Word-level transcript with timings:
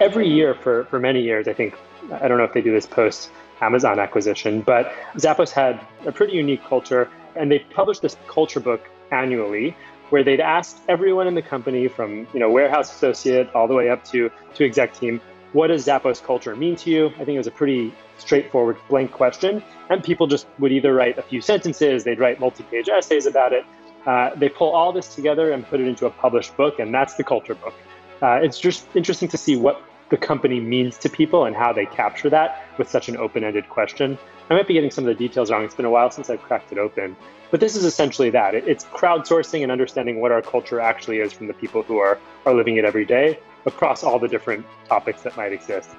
every 0.00 0.28
year 0.28 0.54
for, 0.54 0.84
for 0.86 0.98
many 0.98 1.20
years, 1.20 1.46
I 1.46 1.52
think, 1.52 1.74
I 2.12 2.26
don't 2.26 2.38
know 2.38 2.44
if 2.44 2.52
they 2.52 2.62
do 2.62 2.72
this 2.72 2.86
post 2.86 3.30
Amazon 3.60 3.98
acquisition, 3.98 4.62
but 4.62 4.92
Zappos 5.16 5.50
had 5.50 5.80
a 6.06 6.12
pretty 6.12 6.32
unique 6.32 6.64
culture 6.64 7.10
and 7.36 7.50
they 7.52 7.58
published 7.58 8.02
this 8.02 8.16
culture 8.26 8.60
book 8.60 8.88
annually 9.12 9.76
where 10.08 10.24
they'd 10.24 10.40
asked 10.40 10.78
everyone 10.88 11.26
in 11.26 11.34
the 11.34 11.42
company 11.42 11.86
from, 11.86 12.26
you 12.32 12.40
know, 12.40 12.50
warehouse 12.50 12.90
associate 12.90 13.48
all 13.54 13.68
the 13.68 13.74
way 13.74 13.90
up 13.90 14.02
to, 14.04 14.30
to 14.54 14.64
exec 14.64 14.94
team, 14.94 15.20
what 15.52 15.68
does 15.68 15.86
Zappos 15.86 16.22
culture 16.22 16.56
mean 16.56 16.76
to 16.76 16.90
you? 16.90 17.06
I 17.06 17.24
think 17.24 17.30
it 17.30 17.38
was 17.38 17.46
a 17.46 17.52
pretty 17.52 17.92
straightforward 18.18 18.76
blank 18.88 19.12
question. 19.12 19.62
And 19.88 20.02
people 20.02 20.26
just 20.26 20.46
would 20.58 20.72
either 20.72 20.94
write 20.94 21.18
a 21.18 21.22
few 21.22 21.40
sentences, 21.40 22.04
they'd 22.04 22.18
write 22.18 22.40
multi-page 22.40 22.88
essays 22.88 23.26
about 23.26 23.52
it. 23.52 23.64
Uh, 24.06 24.34
they 24.34 24.48
pull 24.48 24.70
all 24.70 24.92
this 24.92 25.14
together 25.14 25.52
and 25.52 25.66
put 25.66 25.80
it 25.80 25.86
into 25.86 26.06
a 26.06 26.10
published 26.10 26.56
book, 26.56 26.78
and 26.78 26.92
that's 26.94 27.14
the 27.14 27.24
culture 27.24 27.54
book. 27.54 27.74
Uh, 28.22 28.40
it's 28.42 28.58
just 28.58 28.86
interesting 28.94 29.28
to 29.28 29.36
see 29.36 29.56
what 29.56 29.82
the 30.10 30.16
company 30.16 30.60
means 30.60 30.98
to 30.98 31.08
people 31.08 31.44
and 31.44 31.56
how 31.56 31.72
they 31.72 31.86
capture 31.86 32.28
that 32.28 32.64
with 32.78 32.88
such 32.88 33.08
an 33.08 33.16
open-ended 33.16 33.68
question. 33.68 34.18
I 34.50 34.54
might 34.54 34.66
be 34.66 34.74
getting 34.74 34.90
some 34.90 35.06
of 35.06 35.16
the 35.16 35.28
details 35.28 35.50
wrong. 35.50 35.64
It's 35.64 35.74
been 35.74 35.84
a 35.84 35.90
while 35.90 36.10
since 36.10 36.28
I've 36.28 36.42
cracked 36.42 36.72
it 36.72 36.78
open. 36.78 37.16
But 37.52 37.60
this 37.60 37.76
is 37.76 37.84
essentially 37.84 38.30
that. 38.30 38.54
It's 38.54 38.84
crowdsourcing 38.86 39.62
and 39.62 39.70
understanding 39.70 40.20
what 40.20 40.32
our 40.32 40.42
culture 40.42 40.80
actually 40.80 41.18
is 41.18 41.32
from 41.32 41.46
the 41.46 41.54
people 41.54 41.82
who 41.82 41.98
are, 41.98 42.18
are 42.44 42.52
living 42.52 42.76
it 42.76 42.84
every 42.84 43.04
day 43.04 43.38
across 43.66 44.02
all 44.02 44.18
the 44.18 44.26
different 44.26 44.66
topics 44.88 45.22
that 45.22 45.36
might 45.36 45.52
exist. 45.52 45.90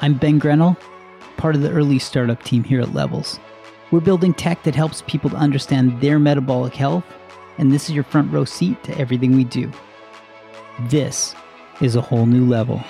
I'm 0.00 0.14
Ben 0.14 0.38
Grenell, 0.38 0.76
part 1.38 1.54
of 1.54 1.62
the 1.62 1.70
early 1.70 1.98
startup 1.98 2.42
team 2.42 2.62
here 2.62 2.80
at 2.80 2.92
Levels. 2.92 3.40
We're 3.90 4.00
building 4.00 4.34
tech 4.34 4.64
that 4.64 4.74
helps 4.74 5.02
people 5.06 5.30
to 5.30 5.36
understand 5.36 5.98
their 6.02 6.18
metabolic 6.18 6.74
health, 6.74 7.04
and 7.56 7.72
this 7.72 7.88
is 7.88 7.94
your 7.94 8.04
front 8.04 8.30
row 8.30 8.44
seat 8.44 8.84
to 8.84 8.98
everything 8.98 9.34
we 9.34 9.44
do. 9.44 9.72
This 10.90 11.34
is 11.80 11.96
a 11.96 12.02
whole 12.02 12.26
new 12.26 12.44
level. 12.44 12.82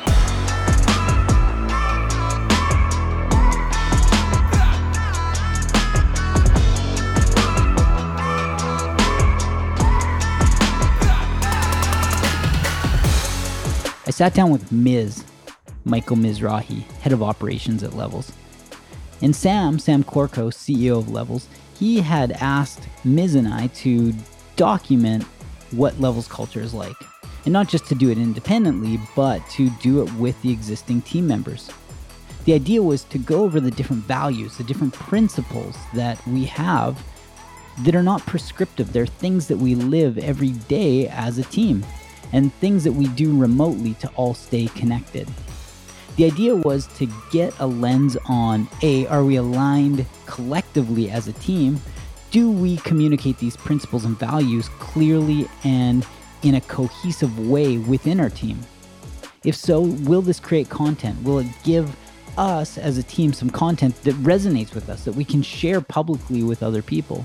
I 14.04 14.10
sat 14.10 14.34
down 14.34 14.50
with 14.50 14.72
Miz 14.72 15.22
Michael 15.84 16.16
Mizrahi, 16.16 16.82
head 17.02 17.12
of 17.12 17.22
operations 17.22 17.84
at 17.84 17.94
Levels. 17.94 18.32
And 19.22 19.34
Sam, 19.34 19.78
Sam 19.78 20.04
Corcos, 20.04 20.54
CEO 20.54 20.98
of 20.98 21.10
Levels, 21.10 21.48
he 21.78 22.00
had 22.00 22.32
asked 22.32 22.88
Miz 23.04 23.34
and 23.34 23.48
I 23.48 23.68
to 23.68 24.12
document 24.56 25.24
what 25.70 26.00
Levels 26.00 26.28
culture 26.28 26.60
is 26.60 26.74
like. 26.74 26.96
And 27.44 27.52
not 27.52 27.68
just 27.68 27.86
to 27.86 27.94
do 27.94 28.10
it 28.10 28.18
independently, 28.18 29.00
but 29.16 29.48
to 29.50 29.70
do 29.80 30.02
it 30.02 30.12
with 30.14 30.40
the 30.42 30.52
existing 30.52 31.02
team 31.02 31.26
members. 31.26 31.70
The 32.44 32.54
idea 32.54 32.82
was 32.82 33.04
to 33.04 33.18
go 33.18 33.42
over 33.42 33.60
the 33.60 33.70
different 33.70 34.04
values, 34.04 34.56
the 34.56 34.64
different 34.64 34.94
principles 34.94 35.76
that 35.94 36.24
we 36.26 36.44
have 36.46 37.02
that 37.80 37.94
are 37.94 38.02
not 38.02 38.24
prescriptive. 38.26 38.92
They're 38.92 39.06
things 39.06 39.46
that 39.48 39.56
we 39.56 39.74
live 39.74 40.18
every 40.18 40.50
day 40.50 41.08
as 41.08 41.38
a 41.38 41.44
team 41.44 41.84
and 42.32 42.52
things 42.54 42.84
that 42.84 42.92
we 42.92 43.08
do 43.08 43.38
remotely 43.38 43.94
to 43.94 44.08
all 44.10 44.34
stay 44.34 44.66
connected. 44.68 45.28
The 46.18 46.24
idea 46.24 46.56
was 46.56 46.88
to 46.96 47.06
get 47.30 47.54
a 47.60 47.66
lens 47.68 48.16
on 48.26 48.66
A, 48.82 49.06
are 49.06 49.22
we 49.22 49.36
aligned 49.36 50.04
collectively 50.26 51.08
as 51.12 51.28
a 51.28 51.32
team? 51.34 51.80
Do 52.32 52.50
we 52.50 52.78
communicate 52.78 53.38
these 53.38 53.56
principles 53.56 54.04
and 54.04 54.18
values 54.18 54.68
clearly 54.80 55.46
and 55.62 56.04
in 56.42 56.56
a 56.56 56.60
cohesive 56.62 57.48
way 57.48 57.78
within 57.78 58.18
our 58.18 58.30
team? 58.30 58.58
If 59.44 59.54
so, 59.54 59.82
will 59.82 60.20
this 60.20 60.40
create 60.40 60.68
content? 60.68 61.22
Will 61.22 61.38
it 61.38 61.46
give 61.62 61.96
us 62.36 62.78
as 62.78 62.98
a 62.98 63.04
team 63.04 63.32
some 63.32 63.48
content 63.48 64.02
that 64.02 64.16
resonates 64.16 64.74
with 64.74 64.88
us 64.88 65.04
that 65.04 65.14
we 65.14 65.24
can 65.24 65.40
share 65.40 65.80
publicly 65.80 66.42
with 66.42 66.64
other 66.64 66.82
people? 66.82 67.24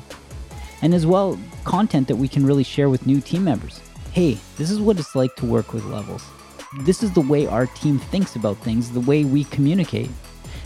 And 0.84 0.94
as 0.94 1.08
well, 1.08 1.40
content 1.64 2.08
that 2.10 2.18
we 2.18 2.28
can 2.28 2.46
really 2.46 2.64
share 2.64 2.90
with 2.90 3.08
new 3.08 3.22
team 3.22 3.44
members. 3.44 3.82
Hey, 4.12 4.38
this 4.60 4.70
is 4.70 4.80
what 4.80 5.00
it's 5.00 5.16
like 5.16 5.36
to 5.38 5.48
work 5.48 5.74
with 5.74 5.84
levels 5.86 6.24
this 6.82 7.04
is 7.04 7.12
the 7.12 7.22
way 7.22 7.46
our 7.48 7.68
team 7.68 8.00
thinks 8.00 8.36
about 8.36 8.58
things, 8.58 8.92
the 8.92 9.00
way 9.00 9.24
we 9.24 9.44
communicate. 9.46 10.10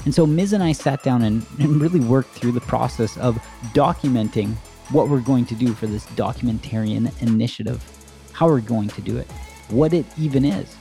And 0.05 0.13
so 0.13 0.25
Miz 0.25 0.53
and 0.53 0.63
I 0.63 0.71
sat 0.71 1.03
down 1.03 1.23
and, 1.23 1.45
and 1.59 1.81
really 1.81 1.99
worked 1.99 2.29
through 2.29 2.53
the 2.53 2.61
process 2.61 3.17
of 3.17 3.35
documenting 3.73 4.53
what 4.91 5.09
we're 5.09 5.19
going 5.19 5.45
to 5.47 5.55
do 5.55 5.73
for 5.73 5.85
this 5.85 6.05
documentarian 6.07 7.21
initiative, 7.21 7.83
how 8.31 8.47
we're 8.47 8.61
going 8.61 8.87
to 8.89 9.01
do 9.01 9.17
it, 9.17 9.29
what 9.69 9.93
it 9.93 10.05
even 10.17 10.45
is. 10.45 10.73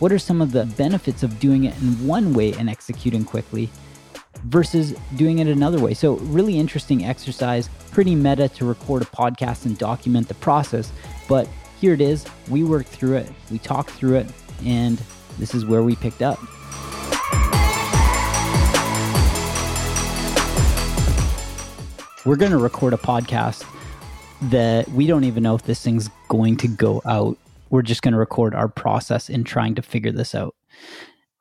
What 0.00 0.12
are 0.12 0.18
some 0.18 0.42
of 0.42 0.52
the 0.52 0.66
benefits 0.76 1.22
of 1.22 1.38
doing 1.38 1.64
it 1.64 1.80
in 1.80 2.06
one 2.06 2.34
way 2.34 2.52
and 2.52 2.68
executing 2.68 3.24
quickly 3.24 3.70
versus 4.44 4.94
doing 5.16 5.38
it 5.38 5.46
another 5.46 5.78
way? 5.78 5.94
So, 5.94 6.16
really 6.16 6.58
interesting 6.58 7.06
exercise, 7.06 7.70
pretty 7.90 8.14
meta 8.14 8.48
to 8.50 8.66
record 8.66 9.02
a 9.02 9.06
podcast 9.06 9.64
and 9.64 9.78
document 9.78 10.28
the 10.28 10.34
process. 10.34 10.92
But 11.26 11.48
here 11.80 11.94
it 11.94 12.00
is. 12.02 12.26
We 12.50 12.64
worked 12.64 12.88
through 12.88 13.16
it, 13.16 13.32
we 13.50 13.58
talked 13.58 13.90
through 13.90 14.16
it, 14.16 14.26
and 14.64 15.00
this 15.38 15.54
is 15.54 15.64
where 15.64 15.82
we 15.82 15.96
picked 15.96 16.22
up. 16.22 16.38
We're 22.24 22.36
going 22.36 22.52
to 22.52 22.58
record 22.58 22.94
a 22.94 22.96
podcast 22.96 23.66
that 24.50 24.88
we 24.88 25.06
don't 25.06 25.24
even 25.24 25.42
know 25.42 25.54
if 25.54 25.62
this 25.62 25.82
thing's 25.82 26.08
going 26.28 26.56
to 26.58 26.68
go 26.68 27.02
out. 27.04 27.36
We're 27.70 27.82
just 27.82 28.02
going 28.02 28.12
to 28.12 28.18
record 28.18 28.54
our 28.54 28.68
process 28.68 29.28
in 29.28 29.44
trying 29.44 29.74
to 29.74 29.82
figure 29.82 30.12
this 30.12 30.34
out. 30.34 30.54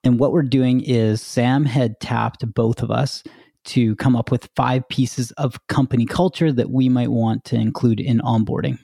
And 0.04 0.20
what 0.20 0.34
we're 0.34 0.42
doing 0.42 0.82
is 0.82 1.22
Sam 1.22 1.64
had 1.64 2.00
tapped 2.02 2.54
both 2.54 2.82
of 2.82 2.92
us 2.92 3.24
to 3.66 3.96
come 3.96 4.18
up 4.18 4.30
with 4.30 4.50
five 4.56 4.88
pieces 4.90 5.32
of 5.32 5.66
company 5.68 6.06
culture 6.06 6.52
that 6.52 6.70
we 6.70 6.90
might 6.90 7.12
want 7.12 7.46
to 7.46 7.56
include 7.56 8.02
in 8.02 8.20
onboarding 8.20 8.78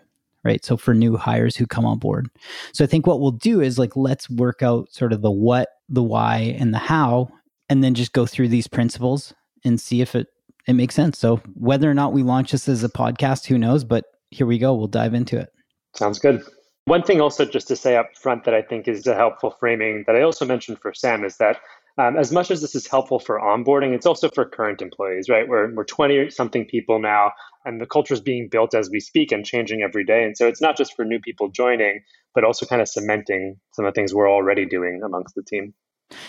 right? 0.43 0.63
So 0.63 0.77
for 0.77 0.93
new 0.93 1.17
hires 1.17 1.55
who 1.55 1.65
come 1.65 1.85
on 1.85 1.99
board. 1.99 2.29
So 2.73 2.83
I 2.83 2.87
think 2.87 3.05
what 3.05 3.19
we'll 3.19 3.31
do 3.31 3.61
is 3.61 3.79
like, 3.79 3.95
let's 3.95 4.29
work 4.29 4.61
out 4.61 4.91
sort 4.91 5.13
of 5.13 5.21
the 5.21 5.31
what, 5.31 5.69
the 5.89 6.03
why, 6.03 6.55
and 6.59 6.73
the 6.73 6.79
how, 6.79 7.29
and 7.69 7.83
then 7.83 7.93
just 7.93 8.13
go 8.13 8.25
through 8.25 8.47
these 8.47 8.67
principles 8.67 9.33
and 9.63 9.79
see 9.79 10.01
if 10.01 10.15
it, 10.15 10.27
it 10.67 10.73
makes 10.73 10.95
sense. 10.95 11.17
So 11.17 11.37
whether 11.55 11.89
or 11.89 11.93
not 11.93 12.13
we 12.13 12.23
launch 12.23 12.51
this 12.51 12.69
as 12.69 12.83
a 12.83 12.89
podcast, 12.89 13.45
who 13.45 13.57
knows? 13.57 13.83
But 13.83 14.05
here 14.29 14.47
we 14.47 14.57
go. 14.57 14.73
We'll 14.73 14.87
dive 14.87 15.13
into 15.13 15.37
it. 15.37 15.49
Sounds 15.95 16.19
good. 16.19 16.43
One 16.85 17.03
thing 17.03 17.21
also 17.21 17.45
just 17.45 17.67
to 17.67 17.75
say 17.75 17.97
up 17.97 18.09
front 18.15 18.45
that 18.45 18.53
I 18.53 18.61
think 18.61 18.87
is 18.87 19.05
a 19.05 19.13
helpful 19.13 19.55
framing 19.59 20.03
that 20.07 20.15
I 20.15 20.21
also 20.21 20.45
mentioned 20.45 20.79
for 20.79 20.93
Sam 20.93 21.23
is 21.23 21.37
that 21.37 21.59
um, 21.99 22.15
as 22.15 22.31
much 22.31 22.49
as 22.49 22.61
this 22.61 22.75
is 22.75 22.87
helpful 22.87 23.19
for 23.19 23.39
onboarding, 23.41 23.93
it's 23.93 24.05
also 24.05 24.29
for 24.29 24.45
current 24.45 24.81
employees, 24.81 25.27
right? 25.27 25.45
We're, 25.49 25.73
we're 25.73 25.83
20 25.83 26.29
something 26.29 26.65
people 26.65 26.97
now, 26.97 27.33
and 27.65 27.81
the 27.81 27.85
culture 27.85 28.13
is 28.13 28.21
being 28.21 28.47
built 28.49 28.73
as 28.73 28.89
we 28.89 29.01
speak 29.01 29.33
and 29.33 29.45
changing 29.45 29.81
every 29.81 30.05
day. 30.05 30.23
And 30.23 30.37
so 30.37 30.47
it's 30.47 30.61
not 30.61 30.77
just 30.77 30.95
for 30.95 31.03
new 31.03 31.19
people 31.19 31.49
joining, 31.49 31.99
but 32.33 32.45
also 32.45 32.65
kind 32.65 32.81
of 32.81 32.87
cementing 32.87 33.57
some 33.73 33.83
of 33.83 33.93
the 33.93 33.99
things 33.99 34.13
we're 34.13 34.31
already 34.31 34.65
doing 34.65 35.01
amongst 35.03 35.35
the 35.35 35.43
team. 35.43 35.73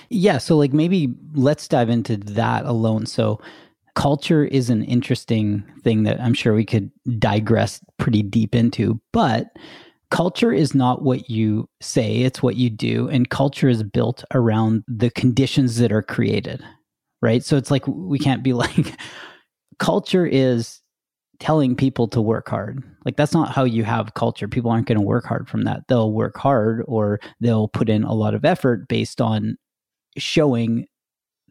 Yeah. 0.09 0.39
So, 0.39 0.57
like, 0.57 0.73
maybe 0.73 1.15
let's 1.35 1.69
dive 1.69 1.89
into 1.89 2.17
that 2.17 2.67
alone. 2.67 3.07
So, 3.07 3.41
culture 3.95 4.45
is 4.45 4.71
an 4.71 4.83
interesting 4.85 5.63
thing 5.85 6.03
that 6.03 6.21
I'm 6.21 6.35
sure 6.35 6.53
we 6.53 6.65
could 6.65 6.91
digress 7.19 7.81
pretty 7.97 8.23
deep 8.23 8.57
into, 8.57 9.01
but 9.13 9.57
culture 10.11 10.53
is 10.53 10.75
not 10.75 11.03
what 11.03 11.31
you 11.31 11.69
say, 11.81 12.19
it's 12.19 12.43
what 12.43 12.57
you 12.57 12.69
do. 12.71 13.09
And 13.09 13.31
culture 13.31 13.69
is 13.69 13.83
built 13.83 14.25
around 14.35 14.85
the 14.89 15.11
conditions 15.11 15.77
that 15.77 15.93
are 15.93 16.03
created, 16.03 16.63
right? 17.23 17.45
So 17.45 17.57
it's 17.57 17.71
like 17.71 17.87
we 17.87 18.19
can't 18.19 18.43
be 18.43 18.53
like, 18.55 18.99
culture 19.79 20.27
is 20.27 20.81
telling 21.39 21.75
people 21.75 22.07
to 22.07 22.21
work 22.21 22.49
hard. 22.49 22.85
Like 23.05 23.17
that's 23.17 23.33
not 23.33 23.51
how 23.51 23.65
you 23.65 23.83
have 23.85 24.15
culture. 24.15 24.47
People 24.47 24.71
aren't 24.71 24.87
going 24.87 24.99
to 24.99 25.05
work 25.05 25.25
hard 25.25 25.49
from 25.49 25.63
that. 25.63 25.85
They'll 25.89 26.13
work 26.13 26.37
hard 26.37 26.85
or 26.87 27.19
they'll 27.41 27.69
put 27.69 27.89
in 27.89 28.05
a 28.05 28.13
lot 28.13 28.35
of 28.35 28.45
effort 28.45 28.89
based 28.89 29.21
on 29.21 29.57
showing 30.19 30.87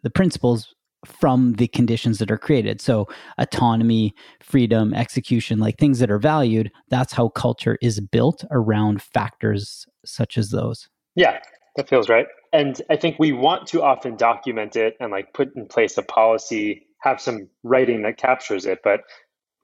the 0.04 0.12
principles 0.12 0.74
from 1.06 1.54
the 1.54 1.68
conditions 1.68 2.20
that 2.20 2.32
are 2.32 2.38
created. 2.38 2.82
So, 2.82 3.08
autonomy, 3.38 4.14
freedom, 4.42 4.94
execution, 4.94 5.60
like 5.60 5.78
things 5.78 6.00
that 6.00 6.12
are 6.12 6.20
valued, 6.20 6.72
that's 6.90 7.14
how 7.14 7.30
culture 7.30 7.78
is 7.82 8.00
built 8.00 8.44
around 8.52 9.02
factors 9.02 9.86
such 10.06 10.38
as 10.38 10.52
those. 10.52 10.90
Yeah, 11.16 11.40
that 11.76 11.90
feels 11.90 12.10
right. 12.10 12.28
And 12.52 12.82
I 12.90 12.96
think 12.96 13.18
we 13.20 13.32
want 13.32 13.68
to 13.68 13.84
often 13.84 14.16
document 14.16 14.76
it 14.76 14.96
and 15.00 15.12
like 15.12 15.34
put 15.34 15.56
in 15.56 15.68
place 15.68 15.98
a 15.98 16.04
policy, 16.04 16.88
have 17.02 17.22
some 17.22 17.48
writing 17.64 18.02
that 18.04 18.18
captures 18.18 18.66
it. 18.66 18.80
But 18.84 19.02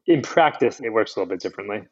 in 0.06 0.22
practice, 0.22 0.80
it 0.80 0.94
works 0.94 1.16
a 1.16 1.20
little 1.20 1.34
bit 1.34 1.42
differently. 1.42 1.84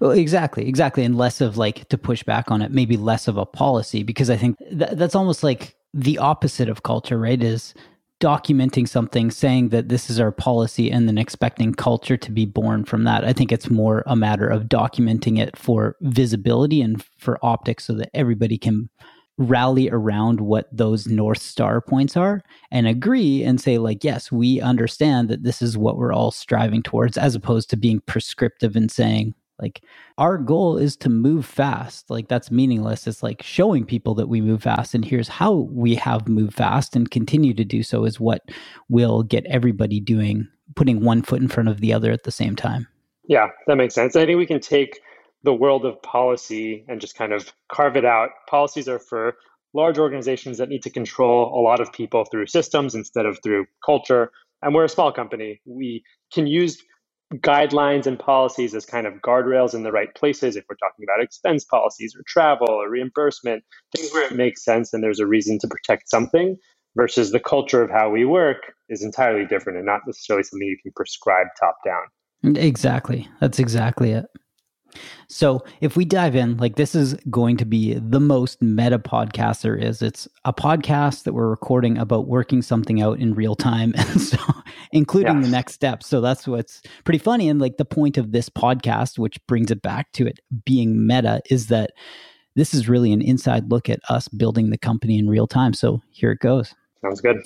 Well, 0.00 0.12
exactly, 0.12 0.68
exactly. 0.68 1.04
And 1.04 1.16
less 1.16 1.40
of 1.40 1.56
like 1.56 1.88
to 1.88 1.98
push 1.98 2.22
back 2.22 2.50
on 2.50 2.62
it, 2.62 2.70
maybe 2.70 2.96
less 2.96 3.26
of 3.26 3.36
a 3.36 3.46
policy, 3.46 4.02
because 4.02 4.30
I 4.30 4.36
think 4.36 4.58
th- 4.58 4.92
that's 4.92 5.14
almost 5.14 5.42
like 5.42 5.74
the 5.92 6.18
opposite 6.18 6.68
of 6.68 6.82
culture, 6.82 7.18
right? 7.18 7.42
Is 7.42 7.74
documenting 8.22 8.88
something, 8.88 9.32
saying 9.32 9.70
that 9.70 9.88
this 9.88 10.08
is 10.08 10.20
our 10.20 10.30
policy, 10.30 10.92
and 10.92 11.08
then 11.08 11.18
expecting 11.18 11.74
culture 11.74 12.16
to 12.16 12.30
be 12.30 12.46
born 12.46 12.84
from 12.84 13.02
that. 13.02 13.24
I 13.24 13.32
think 13.32 13.50
it's 13.50 13.68
more 13.68 14.04
a 14.06 14.14
matter 14.14 14.46
of 14.46 14.64
documenting 14.64 15.40
it 15.40 15.56
for 15.58 15.96
visibility 16.02 16.80
and 16.80 17.04
for 17.18 17.44
optics 17.44 17.84
so 17.84 17.94
that 17.94 18.10
everybody 18.14 18.56
can 18.56 18.88
rally 19.38 19.90
around 19.90 20.40
what 20.40 20.68
those 20.70 21.08
North 21.08 21.42
Star 21.42 21.80
points 21.80 22.16
are 22.16 22.42
and 22.70 22.86
agree 22.86 23.42
and 23.42 23.60
say, 23.60 23.78
like, 23.78 24.04
yes, 24.04 24.30
we 24.30 24.60
understand 24.60 25.28
that 25.28 25.42
this 25.42 25.60
is 25.60 25.76
what 25.76 25.96
we're 25.96 26.12
all 26.12 26.30
striving 26.30 26.82
towards, 26.82 27.18
as 27.18 27.34
opposed 27.34 27.70
to 27.70 27.76
being 27.76 28.00
prescriptive 28.00 28.76
and 28.76 28.90
saying, 28.90 29.34
like, 29.60 29.82
our 30.18 30.38
goal 30.38 30.76
is 30.76 30.96
to 30.98 31.08
move 31.08 31.46
fast. 31.46 32.10
Like, 32.10 32.28
that's 32.28 32.50
meaningless. 32.50 33.06
It's 33.06 33.22
like 33.22 33.42
showing 33.42 33.84
people 33.84 34.14
that 34.14 34.28
we 34.28 34.40
move 34.40 34.62
fast. 34.62 34.94
And 34.94 35.04
here's 35.04 35.28
how 35.28 35.68
we 35.70 35.94
have 35.94 36.28
moved 36.28 36.54
fast 36.54 36.96
and 36.96 37.10
continue 37.10 37.54
to 37.54 37.64
do 37.64 37.82
so 37.82 38.04
is 38.04 38.18
what 38.18 38.42
will 38.88 39.22
get 39.22 39.46
everybody 39.46 40.00
doing, 40.00 40.48
putting 40.74 41.04
one 41.04 41.22
foot 41.22 41.40
in 41.40 41.48
front 41.48 41.68
of 41.68 41.80
the 41.80 41.92
other 41.92 42.10
at 42.10 42.24
the 42.24 42.32
same 42.32 42.56
time. 42.56 42.88
Yeah, 43.28 43.48
that 43.66 43.76
makes 43.76 43.94
sense. 43.94 44.16
I 44.16 44.26
think 44.26 44.38
we 44.38 44.46
can 44.46 44.60
take 44.60 45.00
the 45.44 45.54
world 45.54 45.84
of 45.84 46.00
policy 46.02 46.84
and 46.88 47.00
just 47.00 47.16
kind 47.16 47.32
of 47.32 47.52
carve 47.70 47.96
it 47.96 48.04
out. 48.04 48.30
Policies 48.48 48.88
are 48.88 48.98
for 48.98 49.36
large 49.74 49.98
organizations 49.98 50.58
that 50.58 50.68
need 50.68 50.82
to 50.82 50.90
control 50.90 51.52
a 51.54 51.60
lot 51.62 51.80
of 51.80 51.92
people 51.92 52.24
through 52.24 52.46
systems 52.46 52.94
instead 52.94 53.26
of 53.26 53.38
through 53.42 53.66
culture. 53.84 54.30
And 54.60 54.74
we're 54.74 54.84
a 54.84 54.88
small 54.88 55.12
company. 55.12 55.60
We 55.64 56.04
can 56.32 56.46
use 56.46 56.82
guidelines 57.40 58.06
and 58.06 58.18
policies 58.18 58.74
as 58.74 58.84
kind 58.84 59.06
of 59.06 59.14
guardrails 59.14 59.74
in 59.74 59.82
the 59.82 59.92
right 59.92 60.14
places 60.14 60.56
if 60.56 60.64
we're 60.68 60.76
talking 60.76 61.04
about 61.04 61.22
expense 61.22 61.64
policies 61.64 62.14
or 62.16 62.22
travel 62.26 62.68
or 62.68 62.90
reimbursement, 62.90 63.64
things 63.96 64.12
where 64.12 64.26
it 64.26 64.36
makes 64.36 64.64
sense 64.64 64.92
and 64.92 65.02
there's 65.02 65.20
a 65.20 65.26
reason 65.26 65.58
to 65.60 65.68
protect 65.68 66.08
something 66.08 66.56
versus 66.96 67.32
the 67.32 67.40
culture 67.40 67.82
of 67.82 67.90
how 67.90 68.10
we 68.10 68.24
work 68.24 68.58
is 68.88 69.02
entirely 69.02 69.46
different 69.46 69.78
and 69.78 69.86
not 69.86 70.00
necessarily 70.06 70.42
something 70.42 70.66
you 70.66 70.76
can 70.82 70.92
prescribe 70.94 71.46
top 71.58 71.76
down. 71.84 72.56
Exactly. 72.56 73.28
That's 73.40 73.58
exactly 73.58 74.12
it. 74.12 74.26
So, 75.28 75.64
if 75.80 75.96
we 75.96 76.04
dive 76.04 76.36
in, 76.36 76.56
like 76.58 76.76
this 76.76 76.94
is 76.94 77.14
going 77.30 77.56
to 77.58 77.64
be 77.64 77.94
the 77.94 78.20
most 78.20 78.60
meta 78.60 78.98
podcast 78.98 79.62
there 79.62 79.76
is. 79.76 80.02
It's 80.02 80.28
a 80.44 80.52
podcast 80.52 81.24
that 81.24 81.32
we're 81.32 81.48
recording 81.48 81.98
about 81.98 82.26
working 82.26 82.62
something 82.62 83.00
out 83.00 83.18
in 83.18 83.34
real 83.34 83.54
time, 83.54 83.94
and 83.96 84.20
so 84.20 84.38
including 84.92 85.36
yeah. 85.36 85.42
the 85.42 85.48
next 85.48 85.74
steps. 85.74 86.06
So 86.06 86.20
that's 86.20 86.46
what's 86.46 86.82
pretty 87.04 87.18
funny. 87.18 87.48
And 87.48 87.60
like 87.60 87.76
the 87.76 87.84
point 87.84 88.18
of 88.18 88.32
this 88.32 88.48
podcast, 88.48 89.18
which 89.18 89.44
brings 89.46 89.70
it 89.70 89.82
back 89.82 90.12
to 90.12 90.26
it 90.26 90.40
being 90.64 91.06
meta, 91.06 91.40
is 91.50 91.68
that 91.68 91.92
this 92.54 92.74
is 92.74 92.88
really 92.88 93.12
an 93.12 93.22
inside 93.22 93.70
look 93.70 93.88
at 93.88 94.00
us 94.08 94.28
building 94.28 94.70
the 94.70 94.78
company 94.78 95.18
in 95.18 95.28
real 95.28 95.46
time. 95.46 95.72
So 95.72 96.02
here 96.10 96.30
it 96.30 96.40
goes. 96.40 96.74
Sounds 97.00 97.20
good. 97.20 97.38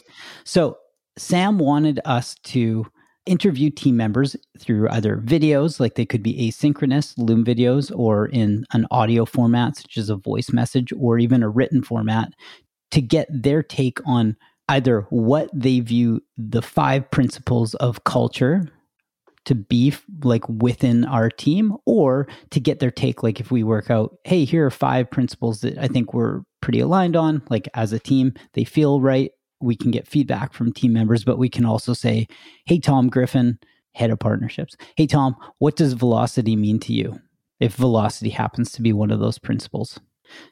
So 0.44 0.78
Sam 1.16 1.58
wanted 1.58 2.00
us 2.04 2.34
to 2.44 2.86
interview 3.26 3.70
team 3.70 3.96
members 3.96 4.36
through 4.58 4.88
either 4.90 5.18
videos, 5.18 5.78
like 5.78 5.94
they 5.94 6.06
could 6.06 6.22
be 6.22 6.48
asynchronous 6.48 7.14
Loom 7.18 7.44
videos, 7.44 7.92
or 7.96 8.26
in 8.26 8.64
an 8.72 8.86
audio 8.90 9.24
format, 9.24 9.76
such 9.76 9.98
as 9.98 10.08
a 10.08 10.16
voice 10.16 10.52
message, 10.52 10.92
or 10.98 11.18
even 11.18 11.42
a 11.42 11.48
written 11.48 11.82
format, 11.82 12.32
to 12.90 13.00
get 13.00 13.28
their 13.30 13.62
take 13.62 13.98
on 14.06 14.36
either 14.68 15.02
what 15.10 15.50
they 15.52 15.80
view 15.80 16.22
the 16.36 16.62
five 16.62 17.10
principles 17.10 17.74
of 17.74 18.04
culture 18.04 18.70
to 19.44 19.54
be 19.54 19.94
like 20.24 20.46
within 20.48 21.04
our 21.04 21.30
team 21.30 21.76
or 21.86 22.26
to 22.50 22.60
get 22.60 22.80
their 22.80 22.90
take 22.90 23.22
like 23.22 23.40
if 23.40 23.50
we 23.50 23.62
work 23.62 23.90
out 23.90 24.18
hey 24.24 24.44
here 24.44 24.66
are 24.66 24.70
five 24.70 25.08
principles 25.08 25.60
that 25.60 25.78
i 25.78 25.86
think 25.86 26.12
we're 26.12 26.40
pretty 26.60 26.80
aligned 26.80 27.16
on 27.16 27.40
like 27.48 27.68
as 27.74 27.92
a 27.92 27.98
team 27.98 28.34
they 28.54 28.64
feel 28.64 29.00
right 29.00 29.30
we 29.60 29.76
can 29.76 29.90
get 29.90 30.06
feedback 30.06 30.52
from 30.52 30.72
team 30.72 30.92
members, 30.92 31.24
but 31.24 31.38
we 31.38 31.48
can 31.48 31.64
also 31.64 31.92
say, 31.92 32.26
Hey, 32.66 32.78
Tom 32.78 33.08
Griffin, 33.08 33.58
head 33.94 34.10
of 34.10 34.18
partnerships. 34.18 34.76
Hey, 34.96 35.06
Tom, 35.06 35.36
what 35.58 35.76
does 35.76 35.94
velocity 35.94 36.56
mean 36.56 36.78
to 36.80 36.92
you? 36.92 37.20
If 37.60 37.74
velocity 37.74 38.30
happens 38.30 38.70
to 38.72 38.82
be 38.82 38.92
one 38.92 39.10
of 39.10 39.20
those 39.20 39.38
principles, 39.38 39.98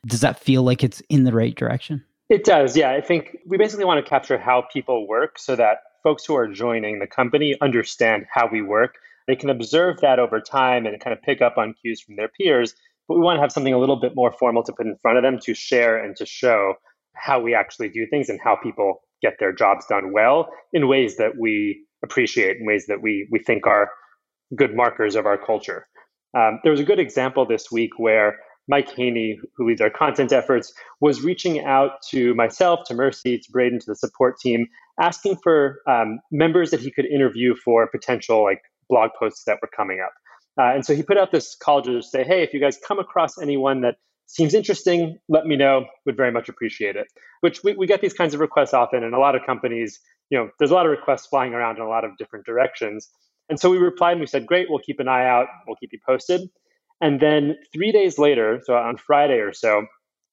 does 0.06 0.20
that 0.22 0.40
feel 0.40 0.62
like 0.62 0.82
it's 0.82 1.02
in 1.10 1.24
the 1.24 1.32
right 1.32 1.54
direction? 1.54 2.02
It 2.30 2.44
does. 2.44 2.76
Yeah. 2.76 2.90
I 2.92 3.02
think 3.02 3.36
we 3.46 3.58
basically 3.58 3.84
want 3.84 4.04
to 4.04 4.08
capture 4.08 4.38
how 4.38 4.64
people 4.72 5.06
work 5.06 5.38
so 5.38 5.56
that 5.56 5.78
folks 6.02 6.24
who 6.24 6.34
are 6.34 6.48
joining 6.48 6.98
the 6.98 7.06
company 7.06 7.54
understand 7.60 8.26
how 8.32 8.48
we 8.50 8.62
work. 8.62 8.96
They 9.26 9.36
can 9.36 9.50
observe 9.50 10.00
that 10.00 10.18
over 10.18 10.40
time 10.40 10.86
and 10.86 10.98
kind 11.00 11.16
of 11.16 11.22
pick 11.22 11.42
up 11.42 11.58
on 11.58 11.74
cues 11.74 12.00
from 12.00 12.16
their 12.16 12.28
peers. 12.28 12.74
But 13.08 13.16
we 13.16 13.20
want 13.20 13.36
to 13.36 13.40
have 13.42 13.52
something 13.52 13.74
a 13.74 13.78
little 13.78 13.96
bit 13.96 14.14
more 14.14 14.32
formal 14.32 14.62
to 14.62 14.72
put 14.72 14.86
in 14.86 14.96
front 14.96 15.18
of 15.18 15.22
them 15.22 15.38
to 15.40 15.54
share 15.54 16.02
and 16.02 16.16
to 16.16 16.24
show 16.24 16.74
how 17.14 17.40
we 17.40 17.54
actually 17.54 17.88
do 17.88 18.06
things 18.08 18.28
and 18.28 18.40
how 18.42 18.56
people 18.56 19.02
get 19.22 19.34
their 19.38 19.52
jobs 19.52 19.86
done 19.86 20.12
well 20.12 20.48
in 20.72 20.88
ways 20.88 21.16
that 21.16 21.32
we 21.38 21.84
appreciate, 22.02 22.58
in 22.58 22.66
ways 22.66 22.86
that 22.86 23.02
we 23.02 23.28
we 23.30 23.38
think 23.38 23.66
are 23.66 23.90
good 24.54 24.74
markers 24.74 25.16
of 25.16 25.26
our 25.26 25.38
culture. 25.38 25.86
Um, 26.36 26.60
there 26.62 26.72
was 26.72 26.80
a 26.80 26.84
good 26.84 26.98
example 26.98 27.46
this 27.46 27.70
week 27.70 27.98
where 27.98 28.38
Mike 28.66 28.90
Haney, 28.96 29.38
who 29.56 29.68
leads 29.68 29.80
our 29.80 29.90
content 29.90 30.32
efforts, 30.32 30.72
was 31.00 31.22
reaching 31.22 31.64
out 31.64 32.02
to 32.10 32.34
myself, 32.34 32.80
to 32.86 32.94
Mercy, 32.94 33.38
to 33.38 33.52
Braden, 33.52 33.78
to 33.80 33.86
the 33.86 33.94
support 33.94 34.38
team, 34.40 34.66
asking 35.00 35.36
for 35.42 35.80
um, 35.86 36.20
members 36.30 36.70
that 36.70 36.80
he 36.80 36.90
could 36.90 37.06
interview 37.06 37.54
for 37.54 37.86
potential 37.88 38.42
like 38.42 38.62
blog 38.88 39.10
posts 39.18 39.44
that 39.44 39.58
were 39.60 39.70
coming 39.74 40.00
up. 40.04 40.12
Uh, 40.58 40.74
and 40.74 40.84
so 40.84 40.94
he 40.94 41.02
put 41.02 41.18
out 41.18 41.32
this 41.32 41.56
call 41.56 41.82
to 41.82 42.00
say, 42.00 42.24
hey, 42.24 42.42
if 42.42 42.54
you 42.54 42.60
guys 42.60 42.78
come 42.86 42.98
across 42.98 43.38
anyone 43.38 43.80
that 43.82 43.96
seems 44.26 44.54
interesting, 44.54 45.18
let 45.28 45.46
me 45.46 45.56
know. 45.56 45.86
Would 46.06 46.16
very 46.16 46.32
much 46.32 46.48
appreciate 46.48 46.96
it. 46.96 47.06
Which 47.40 47.62
we, 47.62 47.74
we 47.74 47.86
get 47.86 48.00
these 48.00 48.14
kinds 48.14 48.34
of 48.34 48.40
requests 48.40 48.74
often, 48.74 49.04
and 49.04 49.14
a 49.14 49.18
lot 49.18 49.34
of 49.34 49.42
companies, 49.46 50.00
you 50.30 50.38
know, 50.38 50.50
there's 50.58 50.70
a 50.70 50.74
lot 50.74 50.86
of 50.86 50.90
requests 50.90 51.26
flying 51.26 51.54
around 51.54 51.76
in 51.76 51.82
a 51.82 51.88
lot 51.88 52.04
of 52.04 52.16
different 52.18 52.46
directions. 52.46 53.10
And 53.48 53.60
so 53.60 53.70
we 53.70 53.78
replied 53.78 54.12
and 54.12 54.20
we 54.20 54.26
said, 54.26 54.46
great, 54.46 54.68
we'll 54.70 54.78
keep 54.78 55.00
an 55.00 55.08
eye 55.08 55.26
out, 55.26 55.46
we'll 55.66 55.76
keep 55.76 55.92
you 55.92 55.98
posted. 56.06 56.48
And 57.00 57.20
then 57.20 57.56
three 57.72 57.92
days 57.92 58.18
later, 58.18 58.60
so 58.64 58.74
on 58.74 58.96
Friday 58.96 59.38
or 59.38 59.52
so, 59.52 59.86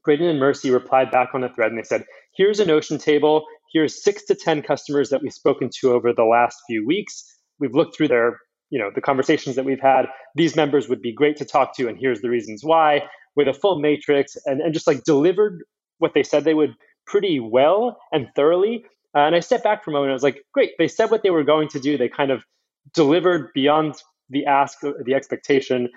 Braden 0.06 0.28
and 0.28 0.40
Mercy 0.40 0.72
replied 0.72 1.12
back 1.12 1.30
on 1.34 1.42
the 1.42 1.50
thread 1.50 1.72
and 1.72 1.78
they 1.78 1.84
said, 1.84 2.06
here's 2.36 2.60
a 2.60 2.66
Notion 2.66 2.98
table. 2.98 3.46
Here's 3.74 4.04
six 4.04 4.26
to 4.26 4.36
10 4.36 4.62
customers 4.64 5.10
that 5.10 5.22
we've 5.22 5.34
spoken 5.34 5.70
to 5.80 5.92
over 5.92 6.14
the 6.14 6.24
last 6.24 6.58
few 6.68 6.86
weeks. 6.86 7.24
We've 7.60 7.74
looked 7.74 7.96
through 7.96 8.10
their, 8.10 8.40
you 8.70 8.80
know, 8.80 8.90
the 8.94 9.02
conversations 9.02 9.56
that 9.56 9.66
we've 9.66 9.82
had. 9.82 10.08
These 10.36 10.56
members 10.56 10.90
would 10.90 11.02
be 11.02 11.14
great 11.14 11.38
to 11.38 11.46
talk 11.46 11.76
to, 11.78 11.88
and 11.88 11.98
here's 12.00 12.22
the 12.22 12.30
reasons 12.30 12.64
why 12.64 13.04
with 13.36 13.48
a 13.48 13.54
full 13.54 13.80
matrix 13.80 14.36
and, 14.46 14.62
and 14.62 14.74
just 14.74 14.88
like 14.88 15.04
delivered 15.04 15.64
what 16.00 16.14
they 16.14 16.24
said 16.24 16.44
they 16.44 16.54
would 16.54 16.76
pretty 17.06 17.40
well 17.40 18.00
and 18.12 18.28
thoroughly. 18.36 18.86
Uh, 19.16 19.20
and 19.20 19.36
I 19.36 19.40
stepped 19.40 19.64
back 19.64 19.84
for 19.84 19.92
a 19.92 19.94
moment. 19.94 20.12
I 20.12 20.14
was 20.14 20.24
like, 20.24 20.44
great, 20.54 20.72
they 20.78 20.88
said 20.88 21.12
what 21.12 21.24
they 21.24 21.30
were 21.30 21.44
going 21.44 21.68
to 21.70 21.80
do. 21.80 21.98
They 21.98 22.10
kind 22.10 22.32
of 22.32 22.44
delivered 22.94 23.52
beyond 23.54 23.96
the 24.30 24.46
ask, 24.46 24.80
the 24.82 25.14
expectation. 25.14 25.90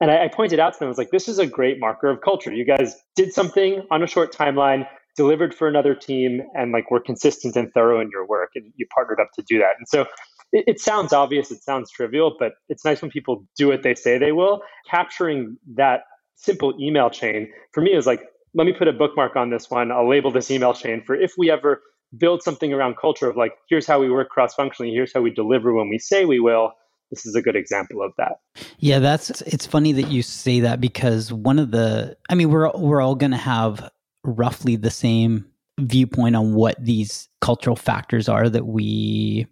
And 0.00 0.10
I, 0.10 0.24
I 0.24 0.28
pointed 0.28 0.58
out 0.60 0.72
to 0.74 0.78
them, 0.78 0.86
I 0.86 0.88
was 0.88 0.98
like, 0.98 1.10
this 1.10 1.28
is 1.28 1.38
a 1.38 1.46
great 1.46 1.78
marker 1.78 2.08
of 2.08 2.20
culture. 2.20 2.52
You 2.52 2.64
guys 2.64 2.96
did 3.16 3.32
something 3.32 3.82
on 3.90 4.02
a 4.02 4.06
short 4.06 4.34
timeline, 4.34 4.86
delivered 5.16 5.54
for 5.54 5.68
another 5.68 5.94
team, 5.94 6.42
and 6.54 6.72
like 6.72 6.90
were 6.90 7.00
consistent 7.00 7.56
and 7.56 7.72
thorough 7.72 8.00
in 8.00 8.10
your 8.10 8.26
work. 8.26 8.50
And 8.54 8.72
you 8.76 8.86
partnered 8.94 9.20
up 9.20 9.30
to 9.34 9.42
do 9.42 9.58
that. 9.58 9.72
And 9.78 9.88
so 9.88 10.06
it, 10.52 10.64
it 10.66 10.80
sounds 10.80 11.12
obvious, 11.12 11.50
it 11.50 11.62
sounds 11.62 11.90
trivial, 11.90 12.36
but 12.38 12.52
it's 12.68 12.84
nice 12.84 13.02
when 13.02 13.10
people 13.10 13.44
do 13.56 13.68
what 13.68 13.82
they 13.82 13.94
say 13.94 14.18
they 14.18 14.32
will. 14.32 14.62
Capturing 14.88 15.56
that 15.74 16.02
simple 16.42 16.74
email 16.80 17.08
chain 17.08 17.50
for 17.72 17.80
me 17.80 17.92
is 17.92 18.06
like, 18.06 18.22
let 18.54 18.66
me 18.66 18.72
put 18.72 18.88
a 18.88 18.92
bookmark 18.92 19.36
on 19.36 19.50
this 19.50 19.70
one. 19.70 19.90
I'll 19.90 20.08
label 20.08 20.30
this 20.30 20.50
email 20.50 20.74
chain 20.74 21.02
for 21.02 21.14
if 21.14 21.34
we 21.38 21.50
ever 21.50 21.82
build 22.16 22.42
something 22.42 22.72
around 22.72 22.96
culture 23.00 23.28
of 23.28 23.36
like, 23.36 23.52
here's 23.68 23.86
how 23.86 24.00
we 24.00 24.10
work 24.10 24.28
cross 24.28 24.54
functionally, 24.54 24.92
here's 24.92 25.12
how 25.12 25.20
we 25.22 25.30
deliver 25.30 25.72
when 25.72 25.88
we 25.88 25.98
say 25.98 26.24
we 26.24 26.40
will. 26.40 26.72
This 27.10 27.26
is 27.26 27.34
a 27.34 27.42
good 27.42 27.56
example 27.56 28.02
of 28.02 28.12
that. 28.16 28.40
Yeah, 28.78 28.98
that's 28.98 29.42
it's 29.42 29.66
funny 29.66 29.92
that 29.92 30.08
you 30.08 30.22
say 30.22 30.60
that 30.60 30.80
because 30.80 31.30
one 31.30 31.58
of 31.58 31.70
the 31.70 32.16
I 32.30 32.34
mean, 32.34 32.50
we're 32.50 32.70
we're 32.72 33.02
all 33.02 33.14
gonna 33.14 33.36
have 33.36 33.90
roughly 34.24 34.76
the 34.76 34.90
same 34.90 35.44
viewpoint 35.78 36.36
on 36.36 36.54
what 36.54 36.82
these 36.82 37.28
cultural 37.42 37.76
factors 37.76 38.30
are 38.30 38.48
that 38.48 38.66
we 38.66 39.46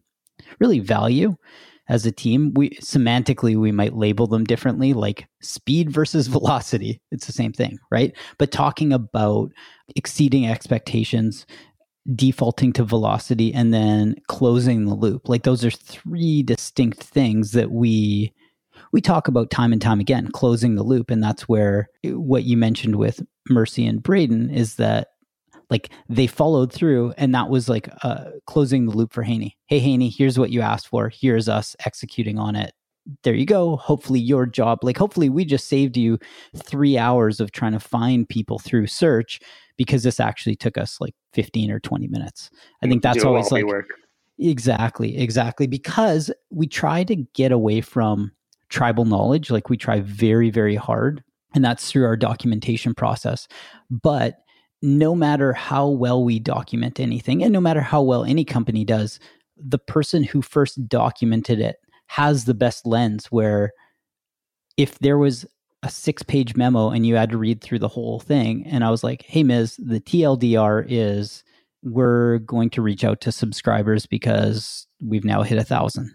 really 0.58 0.78
value 0.78 1.36
as 1.90 2.06
a 2.06 2.12
team 2.12 2.54
we 2.54 2.70
semantically 2.76 3.56
we 3.56 3.72
might 3.72 3.96
label 3.96 4.26
them 4.26 4.44
differently 4.44 4.94
like 4.94 5.26
speed 5.42 5.90
versus 5.90 6.26
velocity. 6.38 7.02
It's 7.10 7.26
the 7.26 7.32
same 7.32 7.52
thing 7.52 7.78
right? 7.90 8.16
But 8.38 8.52
talking 8.52 8.92
about 8.92 9.50
exceeding 9.96 10.46
expectations 10.46 11.44
defaulting 12.14 12.72
to 12.72 12.84
velocity 12.84 13.52
and 13.52 13.74
then 13.74 14.14
closing 14.28 14.86
the 14.86 14.94
loop. 14.94 15.28
Like 15.28 15.42
those 15.42 15.64
are 15.64 15.70
three 15.70 16.42
distinct 16.42 17.02
things 17.02 17.52
that 17.52 17.70
we 17.70 18.32
we 18.92 19.00
talk 19.00 19.28
about 19.28 19.50
time 19.50 19.72
and 19.72 19.82
time 19.82 20.00
again 20.00 20.28
closing 20.28 20.74
the 20.74 20.82
loop. 20.82 21.10
And 21.10 21.22
that's 21.22 21.48
where 21.48 21.88
what 22.04 22.44
you 22.44 22.56
mentioned 22.56 22.96
with 22.96 23.22
mercy 23.48 23.86
and 23.86 24.02
braden 24.02 24.50
is 24.50 24.76
that 24.76 25.08
like 25.70 25.90
they 26.08 26.26
followed 26.26 26.72
through 26.72 27.14
and 27.16 27.34
that 27.34 27.48
was 27.48 27.68
like 27.68 27.88
uh, 28.02 28.26
closing 28.46 28.86
the 28.86 28.96
loop 28.96 29.12
for 29.12 29.22
Haney. 29.22 29.56
Hey 29.66 29.78
Haney, 29.78 30.10
here's 30.10 30.38
what 30.38 30.50
you 30.50 30.60
asked 30.60 30.88
for. 30.88 31.08
Here's 31.08 31.48
us 31.48 31.76
executing 31.86 32.38
on 32.38 32.56
it. 32.56 32.74
There 33.22 33.34
you 33.34 33.46
go. 33.46 33.76
Hopefully 33.76 34.20
your 34.20 34.46
job, 34.46 34.80
like 34.82 34.98
hopefully 34.98 35.28
we 35.28 35.44
just 35.44 35.68
saved 35.68 35.96
you 35.96 36.18
three 36.56 36.98
hours 36.98 37.40
of 37.40 37.52
trying 37.52 37.72
to 37.72 37.80
find 37.80 38.28
people 38.28 38.58
through 38.58 38.88
search 38.88 39.40
because 39.76 40.02
this 40.02 40.20
actually 40.20 40.56
took 40.56 40.76
us 40.76 41.00
like 41.00 41.14
15 41.32 41.70
or 41.70 41.80
20 41.80 42.08
minutes. 42.08 42.50
I 42.82 42.88
think 42.88 43.02
that's 43.02 43.24
always 43.24 43.50
like 43.50 43.64
work. 43.64 43.86
Exactly, 44.38 45.18
exactly. 45.18 45.66
Because 45.66 46.30
we 46.50 46.66
try 46.66 47.04
to 47.04 47.16
get 47.34 47.52
away 47.52 47.80
from 47.80 48.32
tribal 48.68 49.04
knowledge. 49.04 49.50
Like 49.50 49.68
we 49.68 49.76
try 49.76 50.00
very, 50.00 50.50
very 50.50 50.76
hard. 50.76 51.22
And 51.54 51.64
that's 51.64 51.90
through 51.90 52.04
our 52.04 52.16
documentation 52.16 52.94
process. 52.94 53.48
But 53.90 54.38
no 54.82 55.14
matter 55.14 55.52
how 55.52 55.88
well 55.88 56.24
we 56.24 56.38
document 56.38 57.00
anything, 57.00 57.42
and 57.42 57.52
no 57.52 57.60
matter 57.60 57.80
how 57.80 58.02
well 58.02 58.24
any 58.24 58.44
company 58.44 58.84
does, 58.84 59.20
the 59.56 59.78
person 59.78 60.24
who 60.24 60.42
first 60.42 60.88
documented 60.88 61.60
it 61.60 61.76
has 62.06 62.44
the 62.44 62.54
best 62.54 62.86
lens 62.86 63.26
where 63.26 63.72
if 64.76 64.98
there 65.00 65.18
was 65.18 65.46
a 65.82 65.90
six 65.90 66.22
page 66.22 66.56
memo 66.56 66.90
and 66.90 67.06
you 67.06 67.14
had 67.14 67.30
to 67.30 67.38
read 67.38 67.60
through 67.60 67.78
the 67.78 67.88
whole 67.88 68.20
thing. 68.20 68.66
And 68.66 68.84
I 68.84 68.90
was 68.90 69.02
like, 69.02 69.22
hey, 69.22 69.42
Miz, 69.42 69.76
the 69.78 70.00
TLDR 70.00 70.84
is 70.88 71.42
we're 71.82 72.38
going 72.40 72.70
to 72.70 72.82
reach 72.82 73.04
out 73.04 73.20
to 73.22 73.32
subscribers 73.32 74.06
because 74.06 74.86
we've 75.02 75.24
now 75.24 75.42
hit 75.42 75.58
a 75.58 75.64
thousand. 75.64 76.14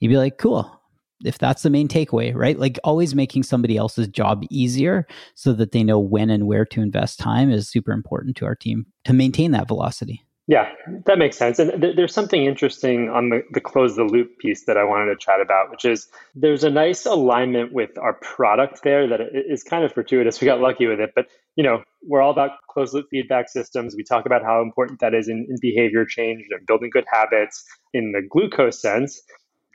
You'd 0.00 0.08
be 0.08 0.16
like, 0.16 0.38
cool. 0.38 0.80
If 1.24 1.38
that's 1.38 1.62
the 1.62 1.70
main 1.70 1.88
takeaway, 1.88 2.34
right? 2.34 2.58
Like 2.58 2.78
always 2.84 3.14
making 3.14 3.44
somebody 3.44 3.76
else's 3.76 4.08
job 4.08 4.44
easier 4.50 5.06
so 5.34 5.52
that 5.54 5.72
they 5.72 5.84
know 5.84 5.98
when 5.98 6.30
and 6.30 6.46
where 6.46 6.64
to 6.66 6.80
invest 6.80 7.18
time 7.18 7.50
is 7.50 7.68
super 7.68 7.92
important 7.92 8.36
to 8.38 8.46
our 8.46 8.54
team 8.54 8.86
to 9.04 9.12
maintain 9.12 9.52
that 9.52 9.68
velocity. 9.68 10.24
Yeah, 10.46 10.68
that 11.06 11.16
makes 11.16 11.38
sense. 11.38 11.58
And 11.58 11.80
th- 11.80 11.96
there's 11.96 12.12
something 12.12 12.44
interesting 12.44 13.08
on 13.08 13.30
the, 13.30 13.42
the 13.52 13.62
close 13.62 13.96
the 13.96 14.04
loop 14.04 14.36
piece 14.38 14.66
that 14.66 14.76
I 14.76 14.84
wanted 14.84 15.06
to 15.06 15.16
chat 15.16 15.40
about, 15.40 15.70
which 15.70 15.86
is 15.86 16.06
there's 16.34 16.64
a 16.64 16.70
nice 16.70 17.06
alignment 17.06 17.72
with 17.72 17.96
our 17.96 18.12
product 18.12 18.82
there 18.82 19.08
that 19.08 19.20
is 19.32 19.62
kind 19.62 19.84
of 19.84 19.92
fortuitous. 19.92 20.40
We 20.44 20.46
got 20.46 20.60
lucky 20.60 20.86
with 20.86 21.00
it, 21.00 21.12
but 21.14 21.28
you 21.56 21.64
know, 21.64 21.82
we're 22.06 22.20
all 22.20 22.30
about 22.30 22.50
closed 22.68 22.92
loop 22.92 23.06
feedback 23.10 23.48
systems. 23.48 23.94
We 23.96 24.04
talk 24.04 24.26
about 24.26 24.42
how 24.42 24.60
important 24.60 25.00
that 25.00 25.14
is 25.14 25.28
in, 25.28 25.46
in 25.48 25.56
behavior 25.62 26.04
change 26.04 26.44
and 26.50 26.66
building 26.66 26.90
good 26.92 27.06
habits 27.10 27.64
in 27.94 28.12
the 28.12 28.20
glucose 28.28 28.82
sense. 28.82 29.22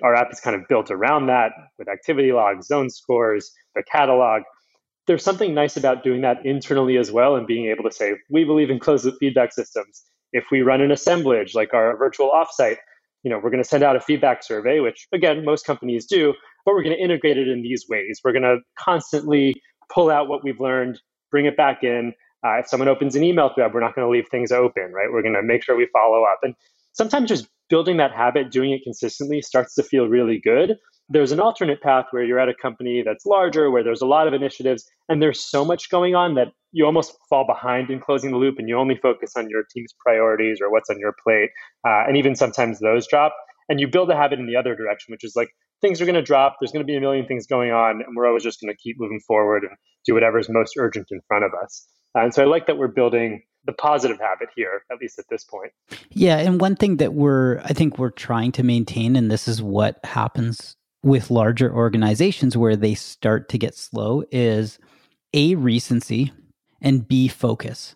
Our 0.04 0.16
app 0.16 0.32
is 0.32 0.40
kind 0.40 0.56
of 0.56 0.68
built 0.68 0.92
around 0.92 1.28
that 1.28 1.52
with 1.78 1.88
activity 1.88 2.32
logs, 2.32 2.68
zone 2.68 2.90
scores, 2.90 3.52
the 3.76 3.84
catalog 3.84 4.44
there's 5.08 5.24
something 5.24 5.56
nice 5.56 5.76
about 5.76 6.04
doing 6.04 6.22
that 6.22 6.46
internally 6.46 6.96
as 6.96 7.12
well 7.12 7.36
and 7.36 7.48
being 7.48 7.66
able 7.66 7.84
to 7.84 7.92
say, 7.92 8.14
we 8.30 8.44
believe 8.44 8.70
in 8.70 8.78
closed 8.78 9.06
loop 9.06 9.16
feedback 9.20 9.52
systems 9.52 10.04
if 10.34 10.46
we 10.52 10.62
run 10.62 10.82
an 10.82 10.92
assemblage 10.92 11.56
like 11.56 11.74
our 11.74 11.98
virtual 11.98 12.32
offsite, 12.32 12.78
you 13.24 13.32
know, 13.32 13.40
we're 13.40 13.50
going 13.50 13.64
to 13.64 13.68
send 13.68 13.84
out 13.84 13.96
a 13.96 14.00
feedback 14.00 14.44
survey, 14.44 14.80
which 14.80 15.08
again, 15.12 15.44
most 15.44 15.66
companies 15.66 16.06
do, 16.06 16.34
but 16.66 16.74
we're 16.74 16.84
going 16.84 16.96
to 16.96 17.02
integrate 17.02 17.38
it 17.38 17.48
in 17.48 17.62
these 17.62 17.86
ways. 17.90 18.22
We're 18.24 18.32
going 18.32 18.44
to 18.44 18.58
constantly 18.78 19.62
pull 19.92 20.10
out 20.10 20.28
what 20.28 20.44
we've 20.44 20.60
learned, 20.60 21.02
bring 21.32 21.46
it 21.46 21.58
back 21.58 21.84
in. 21.84 22.14
Uh, 22.46 22.60
if 22.60 22.68
someone 22.68 22.88
opens 22.88 23.16
an 23.16 23.24
email 23.24 23.52
thread, 23.54 23.74
we're 23.74 23.82
not 23.82 23.96
going 23.96 24.06
to 24.06 24.12
leave 24.12 24.28
things 24.30 24.52
open, 24.52 24.92
right? 24.94 25.12
We're 25.12 25.24
going 25.24 25.34
to 25.34 25.44
make 25.44 25.64
sure 25.64 25.76
we 25.76 25.88
follow 25.92 26.24
up. 26.24 26.40
And 26.44 26.54
sometimes 26.94 27.30
just 27.30 27.48
building 27.70 27.98
that 27.98 28.12
habit, 28.12 28.52
doing 28.52 28.72
it 28.72 28.82
consistently 28.84 29.42
starts 29.42 29.76
to 29.76 29.84
feel 29.84 30.08
really 30.08 30.42
good 30.44 30.78
there's 31.10 31.32
an 31.32 31.40
alternate 31.40 31.82
path 31.82 32.06
where 32.12 32.24
you're 32.24 32.40
at 32.40 32.50
a 32.50 32.54
company 32.54 33.02
that's 33.04 33.26
larger, 33.26 33.72
where 33.72 33.84
there's 33.84 34.02
a 34.02 34.06
lot 34.06 34.28
of 34.28 34.34
initiatives, 34.34 34.88
and 35.10 35.22
there's 35.22 35.44
so 35.44 35.66
much 35.66 35.90
going 35.90 36.14
on 36.16 36.36
that 36.36 36.50
you 36.72 36.86
almost 36.86 37.18
fall 37.28 37.48
behind 37.48 37.90
in 37.90 38.00
closing 38.00 38.30
the 38.32 38.38
loop 38.38 38.60
and 38.60 38.70
you 38.70 38.78
only 38.78 38.96
focus 38.96 39.34
on 39.36 39.50
your 39.50 39.64
team's 39.74 39.94
priorities 40.06 40.60
or 40.62 40.72
what's 40.72 40.90
on 40.90 41.00
your 41.00 41.16
plate. 41.24 41.50
Uh, 41.86 42.04
and 42.08 42.16
even 42.16 42.36
sometimes 42.36 42.80
those 42.80 43.08
drop. 43.08 43.36
And 43.70 43.80
you 43.80 43.88
build 43.88 44.10
a 44.12 44.16
habit 44.16 44.40
in 44.40 44.46
the 44.46 44.56
other 44.56 44.76
direction, 44.76 45.12
which 45.12 45.24
is 45.24 45.34
like 45.36 45.50
things 45.82 46.00
are 46.00 46.06
going 46.06 46.16
to 46.16 46.22
drop. 46.22 46.58
There's 46.60 46.72
going 46.72 46.86
to 46.86 46.88
be 46.92 46.96
a 46.96 47.02
million 47.02 47.26
things 47.26 47.48
going 47.48 47.72
on, 47.72 48.04
and 48.06 48.16
we're 48.16 48.28
always 48.28 48.44
just 48.44 48.62
going 48.62 48.72
to 48.72 48.78
keep 48.78 48.98
moving 49.00 49.20
forward 49.28 49.64
and 49.64 49.72
do 50.06 50.14
whatever's 50.14 50.48
most 50.50 50.74
urgent 50.78 51.08
in 51.10 51.22
front 51.28 51.44
of 51.44 51.52
us. 51.64 51.88
Uh, 52.16 52.22
and 52.22 52.34
so 52.34 52.44
I 52.44 52.46
like 52.46 52.68
that 52.68 52.78
we're 52.78 52.88
building 52.88 53.44
the 53.66 53.74
positive 53.74 54.20
habit 54.20 54.50
here, 54.56 54.84
at 54.92 55.00
least 55.00 55.20
at 55.20 55.26
this 55.30 55.44
point. 55.44 55.72
Yeah. 56.10 56.38
And 56.38 56.60
one 56.60 56.76
thing 56.76 56.98
that 56.98 57.14
we're, 57.14 57.60
I 57.60 57.74
think 57.74 57.98
we're 57.98 58.10
trying 58.10 58.52
to 58.54 58.64
maintain, 58.64 59.16
and 59.16 59.30
this 59.30 59.48
is 59.48 59.62
what 59.62 60.00
happens 60.04 60.76
with 61.04 61.32
larger 61.32 61.74
organizations 61.74 62.58
where 62.58 62.76
they 62.76 62.96
start 62.96 63.50
to 63.50 63.58
get 63.58 63.76
slow 63.76 64.24
is 64.32 64.80
A, 65.34 65.56
recency, 65.56 66.32
and 66.82 67.08
B, 67.08 67.28
focus. 67.28 67.96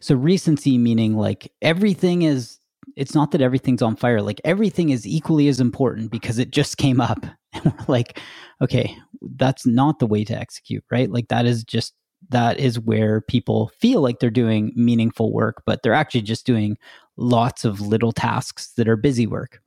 So, 0.00 0.14
recency 0.14 0.78
meaning 0.78 1.16
like 1.16 1.52
everything 1.62 2.22
is, 2.22 2.58
it's 2.96 3.14
not 3.14 3.32
that 3.32 3.40
everything's 3.40 3.82
on 3.82 3.96
fire, 3.96 4.22
like 4.22 4.40
everything 4.44 4.90
is 4.90 5.06
equally 5.06 5.48
as 5.48 5.60
important 5.60 6.10
because 6.10 6.38
it 6.38 6.50
just 6.50 6.76
came 6.76 7.00
up. 7.00 7.24
And 7.56 7.66
we're 7.66 7.84
like, 7.86 8.18
okay, 8.60 8.96
that's 9.36 9.64
not 9.64 10.00
the 10.00 10.08
way 10.08 10.24
to 10.24 10.36
execute, 10.36 10.82
right? 10.90 11.08
Like, 11.08 11.28
that 11.28 11.46
is 11.46 11.62
just, 11.62 11.94
that 12.30 12.58
is 12.58 12.80
where 12.80 13.20
people 13.20 13.70
feel 13.78 14.00
like 14.00 14.18
they're 14.18 14.30
doing 14.30 14.72
meaningful 14.74 15.32
work, 15.32 15.62
but 15.66 15.82
they're 15.82 15.92
actually 15.92 16.22
just 16.22 16.46
doing 16.46 16.76
lots 17.16 17.64
of 17.64 17.80
little 17.80 18.12
tasks 18.12 18.72
that 18.76 18.88
are 18.88 18.96
busy 18.96 19.26
work. 19.26 19.60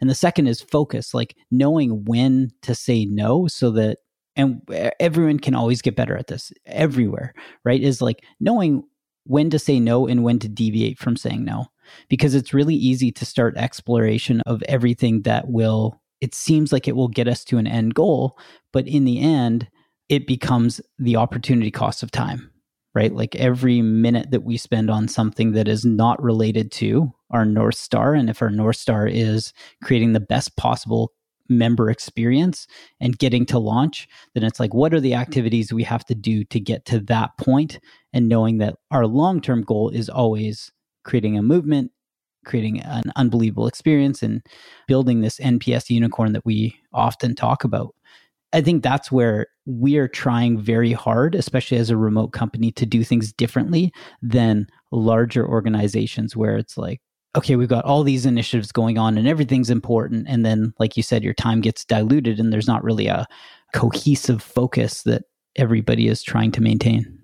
And 0.00 0.08
the 0.08 0.14
second 0.14 0.46
is 0.46 0.60
focus, 0.60 1.14
like 1.14 1.36
knowing 1.50 2.04
when 2.04 2.50
to 2.62 2.74
say 2.74 3.04
no 3.04 3.46
so 3.46 3.70
that 3.72 3.98
and 4.36 4.62
everyone 5.00 5.40
can 5.40 5.54
always 5.54 5.82
get 5.82 5.96
better 5.96 6.16
at 6.16 6.28
this 6.28 6.52
everywhere, 6.66 7.34
right? 7.64 7.82
Is 7.82 8.00
like 8.00 8.24
knowing 8.38 8.84
when 9.24 9.50
to 9.50 9.58
say 9.58 9.80
no 9.80 10.06
and 10.06 10.22
when 10.22 10.38
to 10.38 10.48
deviate 10.48 10.98
from 10.98 11.16
saying 11.16 11.44
no. 11.44 11.66
Because 12.08 12.34
it's 12.34 12.54
really 12.54 12.74
easy 12.74 13.10
to 13.12 13.26
start 13.26 13.56
exploration 13.56 14.40
of 14.46 14.62
everything 14.68 15.22
that 15.22 15.48
will, 15.48 16.00
it 16.20 16.34
seems 16.34 16.72
like 16.72 16.86
it 16.86 16.94
will 16.94 17.08
get 17.08 17.26
us 17.26 17.44
to 17.46 17.58
an 17.58 17.66
end 17.66 17.94
goal. 17.94 18.38
But 18.72 18.86
in 18.86 19.04
the 19.04 19.20
end, 19.20 19.68
it 20.08 20.26
becomes 20.26 20.80
the 20.98 21.16
opportunity 21.16 21.70
cost 21.70 22.02
of 22.02 22.10
time, 22.10 22.50
right? 22.94 23.14
Like 23.14 23.36
every 23.36 23.82
minute 23.82 24.30
that 24.30 24.44
we 24.44 24.56
spend 24.56 24.90
on 24.90 25.08
something 25.08 25.52
that 25.52 25.68
is 25.68 25.84
not 25.84 26.22
related 26.22 26.72
to 26.72 27.12
our 27.30 27.44
North 27.44 27.76
Star. 27.76 28.14
And 28.14 28.30
if 28.30 28.40
our 28.40 28.50
North 28.50 28.76
Star 28.76 29.06
is 29.06 29.52
creating 29.82 30.12
the 30.12 30.20
best 30.20 30.56
possible 30.56 31.12
member 31.48 31.90
experience 31.90 32.66
and 33.00 33.18
getting 33.18 33.46
to 33.46 33.58
launch, 33.58 34.08
then 34.34 34.44
it's 34.44 34.60
like, 34.60 34.74
what 34.74 34.92
are 34.92 35.00
the 35.00 35.14
activities 35.14 35.72
we 35.72 35.82
have 35.82 36.04
to 36.06 36.14
do 36.14 36.44
to 36.44 36.60
get 36.60 36.84
to 36.86 37.00
that 37.00 37.36
point? 37.38 37.80
And 38.12 38.28
knowing 38.28 38.58
that 38.58 38.76
our 38.90 39.06
long 39.06 39.40
term 39.40 39.62
goal 39.62 39.90
is 39.90 40.08
always 40.08 40.70
creating 41.04 41.38
a 41.38 41.42
movement, 41.42 41.90
creating 42.44 42.80
an 42.80 43.04
unbelievable 43.16 43.66
experience, 43.66 44.22
and 44.22 44.42
building 44.86 45.20
this 45.20 45.38
NPS 45.38 45.90
unicorn 45.90 46.32
that 46.32 46.44
we 46.44 46.76
often 46.92 47.34
talk 47.34 47.64
about. 47.64 47.94
I 48.52 48.60
think 48.60 48.82
that's 48.82 49.12
where 49.12 49.48
we 49.66 49.96
are 49.98 50.08
trying 50.08 50.58
very 50.58 50.92
hard, 50.92 51.34
especially 51.34 51.76
as 51.76 51.90
a 51.90 51.96
remote 51.96 52.28
company, 52.28 52.72
to 52.72 52.86
do 52.86 53.04
things 53.04 53.32
differently 53.32 53.92
than 54.22 54.66
larger 54.90 55.46
organizations 55.46 56.34
where 56.34 56.56
it's 56.56 56.78
like, 56.78 57.00
okay, 57.36 57.56
we've 57.56 57.68
got 57.68 57.84
all 57.84 58.02
these 58.02 58.24
initiatives 58.24 58.72
going 58.72 58.96
on 58.96 59.18
and 59.18 59.28
everything's 59.28 59.68
important. 59.68 60.26
And 60.28 60.46
then, 60.46 60.72
like 60.78 60.96
you 60.96 61.02
said, 61.02 61.22
your 61.22 61.34
time 61.34 61.60
gets 61.60 61.84
diluted 61.84 62.40
and 62.40 62.52
there's 62.52 62.66
not 62.66 62.82
really 62.82 63.06
a 63.06 63.26
cohesive 63.74 64.42
focus 64.42 65.02
that 65.02 65.24
everybody 65.56 66.08
is 66.08 66.22
trying 66.22 66.52
to 66.52 66.62
maintain. 66.62 67.18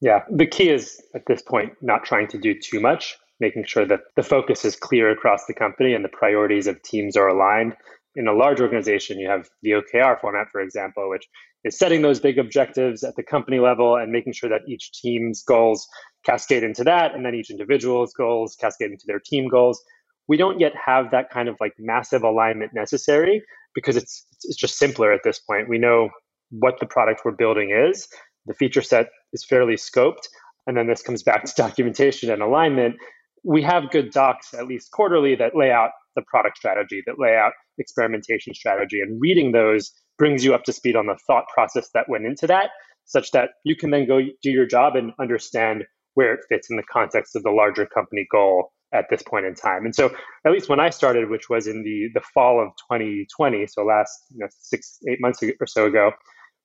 Yeah. 0.00 0.24
The 0.30 0.46
key 0.46 0.70
is 0.70 1.02
at 1.14 1.26
this 1.26 1.42
point, 1.42 1.74
not 1.82 2.04
trying 2.04 2.28
to 2.28 2.38
do 2.38 2.58
too 2.58 2.80
much, 2.80 3.18
making 3.38 3.64
sure 3.64 3.84
that 3.84 4.00
the 4.16 4.22
focus 4.22 4.64
is 4.64 4.76
clear 4.76 5.10
across 5.10 5.44
the 5.44 5.54
company 5.54 5.92
and 5.92 6.04
the 6.04 6.08
priorities 6.08 6.66
of 6.66 6.82
teams 6.82 7.16
are 7.16 7.28
aligned 7.28 7.76
in 8.16 8.26
a 8.26 8.32
large 8.32 8.60
organization, 8.60 9.18
you 9.18 9.28
have 9.28 9.48
the 9.62 9.70
OKR 9.70 10.20
format, 10.20 10.48
for 10.50 10.60
example, 10.60 11.08
which 11.08 11.28
is 11.64 11.78
setting 11.78 12.02
those 12.02 12.20
big 12.20 12.38
objectives 12.38 13.04
at 13.04 13.14
the 13.16 13.22
company 13.22 13.58
level 13.58 13.96
and 13.96 14.10
making 14.10 14.32
sure 14.32 14.50
that 14.50 14.62
each 14.66 14.92
team's 14.92 15.42
goals 15.42 15.86
cascade 16.24 16.64
into 16.64 16.84
that, 16.84 17.14
and 17.14 17.24
then 17.24 17.34
each 17.34 17.50
individual's 17.50 18.12
goals 18.12 18.56
cascade 18.60 18.90
into 18.90 19.04
their 19.06 19.20
team 19.20 19.48
goals. 19.48 19.82
We 20.28 20.36
don't 20.36 20.60
yet 20.60 20.72
have 20.74 21.10
that 21.10 21.30
kind 21.30 21.48
of 21.48 21.56
like 21.60 21.72
massive 21.78 22.22
alignment 22.22 22.72
necessary 22.74 23.42
because 23.74 23.96
it's 23.96 24.26
it's 24.44 24.56
just 24.56 24.78
simpler 24.78 25.12
at 25.12 25.20
this 25.24 25.38
point. 25.38 25.68
We 25.68 25.78
know 25.78 26.10
what 26.50 26.80
the 26.80 26.86
product 26.86 27.22
we're 27.24 27.32
building 27.32 27.70
is. 27.70 28.08
The 28.46 28.54
feature 28.54 28.82
set 28.82 29.10
is 29.32 29.44
fairly 29.44 29.74
scoped, 29.74 30.28
and 30.66 30.76
then 30.76 30.86
this 30.86 31.02
comes 31.02 31.22
back 31.22 31.44
to 31.44 31.52
documentation 31.56 32.30
and 32.30 32.42
alignment. 32.42 32.96
We 33.44 33.62
have 33.62 33.90
good 33.90 34.10
docs, 34.10 34.52
at 34.52 34.66
least 34.66 34.90
quarterly, 34.90 35.34
that 35.36 35.56
lay 35.56 35.70
out 35.70 35.92
the 36.16 36.22
product 36.28 36.56
strategy, 36.58 37.02
that 37.06 37.18
lay 37.18 37.36
out 37.36 37.52
experimentation 37.78 38.54
strategy. 38.54 39.00
And 39.00 39.20
reading 39.20 39.52
those 39.52 39.92
brings 40.18 40.44
you 40.44 40.54
up 40.54 40.64
to 40.64 40.72
speed 40.72 40.96
on 40.96 41.06
the 41.06 41.18
thought 41.26 41.44
process 41.52 41.88
that 41.94 42.08
went 42.08 42.26
into 42.26 42.46
that, 42.46 42.70
such 43.04 43.30
that 43.32 43.50
you 43.64 43.74
can 43.76 43.90
then 43.90 44.06
go 44.06 44.20
do 44.42 44.50
your 44.50 44.66
job 44.66 44.96
and 44.96 45.12
understand 45.20 45.84
where 46.14 46.34
it 46.34 46.40
fits 46.48 46.68
in 46.70 46.76
the 46.76 46.82
context 46.82 47.36
of 47.36 47.42
the 47.42 47.50
larger 47.50 47.86
company 47.86 48.26
goal 48.30 48.72
at 48.92 49.06
this 49.08 49.22
point 49.22 49.46
in 49.46 49.54
time. 49.54 49.84
And 49.84 49.94
so, 49.94 50.10
at 50.44 50.52
least 50.52 50.68
when 50.68 50.80
I 50.80 50.90
started, 50.90 51.30
which 51.30 51.48
was 51.48 51.66
in 51.66 51.82
the 51.82 52.08
the 52.14 52.24
fall 52.34 52.60
of 52.60 52.68
2020, 52.90 53.66
so 53.66 53.82
last 53.84 54.10
you 54.30 54.38
know, 54.40 54.48
six 54.58 54.98
eight 55.08 55.20
months 55.20 55.42
or 55.42 55.66
so 55.66 55.86
ago, 55.86 56.12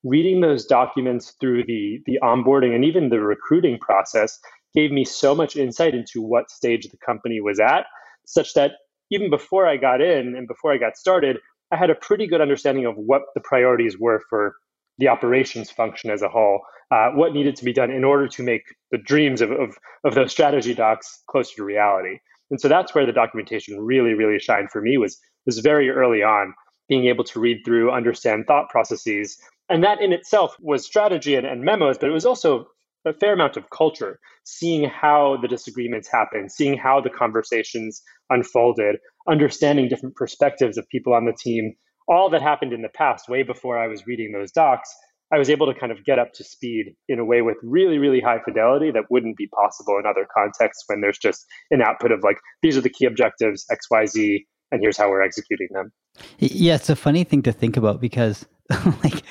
reading 0.04 0.40
those 0.40 0.66
documents 0.66 1.34
through 1.40 1.64
the 1.64 2.00
the 2.06 2.18
onboarding 2.22 2.74
and 2.74 2.84
even 2.84 3.08
the 3.08 3.20
recruiting 3.20 3.78
process 3.78 4.38
gave 4.74 4.90
me 4.90 5.04
so 5.04 5.34
much 5.34 5.56
insight 5.56 5.94
into 5.94 6.20
what 6.20 6.50
stage 6.50 6.88
the 6.88 6.98
company 6.98 7.40
was 7.40 7.58
at, 7.58 7.86
such 8.26 8.54
that 8.54 8.72
even 9.10 9.30
before 9.30 9.66
I 9.66 9.76
got 9.76 10.00
in 10.00 10.34
and 10.36 10.48
before 10.48 10.72
I 10.72 10.78
got 10.78 10.96
started, 10.96 11.38
I 11.72 11.76
had 11.76 11.90
a 11.90 11.94
pretty 11.94 12.26
good 12.26 12.40
understanding 12.40 12.86
of 12.86 12.94
what 12.96 13.22
the 13.34 13.40
priorities 13.40 13.98
were 13.98 14.22
for 14.30 14.54
the 14.98 15.08
operations 15.08 15.70
function 15.70 16.10
as 16.10 16.22
a 16.22 16.28
whole, 16.28 16.60
uh, 16.90 17.10
what 17.10 17.32
needed 17.32 17.56
to 17.56 17.64
be 17.64 17.72
done 17.72 17.90
in 17.90 18.04
order 18.04 18.28
to 18.28 18.42
make 18.42 18.62
the 18.90 18.98
dreams 18.98 19.40
of, 19.40 19.50
of, 19.50 19.76
of 20.04 20.14
those 20.14 20.30
strategy 20.30 20.74
docs 20.74 21.22
closer 21.28 21.56
to 21.56 21.64
reality. 21.64 22.18
And 22.50 22.60
so 22.60 22.68
that's 22.68 22.94
where 22.94 23.04
the 23.04 23.12
documentation 23.12 23.80
really, 23.80 24.14
really 24.14 24.38
shined 24.38 24.70
for 24.70 24.80
me 24.80 24.96
was, 24.96 25.18
was 25.44 25.58
very 25.58 25.90
early 25.90 26.22
on, 26.22 26.54
being 26.88 27.06
able 27.06 27.24
to 27.24 27.40
read 27.40 27.62
through, 27.64 27.90
understand 27.90 28.46
thought 28.46 28.70
processes. 28.70 29.36
And 29.68 29.82
that 29.82 30.00
in 30.00 30.12
itself 30.12 30.56
was 30.60 30.86
strategy 30.86 31.34
and, 31.34 31.46
and 31.46 31.62
memos, 31.62 31.98
but 31.98 32.08
it 32.08 32.12
was 32.12 32.24
also 32.24 32.68
a 33.06 33.14
fair 33.14 33.32
amount 33.32 33.56
of 33.56 33.70
culture, 33.70 34.18
seeing 34.44 34.88
how 34.88 35.38
the 35.40 35.48
disagreements 35.48 36.08
happened, 36.10 36.52
seeing 36.52 36.76
how 36.76 37.00
the 37.00 37.10
conversations 37.10 38.02
unfolded, 38.30 38.96
understanding 39.28 39.88
different 39.88 40.16
perspectives 40.16 40.76
of 40.76 40.88
people 40.88 41.14
on 41.14 41.24
the 41.24 41.32
team, 41.32 41.74
all 42.08 42.28
that 42.30 42.42
happened 42.42 42.72
in 42.72 42.82
the 42.82 42.88
past, 42.88 43.28
way 43.28 43.42
before 43.42 43.78
I 43.78 43.86
was 43.86 44.06
reading 44.06 44.32
those 44.32 44.52
docs, 44.52 44.92
I 45.32 45.38
was 45.38 45.50
able 45.50 45.66
to 45.72 45.78
kind 45.78 45.90
of 45.90 46.04
get 46.04 46.18
up 46.18 46.32
to 46.34 46.44
speed 46.44 46.94
in 47.08 47.18
a 47.18 47.24
way 47.24 47.42
with 47.42 47.56
really, 47.62 47.98
really 47.98 48.20
high 48.20 48.38
fidelity 48.44 48.92
that 48.92 49.04
wouldn't 49.10 49.36
be 49.36 49.48
possible 49.48 49.98
in 49.98 50.06
other 50.06 50.26
contexts 50.32 50.84
when 50.86 51.00
there's 51.00 51.18
just 51.18 51.44
an 51.70 51.82
output 51.82 52.12
of 52.12 52.20
like, 52.22 52.38
these 52.62 52.76
are 52.76 52.80
the 52.80 52.90
key 52.90 53.06
objectives, 53.06 53.66
XYZ, 53.70 54.44
and 54.70 54.80
here's 54.80 54.96
how 54.96 55.08
we're 55.08 55.22
executing 55.22 55.68
them. 55.72 55.92
Yeah, 56.38 56.76
it's 56.76 56.90
a 56.90 56.96
funny 56.96 57.24
thing 57.24 57.42
to 57.42 57.52
think 57.52 57.76
about 57.76 58.00
because, 58.00 58.46
like, 59.02 59.22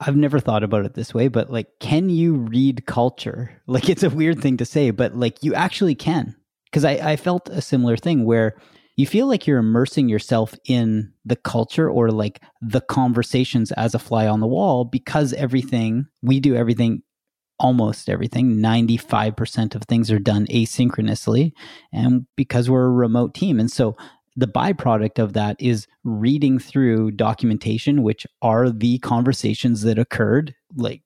I've 0.00 0.16
never 0.16 0.40
thought 0.40 0.62
about 0.62 0.84
it 0.84 0.94
this 0.94 1.14
way, 1.14 1.28
but 1.28 1.50
like, 1.50 1.68
can 1.80 2.08
you 2.10 2.34
read 2.34 2.86
culture? 2.86 3.52
Like, 3.68 3.88
it's 3.88 4.02
a 4.02 4.10
weird 4.10 4.40
thing 4.40 4.58
to 4.58 4.64
say, 4.64 4.90
but 4.90 5.16
like, 5.16 5.42
you 5.42 5.54
actually 5.54 5.94
can. 5.94 6.36
Because 6.66 6.84
I, 6.84 6.92
I 6.92 7.16
felt 7.16 7.48
a 7.48 7.60
similar 7.60 7.96
thing 7.96 8.24
where 8.24 8.56
you 8.96 9.06
feel 9.06 9.26
like 9.26 9.46
you're 9.46 9.58
immersing 9.58 10.08
yourself 10.08 10.54
in 10.64 11.12
the 11.24 11.36
culture 11.36 11.88
or 11.88 12.10
like 12.10 12.42
the 12.60 12.80
conversations 12.80 13.70
as 13.72 13.94
a 13.94 13.98
fly 13.98 14.26
on 14.26 14.40
the 14.40 14.46
wall 14.46 14.84
because 14.84 15.32
everything 15.34 16.06
we 16.22 16.40
do 16.40 16.56
everything 16.56 17.02
almost 17.58 18.10
everything 18.10 18.56
95% 18.56 19.74
of 19.74 19.82
things 19.84 20.10
are 20.10 20.18
done 20.18 20.46
asynchronously 20.46 21.52
and 21.92 22.26
because 22.36 22.68
we're 22.68 22.86
a 22.86 22.90
remote 22.90 23.34
team 23.34 23.58
and 23.58 23.70
so 23.70 23.96
the 24.36 24.46
byproduct 24.46 25.18
of 25.18 25.32
that 25.32 25.56
is 25.58 25.86
reading 26.04 26.58
through 26.58 27.10
documentation 27.12 28.02
which 28.02 28.26
are 28.42 28.70
the 28.70 28.98
conversations 28.98 29.82
that 29.82 29.98
occurred 29.98 30.54
like 30.76 31.02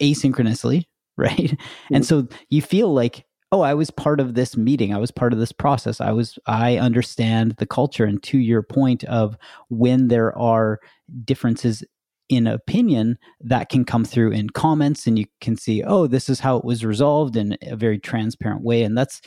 asynchronously 0.00 0.84
right? 1.16 1.36
Mm-hmm. 1.36 1.94
and 1.94 2.06
so 2.06 2.28
you 2.48 2.62
feel 2.62 2.94
like 2.94 3.24
oh 3.50 3.60
i 3.60 3.74
was 3.74 3.90
part 3.90 4.20
of 4.20 4.34
this 4.34 4.56
meeting. 4.56 4.94
I 4.94 4.98
was 4.98 5.10
part 5.10 5.32
of 5.32 5.38
this 5.38 5.52
process. 5.52 6.00
I 6.00 6.12
was 6.12 6.38
i 6.46 6.76
understand 6.76 7.56
the 7.58 7.66
culture. 7.66 8.04
And 8.04 8.22
to 8.24 8.38
your 8.38 8.62
point 8.62 9.04
of 9.04 9.36
when 9.68 10.08
there 10.08 10.36
are 10.38 10.80
differences 11.24 11.82
in 12.28 12.46
opinion 12.46 13.16
that 13.40 13.70
can 13.70 13.86
come 13.86 14.04
through 14.04 14.32
in 14.32 14.50
comments 14.50 15.06
and 15.06 15.18
you 15.18 15.24
can 15.40 15.56
see 15.56 15.82
oh 15.82 16.06
this 16.06 16.28
is 16.28 16.40
how 16.40 16.58
it 16.58 16.64
was 16.64 16.84
resolved 16.84 17.36
in 17.36 17.56
a 17.62 17.74
very 17.74 17.98
transparent 17.98 18.62
way. 18.62 18.82
And 18.82 18.96
that's 18.96 19.20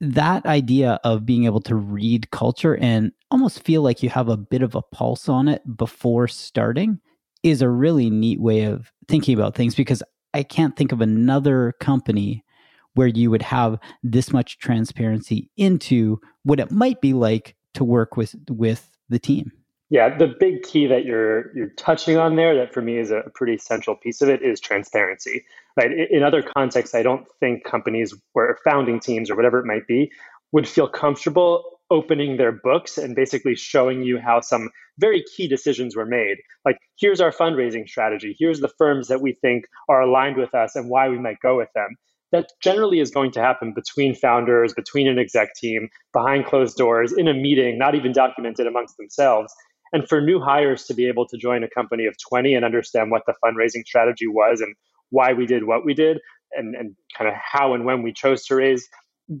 that 0.00 0.46
idea 0.46 1.00
of 1.04 1.26
being 1.26 1.44
able 1.44 1.60
to 1.62 1.74
read 1.74 2.30
culture 2.30 2.76
and 2.76 3.12
almost 3.30 3.64
feel 3.64 3.82
like 3.82 4.02
you 4.02 4.08
have 4.10 4.28
a 4.28 4.36
bit 4.36 4.62
of 4.62 4.74
a 4.74 4.82
pulse 4.82 5.28
on 5.28 5.48
it 5.48 5.62
before 5.76 6.28
starting 6.28 7.00
is 7.42 7.62
a 7.62 7.68
really 7.68 8.10
neat 8.10 8.40
way 8.40 8.64
of 8.64 8.92
thinking 9.08 9.34
about 9.34 9.54
things 9.54 9.74
because 9.74 10.02
I 10.34 10.42
can't 10.42 10.76
think 10.76 10.92
of 10.92 11.00
another 11.00 11.72
company 11.80 12.44
where 12.94 13.06
you 13.06 13.30
would 13.30 13.42
have 13.42 13.78
this 14.02 14.32
much 14.32 14.58
transparency 14.58 15.50
into 15.56 16.20
what 16.42 16.60
it 16.60 16.70
might 16.70 17.00
be 17.00 17.12
like 17.12 17.54
to 17.74 17.84
work 17.84 18.16
with 18.16 18.34
with 18.48 18.90
the 19.08 19.18
team. 19.18 19.52
Yeah, 19.90 20.14
the 20.16 20.26
big 20.26 20.62
key 20.64 20.86
that 20.86 21.04
you're 21.06 21.56
you're 21.56 21.70
touching 21.70 22.18
on 22.18 22.36
there 22.36 22.54
that 22.56 22.74
for 22.74 22.82
me 22.82 22.98
is 22.98 23.10
a 23.10 23.22
pretty 23.34 23.56
central 23.56 23.96
piece 23.96 24.20
of 24.20 24.28
it 24.28 24.42
is 24.42 24.60
transparency. 24.60 25.44
Right? 25.76 25.90
In 26.10 26.22
other 26.22 26.42
contexts, 26.42 26.94
I 26.94 27.02
don't 27.02 27.26
think 27.40 27.64
companies 27.64 28.14
or 28.34 28.58
founding 28.64 29.00
teams 29.00 29.30
or 29.30 29.36
whatever 29.36 29.58
it 29.60 29.66
might 29.66 29.86
be 29.86 30.10
would 30.52 30.68
feel 30.68 30.88
comfortable 30.88 31.64
opening 31.90 32.36
their 32.36 32.52
books 32.52 32.98
and 32.98 33.16
basically 33.16 33.54
showing 33.54 34.02
you 34.02 34.18
how 34.18 34.40
some 34.40 34.68
very 34.98 35.24
key 35.36 35.48
decisions 35.48 35.96
were 35.96 36.04
made. 36.04 36.36
Like, 36.66 36.76
here's 36.98 37.20
our 37.20 37.32
fundraising 37.32 37.88
strategy. 37.88 38.36
Here's 38.38 38.60
the 38.60 38.70
firms 38.76 39.08
that 39.08 39.22
we 39.22 39.32
think 39.32 39.64
are 39.88 40.02
aligned 40.02 40.36
with 40.36 40.54
us 40.54 40.76
and 40.76 40.90
why 40.90 41.08
we 41.08 41.18
might 41.18 41.40
go 41.40 41.56
with 41.56 41.70
them 41.74 41.96
that 42.32 42.50
generally 42.60 43.00
is 43.00 43.10
going 43.10 43.30
to 43.32 43.40
happen 43.40 43.72
between 43.74 44.14
founders, 44.14 44.74
between 44.74 45.08
an 45.08 45.18
exec 45.18 45.54
team, 45.54 45.88
behind 46.12 46.46
closed 46.46 46.76
doors, 46.76 47.12
in 47.12 47.28
a 47.28 47.34
meeting, 47.34 47.78
not 47.78 47.94
even 47.94 48.12
documented 48.12 48.66
amongst 48.66 48.96
themselves. 48.96 49.52
And 49.92 50.08
for 50.08 50.20
new 50.20 50.40
hires 50.40 50.84
to 50.84 50.94
be 50.94 51.08
able 51.08 51.26
to 51.28 51.36
join 51.36 51.62
a 51.62 51.68
company 51.68 52.06
of 52.06 52.14
20 52.28 52.54
and 52.54 52.64
understand 52.64 53.10
what 53.10 53.22
the 53.26 53.34
fundraising 53.44 53.86
strategy 53.86 54.26
was 54.26 54.60
and 54.60 54.74
why 55.10 55.32
we 55.32 55.46
did 55.46 55.64
what 55.64 55.84
we 55.84 55.94
did 55.94 56.18
and, 56.52 56.74
and 56.74 56.94
kind 57.16 57.28
of 57.28 57.34
how 57.36 57.74
and 57.74 57.84
when 57.84 58.02
we 58.02 58.12
chose 58.12 58.44
to 58.46 58.56
raise, 58.56 58.88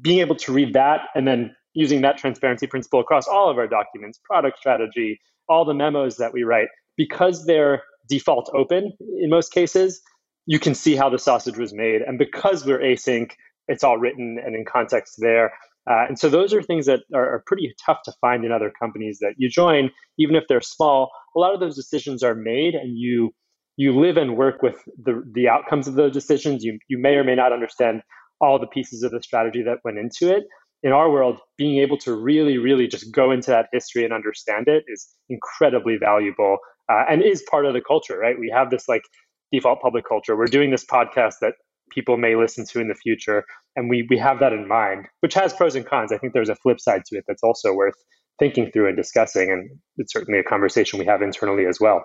being 0.00 0.20
able 0.20 0.36
to 0.36 0.52
read 0.52 0.72
that 0.74 1.02
and 1.14 1.26
then 1.26 1.54
using 1.74 2.00
that 2.02 2.18
transparency 2.18 2.66
principle 2.66 3.00
across 3.00 3.26
all 3.28 3.50
of 3.50 3.58
our 3.58 3.68
documents, 3.68 4.18
product 4.24 4.58
strategy, 4.58 5.20
all 5.48 5.64
the 5.64 5.74
memos 5.74 6.16
that 6.16 6.32
we 6.32 6.42
write, 6.42 6.68
because 6.96 7.46
they're 7.46 7.82
default 8.08 8.50
open 8.54 8.92
in 9.20 9.30
most 9.30 9.52
cases, 9.52 10.00
you 10.46 10.58
can 10.58 10.74
see 10.74 10.96
how 10.96 11.10
the 11.10 11.18
sausage 11.18 11.58
was 11.58 11.74
made. 11.74 12.00
And 12.00 12.18
because 12.18 12.64
we're 12.64 12.80
async, 12.80 13.32
it's 13.68 13.84
all 13.84 13.98
written 13.98 14.38
and 14.44 14.54
in 14.54 14.64
context 14.64 15.16
there. 15.18 15.52
Uh, 15.88 16.04
and 16.08 16.18
so 16.18 16.28
those 16.28 16.52
are 16.52 16.62
things 16.62 16.86
that 16.86 17.00
are, 17.14 17.34
are, 17.34 17.42
pretty 17.46 17.74
tough 17.84 17.98
to 18.04 18.12
find 18.20 18.44
in 18.44 18.52
other 18.52 18.70
companies 18.78 19.18
that 19.20 19.34
you 19.38 19.48
join, 19.48 19.90
even 20.18 20.36
if 20.36 20.44
they're 20.48 20.60
small. 20.60 21.10
A 21.34 21.38
lot 21.38 21.54
of 21.54 21.60
those 21.60 21.76
decisions 21.76 22.22
are 22.22 22.34
made, 22.34 22.74
and 22.74 22.98
you 22.98 23.30
you 23.76 23.98
live 23.98 24.16
and 24.16 24.36
work 24.36 24.62
with 24.62 24.82
the 25.02 25.22
the 25.34 25.48
outcomes 25.48 25.88
of 25.88 25.94
those 25.94 26.12
decisions. 26.12 26.62
You 26.64 26.78
you 26.88 26.98
may 26.98 27.14
or 27.14 27.24
may 27.24 27.34
not 27.34 27.52
understand 27.52 28.02
all 28.40 28.58
the 28.58 28.66
pieces 28.66 29.02
of 29.02 29.12
the 29.12 29.22
strategy 29.22 29.62
that 29.62 29.78
went 29.84 29.98
into 29.98 30.34
it. 30.34 30.44
In 30.82 30.92
our 30.92 31.10
world, 31.10 31.40
being 31.56 31.78
able 31.78 31.98
to 31.98 32.14
really, 32.14 32.56
really 32.56 32.86
just 32.86 33.12
go 33.12 33.32
into 33.32 33.50
that 33.50 33.66
history 33.72 34.04
and 34.04 34.12
understand 34.12 34.68
it 34.68 34.84
is 34.86 35.08
incredibly 35.28 35.96
valuable 35.96 36.58
uh, 36.88 37.04
and 37.10 37.22
is 37.22 37.42
part 37.50 37.66
of 37.66 37.74
the 37.74 37.80
culture, 37.80 38.16
right? 38.16 38.38
We 38.38 38.52
have 38.54 38.70
this 38.70 38.88
like 38.88 39.02
default 39.50 39.80
public 39.80 40.04
culture. 40.08 40.36
We're 40.36 40.46
doing 40.46 40.70
this 40.70 40.84
podcast 40.84 41.34
that 41.40 41.54
people 41.90 42.16
may 42.16 42.36
listen 42.36 42.64
to 42.66 42.80
in 42.80 42.88
the 42.88 42.94
future, 42.94 43.44
and 43.76 43.88
we 43.88 44.06
we 44.08 44.18
have 44.18 44.40
that 44.40 44.52
in 44.52 44.66
mind, 44.68 45.06
which 45.20 45.34
has 45.34 45.52
pros 45.52 45.74
and 45.74 45.86
cons. 45.86 46.12
I 46.12 46.18
think 46.18 46.32
there's 46.32 46.48
a 46.48 46.56
flip 46.56 46.80
side 46.80 47.02
to 47.06 47.16
it 47.16 47.24
that's 47.26 47.42
also 47.42 47.72
worth 47.72 47.94
thinking 48.38 48.70
through 48.70 48.88
and 48.88 48.96
discussing, 48.96 49.50
and 49.50 49.70
it's 49.96 50.12
certainly 50.12 50.38
a 50.38 50.44
conversation 50.44 50.98
we 50.98 51.06
have 51.06 51.22
internally 51.22 51.66
as 51.66 51.78
well. 51.80 52.04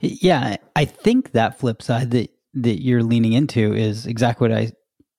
Yeah, 0.00 0.56
I 0.76 0.84
think 0.84 1.32
that 1.32 1.58
flip 1.58 1.82
side 1.82 2.10
that 2.12 2.30
that 2.54 2.82
you're 2.82 3.02
leaning 3.02 3.32
into 3.32 3.74
is 3.74 4.06
exactly 4.06 4.48
what 4.48 4.56
I 4.56 4.72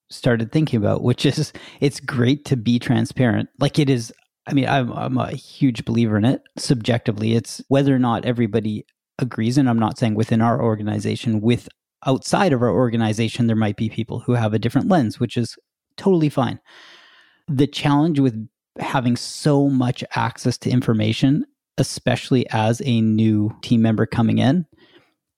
started 0.09 0.51
thinking 0.51 0.77
about, 0.77 1.01
which 1.01 1.25
is 1.25 1.51
it's 1.79 1.99
great 1.99 2.45
to 2.45 2.55
be 2.55 2.79
transparent. 2.79 3.49
Like 3.59 3.79
it 3.79 3.89
is 3.89 4.13
I 4.45 4.53
mean, 4.53 4.67
I'm, 4.67 4.91
I'm 4.91 5.17
a 5.17 5.31
huge 5.31 5.85
believer 5.85 6.17
in 6.17 6.25
it. 6.25 6.41
Subjectively, 6.57 7.33
it's 7.33 7.61
whether 7.69 7.95
or 7.95 7.99
not 7.99 8.25
everybody 8.25 8.85
agrees, 9.19 9.57
and 9.57 9.69
I'm 9.69 9.79
not 9.79 9.97
saying 9.97 10.15
within 10.15 10.41
our 10.41 10.61
organization, 10.61 11.39
with 11.39 11.69
outside 12.05 12.53
of 12.53 12.61
our 12.61 12.71
organization, 12.71 13.47
there 13.47 13.55
might 13.55 13.77
be 13.77 13.89
people 13.89 14.19
who 14.19 14.33
have 14.33 14.53
a 14.53 14.59
different 14.59 14.89
lens, 14.89 15.19
which 15.19 15.37
is 15.37 15.55
totally 15.97 16.29
fine. 16.29 16.59
The 17.47 17.67
challenge 17.67 18.19
with 18.19 18.47
having 18.79 19.15
so 19.15 19.69
much 19.69 20.03
access 20.15 20.57
to 20.59 20.69
information, 20.69 21.45
especially 21.77 22.49
as 22.49 22.81
a 22.85 23.01
new 23.01 23.55
team 23.61 23.81
member 23.81 24.05
coming 24.05 24.39
in, 24.39 24.65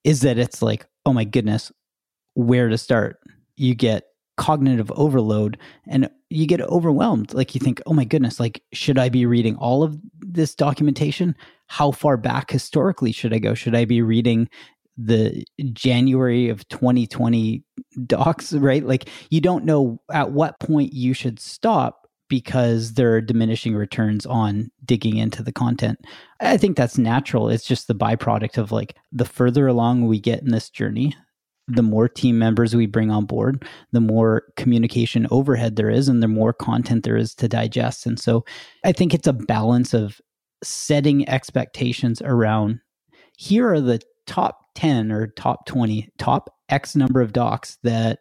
is 0.03 0.21
that 0.21 0.37
it's 0.37 0.61
like, 0.61 0.85
oh 1.05 1.13
my 1.13 1.23
goodness, 1.23 1.71
where 2.35 2.69
to 2.69 2.77
start? 2.77 3.19
You 3.57 3.75
get 3.75 4.05
cognitive 4.37 4.91
overload 4.91 5.57
and 5.87 6.09
you 6.29 6.45
get 6.45 6.61
overwhelmed. 6.61 7.33
Like 7.33 7.55
you 7.55 7.59
think, 7.59 7.81
oh 7.85 7.93
my 7.93 8.03
goodness, 8.03 8.39
like, 8.39 8.61
should 8.73 8.99
I 8.99 9.09
be 9.09 9.25
reading 9.25 9.55
all 9.55 9.83
of 9.83 9.97
this 10.19 10.55
documentation? 10.55 11.35
How 11.67 11.91
far 11.91 12.17
back 12.17 12.51
historically 12.51 13.11
should 13.11 13.33
I 13.33 13.39
go? 13.39 13.53
Should 13.53 13.75
I 13.75 13.85
be 13.85 14.01
reading 14.01 14.49
the 14.97 15.43
January 15.73 16.49
of 16.49 16.67
2020 16.69 17.63
docs, 18.05 18.53
right? 18.53 18.85
Like 18.85 19.09
you 19.29 19.41
don't 19.41 19.65
know 19.65 20.01
at 20.11 20.31
what 20.31 20.59
point 20.59 20.93
you 20.93 21.13
should 21.13 21.39
stop 21.39 22.07
because 22.27 22.93
there 22.93 23.13
are 23.13 23.21
diminishing 23.21 23.75
returns 23.75 24.25
on 24.25 24.71
digging 24.83 25.17
into 25.17 25.43
the 25.43 25.51
content. 25.51 25.99
I 26.41 26.57
think 26.57 26.75
that's 26.75 26.97
natural. 26.97 27.49
It's 27.49 27.67
just 27.67 27.87
the 27.87 27.95
byproduct 27.95 28.57
of 28.57 28.71
like 28.71 28.95
the 29.11 29.25
further 29.25 29.67
along 29.67 30.07
we 30.07 30.19
get 30.19 30.41
in 30.41 30.49
this 30.49 30.69
journey, 30.69 31.15
the 31.67 31.83
more 31.83 32.09
team 32.09 32.39
members 32.39 32.75
we 32.75 32.87
bring 32.87 33.11
on 33.11 33.25
board, 33.25 33.67
the 33.91 34.01
more 34.01 34.43
communication 34.57 35.27
overhead 35.29 35.75
there 35.75 35.89
is, 35.89 36.07
and 36.07 36.23
the 36.23 36.27
more 36.27 36.53
content 36.53 37.03
there 37.03 37.17
is 37.17 37.35
to 37.35 37.47
digest. 37.47 38.05
And 38.05 38.19
so 38.19 38.43
I 38.83 38.91
think 38.91 39.13
it's 39.13 39.27
a 39.27 39.33
balance 39.33 39.93
of 39.93 40.19
setting 40.63 41.27
expectations 41.29 42.21
around 42.23 42.79
here 43.37 43.71
are 43.71 43.81
the 43.81 44.01
top 44.25 44.64
10 44.75 45.11
or 45.11 45.27
top 45.27 45.65
20, 45.65 46.09
top 46.17 46.49
X 46.69 46.95
number 46.95 47.21
of 47.21 47.33
docs 47.33 47.77
that 47.83 48.19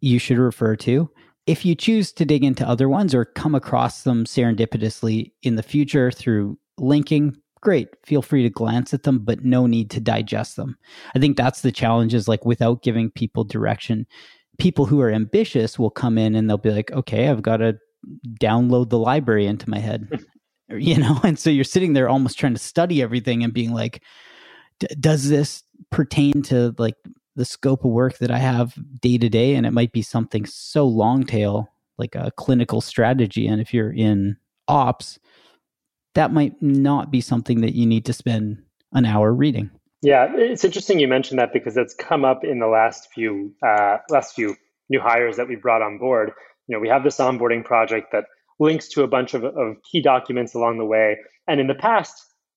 you 0.00 0.18
should 0.18 0.38
refer 0.38 0.76
to. 0.76 1.10
If 1.46 1.64
you 1.64 1.74
choose 1.74 2.12
to 2.12 2.24
dig 2.24 2.44
into 2.44 2.66
other 2.66 2.88
ones 2.88 3.14
or 3.14 3.24
come 3.24 3.54
across 3.54 4.02
them 4.02 4.24
serendipitously 4.24 5.32
in 5.42 5.56
the 5.56 5.62
future 5.62 6.10
through 6.10 6.58
linking, 6.78 7.36
great. 7.60 7.88
Feel 8.04 8.22
free 8.22 8.42
to 8.42 8.50
glance 8.50 8.94
at 8.94 9.02
them, 9.02 9.18
but 9.18 9.44
no 9.44 9.66
need 9.66 9.90
to 9.90 10.00
digest 10.00 10.56
them. 10.56 10.76
I 11.14 11.18
think 11.18 11.36
that's 11.36 11.62
the 11.62 11.72
challenge 11.72 12.14
is 12.14 12.28
like 12.28 12.44
without 12.44 12.82
giving 12.82 13.10
people 13.10 13.44
direction, 13.44 14.06
people 14.58 14.86
who 14.86 15.00
are 15.00 15.10
ambitious 15.10 15.78
will 15.78 15.90
come 15.90 16.16
in 16.18 16.34
and 16.34 16.48
they'll 16.48 16.58
be 16.58 16.70
like, 16.70 16.92
okay, 16.92 17.28
I've 17.28 17.42
got 17.42 17.58
to 17.58 17.78
download 18.40 18.90
the 18.90 18.98
library 18.98 19.46
into 19.46 19.68
my 19.68 19.78
head. 19.78 20.08
you 20.70 20.96
know, 20.98 21.18
and 21.24 21.38
so 21.38 21.50
you're 21.50 21.64
sitting 21.64 21.92
there 21.92 22.08
almost 22.08 22.38
trying 22.38 22.54
to 22.54 22.60
study 22.60 23.02
everything 23.02 23.42
and 23.42 23.52
being 23.52 23.72
like, 23.72 24.02
does 25.00 25.28
this 25.28 25.62
pertain 25.90 26.42
to 26.42 26.74
like 26.78 26.96
the 27.36 27.44
scope 27.44 27.84
of 27.84 27.90
work 27.90 28.18
that 28.18 28.30
I 28.30 28.38
have 28.38 28.74
day 29.00 29.18
to 29.18 29.28
day? 29.28 29.54
And 29.54 29.66
it 29.66 29.72
might 29.72 29.92
be 29.92 30.02
something 30.02 30.46
so 30.46 30.86
long 30.86 31.24
tail, 31.24 31.68
like 31.98 32.14
a 32.14 32.30
clinical 32.36 32.80
strategy. 32.80 33.46
And 33.46 33.60
if 33.60 33.74
you're 33.74 33.92
in 33.92 34.36
ops, 34.68 35.18
that 36.14 36.32
might 36.32 36.60
not 36.62 37.10
be 37.10 37.20
something 37.20 37.60
that 37.60 37.74
you 37.74 37.86
need 37.86 38.04
to 38.06 38.12
spend 38.12 38.62
an 38.92 39.04
hour 39.04 39.32
reading. 39.32 39.70
Yeah, 40.02 40.28
it's 40.34 40.64
interesting 40.64 41.00
you 41.00 41.08
mentioned 41.08 41.40
that 41.40 41.52
because 41.52 41.76
it's 41.76 41.94
come 41.94 42.24
up 42.24 42.44
in 42.44 42.58
the 42.58 42.66
last 42.66 43.08
few 43.14 43.54
uh, 43.66 43.98
last 44.10 44.34
few 44.34 44.54
new 44.90 45.00
hires 45.00 45.36
that 45.36 45.48
we 45.48 45.56
brought 45.56 45.82
on 45.82 45.98
board. 45.98 46.32
You 46.66 46.76
know, 46.76 46.80
we 46.80 46.88
have 46.88 47.02
this 47.02 47.16
onboarding 47.16 47.64
project 47.64 48.12
that 48.12 48.24
links 48.60 48.88
to 48.90 49.02
a 49.02 49.08
bunch 49.08 49.34
of, 49.34 49.44
of 49.44 49.76
key 49.90 50.02
documents 50.02 50.54
along 50.54 50.78
the 50.78 50.84
way. 50.84 51.16
And 51.48 51.60
in 51.60 51.66
the 51.66 51.74
past, 51.74 52.14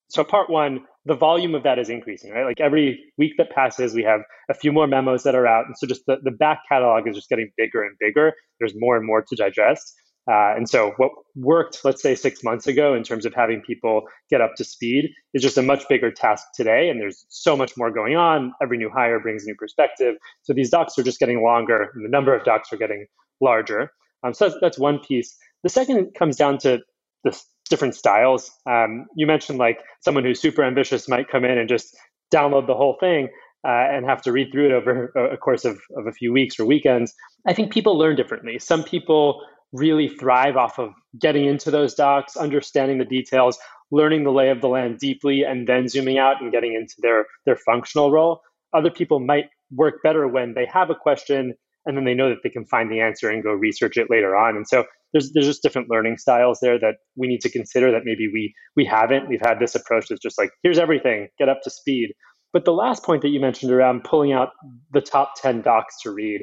so 0.09 0.23
part 0.23 0.49
one, 0.49 0.81
the 1.07 1.15
volume 1.15 1.55
of 1.55 1.63
that 1.63 1.79
is 1.79 1.89
increasing, 1.89 2.31
right? 2.31 2.45
Like 2.45 2.59
every 2.59 2.99
week 3.17 3.33
that 3.37 3.49
passes, 3.51 3.93
we 3.93 4.03
have 4.03 4.21
a 4.49 4.53
few 4.53 4.71
more 4.71 4.87
memos 4.87 5.23
that 5.23 5.35
are 5.35 5.47
out. 5.47 5.65
And 5.65 5.75
so 5.77 5.87
just 5.87 6.05
the, 6.05 6.17
the 6.23 6.31
back 6.31 6.59
catalog 6.69 7.07
is 7.07 7.15
just 7.15 7.29
getting 7.29 7.49
bigger 7.57 7.83
and 7.83 7.95
bigger. 7.99 8.33
There's 8.59 8.73
more 8.75 8.97
and 8.97 9.05
more 9.05 9.23
to 9.27 9.35
digest. 9.35 9.93
Uh, 10.29 10.53
and 10.57 10.69
so, 10.69 10.91
what 10.97 11.11
worked, 11.37 11.79
let's 11.85 12.01
say, 12.01 12.13
six 12.13 12.43
months 12.43 12.67
ago 12.67 12.93
in 12.93 13.01
terms 13.01 13.25
of 13.25 13.33
having 13.33 13.61
people 13.61 14.01
get 14.29 14.41
up 14.41 14.55
to 14.57 14.63
speed 14.65 15.09
is 15.33 15.41
just 15.41 15.57
a 15.57 15.61
much 15.61 15.87
bigger 15.87 16.11
task 16.11 16.45
today. 16.53 16.89
And 16.89 16.99
there's 16.99 17.25
so 17.29 17.55
much 17.55 17.77
more 17.77 17.89
going 17.89 18.17
on. 18.17 18.51
Every 18.61 18.77
new 18.77 18.89
hire 18.93 19.21
brings 19.21 19.45
new 19.45 19.55
perspective. 19.55 20.15
So, 20.43 20.51
these 20.51 20.69
docs 20.69 20.97
are 20.97 21.03
just 21.03 21.19
getting 21.19 21.41
longer, 21.43 21.91
and 21.95 22.03
the 22.03 22.09
number 22.09 22.35
of 22.35 22.43
docs 22.43 22.73
are 22.73 22.77
getting 22.77 23.05
larger. 23.39 23.89
Um, 24.21 24.33
so, 24.33 24.49
that's, 24.49 24.59
that's, 24.59 24.77
one 24.77 24.99
piece. 24.99 25.33
The 25.63 25.69
second 25.69 26.13
comes 26.13 26.35
down 26.35 26.57
to 26.59 26.79
the 27.23 27.41
different 27.67 27.95
styles. 27.95 28.51
Um, 28.69 29.05
you 29.15 29.27
mentioned 29.27 29.59
like 29.59 29.79
someone 30.01 30.23
who's 30.23 30.41
super 30.41 30.63
ambitious 30.63 31.07
might 31.07 31.29
come 31.29 31.45
in 31.45 31.57
and 31.57 31.69
just 31.69 31.95
download 32.33 32.67
the 32.67 32.75
whole 32.75 32.97
thing. 32.99 33.29
Uh, 33.67 33.89
and 33.91 34.05
have 34.05 34.21
to 34.21 34.31
read 34.31 34.49
through 34.51 34.67
it 34.67 34.71
over 34.71 35.07
a 35.33 35.35
course 35.35 35.65
of, 35.65 35.77
of 35.97 36.05
a 36.07 36.11
few 36.11 36.31
weeks 36.31 36.57
or 36.59 36.65
weekends. 36.65 37.13
I 37.47 37.53
think 37.53 37.73
people 37.73 37.97
learn 37.97 38.15
differently. 38.15 38.59
Some 38.59 38.83
people 38.83 39.41
really 39.73 40.07
thrive 40.07 40.55
off 40.55 40.79
of 40.79 40.91
getting 41.19 41.45
into 41.45 41.71
those 41.71 41.93
docs, 41.93 42.37
understanding 42.37 42.99
the 42.99 43.03
details, 43.03 43.57
learning 43.91 44.23
the 44.23 44.31
lay 44.31 44.49
of 44.49 44.61
the 44.61 44.69
land 44.69 44.99
deeply, 44.99 45.43
and 45.43 45.67
then 45.67 45.87
zooming 45.87 46.17
out 46.17 46.41
and 46.41 46.51
getting 46.51 46.75
into 46.75 46.95
their 46.99 47.25
their 47.45 47.57
functional 47.57 48.11
role. 48.11 48.41
Other 48.73 48.91
people 48.91 49.19
might 49.19 49.45
work 49.71 49.95
better 50.03 50.27
when 50.27 50.53
they 50.53 50.67
have 50.71 50.89
a 50.89 50.95
question 50.95 51.55
and 51.85 51.95
then 51.95 52.03
they 52.03 52.13
know 52.13 52.29
that 52.29 52.39
they 52.43 52.49
can 52.49 52.65
find 52.65 52.91
the 52.91 52.99
answer 52.99 53.29
and 53.29 53.41
go 53.41 53.51
research 53.51 53.97
it 53.97 54.09
later 54.09 54.35
on. 54.35 54.55
And 54.55 54.67
so 54.67 54.85
there's 55.13 55.31
there's 55.33 55.45
just 55.45 55.63
different 55.63 55.89
learning 55.89 56.17
styles 56.17 56.59
there 56.61 56.79
that 56.79 56.95
we 57.15 57.27
need 57.27 57.41
to 57.41 57.49
consider 57.49 57.91
that 57.91 58.01
maybe 58.03 58.27
we 58.31 58.53
we 58.75 58.85
haven't. 58.85 59.29
We've 59.29 59.41
had 59.41 59.59
this 59.59 59.75
approach 59.75 60.07
that's 60.09 60.21
just 60.21 60.37
like 60.37 60.51
here's 60.63 60.79
everything, 60.79 61.29
get 61.39 61.49
up 61.49 61.61
to 61.63 61.69
speed. 61.69 62.13
But 62.53 62.65
the 62.65 62.73
last 62.73 63.03
point 63.03 63.21
that 63.21 63.29
you 63.29 63.39
mentioned 63.39 63.71
around 63.71 64.03
pulling 64.03 64.31
out 64.31 64.49
the 64.91 65.01
top 65.01 65.33
10 65.41 65.61
docs 65.61 66.01
to 66.01 66.11
read, 66.11 66.41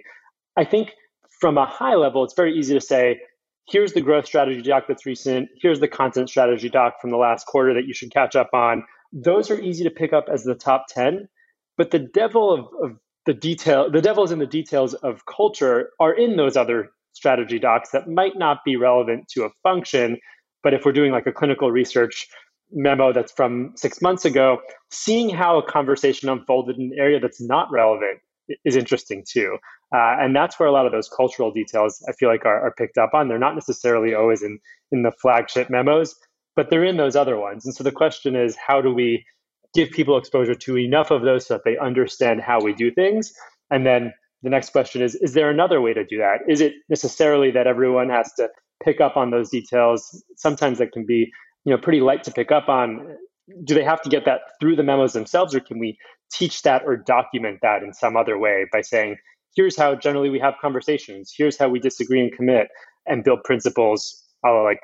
I 0.56 0.64
think 0.64 0.92
from 1.40 1.58
a 1.58 1.66
high 1.66 1.94
level, 1.94 2.24
it's 2.24 2.34
very 2.34 2.56
easy 2.56 2.74
to 2.74 2.80
say, 2.80 3.20
here's 3.68 3.94
the 3.94 4.00
growth 4.00 4.26
strategy 4.26 4.62
doc 4.62 4.84
that's 4.86 5.06
recent, 5.06 5.48
here's 5.60 5.80
the 5.80 5.88
content 5.88 6.28
strategy 6.28 6.68
doc 6.68 7.00
from 7.00 7.10
the 7.10 7.16
last 7.16 7.46
quarter 7.46 7.74
that 7.74 7.86
you 7.86 7.94
should 7.94 8.12
catch 8.12 8.36
up 8.36 8.50
on. 8.52 8.84
Those 9.12 9.50
are 9.50 9.60
easy 9.60 9.84
to 9.84 9.90
pick 9.90 10.12
up 10.12 10.26
as 10.32 10.44
the 10.44 10.54
top 10.54 10.86
10. 10.90 11.28
But 11.76 11.90
the 11.90 11.98
devil 11.98 12.52
of, 12.52 12.66
of 12.82 12.96
the 13.26 13.34
detail, 13.34 13.90
the 13.90 14.02
devils 14.02 14.30
in 14.30 14.38
the 14.38 14.46
details 14.46 14.94
of 14.94 15.26
culture 15.26 15.90
are 15.98 16.12
in 16.12 16.36
those 16.36 16.56
other 16.56 16.90
strategy 17.14 17.58
docs 17.58 17.90
that 17.90 18.08
might 18.08 18.36
not 18.36 18.58
be 18.64 18.76
relevant 18.76 19.28
to 19.28 19.44
a 19.44 19.50
function. 19.62 20.18
But 20.62 20.74
if 20.74 20.84
we're 20.84 20.92
doing 20.92 21.12
like 21.12 21.26
a 21.26 21.32
clinical 21.32 21.70
research 21.70 22.28
memo 22.72 23.12
that's 23.12 23.32
from 23.32 23.72
six 23.76 24.02
months 24.02 24.24
ago, 24.24 24.58
seeing 24.90 25.30
how 25.30 25.58
a 25.58 25.62
conversation 25.62 26.28
unfolded 26.28 26.76
in 26.76 26.92
an 26.92 26.98
area 26.98 27.20
that's 27.20 27.40
not 27.40 27.70
relevant 27.70 28.20
is 28.64 28.76
interesting 28.76 29.24
too. 29.26 29.58
Uh, 29.94 30.16
and 30.18 30.34
that's 30.34 30.58
where 30.58 30.68
a 30.68 30.72
lot 30.72 30.86
of 30.86 30.92
those 30.92 31.08
cultural 31.08 31.52
details 31.52 32.04
I 32.08 32.12
feel 32.12 32.28
like 32.28 32.44
are, 32.44 32.60
are, 32.60 32.74
picked 32.76 32.98
up 32.98 33.14
on. 33.14 33.28
They're 33.28 33.38
not 33.38 33.54
necessarily 33.54 34.14
always 34.14 34.42
in, 34.42 34.58
in 34.90 35.02
the 35.02 35.12
flagship 35.12 35.70
memos, 35.70 36.14
but 36.56 36.68
they're 36.68 36.84
in 36.84 36.96
those 36.96 37.16
other 37.16 37.38
ones. 37.38 37.64
And 37.64 37.74
so 37.74 37.84
the 37.84 37.92
question 37.92 38.34
is, 38.34 38.56
how 38.56 38.82
do 38.82 38.92
we 38.92 39.24
give 39.72 39.90
people 39.90 40.18
exposure 40.18 40.54
to 40.54 40.78
enough 40.78 41.10
of 41.10 41.22
those 41.22 41.46
so 41.46 41.54
that 41.54 41.64
they 41.64 41.78
understand 41.78 42.40
how 42.40 42.60
we 42.60 42.74
do 42.74 42.90
things? 42.90 43.32
And 43.70 43.86
then 43.86 44.12
the 44.44 44.50
next 44.50 44.70
question 44.70 45.02
is, 45.02 45.14
is 45.16 45.32
there 45.32 45.50
another 45.50 45.80
way 45.80 45.94
to 45.94 46.04
do 46.04 46.18
that? 46.18 46.40
Is 46.46 46.60
it 46.60 46.74
necessarily 46.88 47.50
that 47.50 47.66
everyone 47.66 48.10
has 48.10 48.30
to 48.34 48.48
pick 48.84 49.00
up 49.00 49.16
on 49.16 49.30
those 49.30 49.48
details? 49.48 50.22
Sometimes 50.36 50.78
that 50.78 50.92
can 50.92 51.06
be, 51.06 51.30
you 51.64 51.72
know, 51.72 51.78
pretty 51.78 52.00
light 52.00 52.22
to 52.24 52.30
pick 52.30 52.52
up 52.52 52.68
on. 52.68 53.16
Do 53.64 53.74
they 53.74 53.82
have 53.82 54.02
to 54.02 54.10
get 54.10 54.26
that 54.26 54.40
through 54.60 54.76
the 54.76 54.82
memos 54.82 55.14
themselves, 55.14 55.54
or 55.54 55.60
can 55.60 55.78
we 55.78 55.96
teach 56.30 56.62
that 56.62 56.82
or 56.84 56.96
document 56.96 57.60
that 57.62 57.82
in 57.82 57.92
some 57.94 58.16
other 58.16 58.38
way 58.38 58.66
by 58.70 58.82
saying, 58.82 59.16
here's 59.56 59.76
how 59.76 59.94
generally 59.94 60.30
we 60.30 60.38
have 60.38 60.54
conversations, 60.60 61.32
here's 61.36 61.56
how 61.56 61.68
we 61.68 61.78
disagree 61.78 62.20
and 62.20 62.32
commit, 62.32 62.68
and 63.06 63.24
build 63.24 63.44
principles 63.44 64.22
like, 64.44 64.80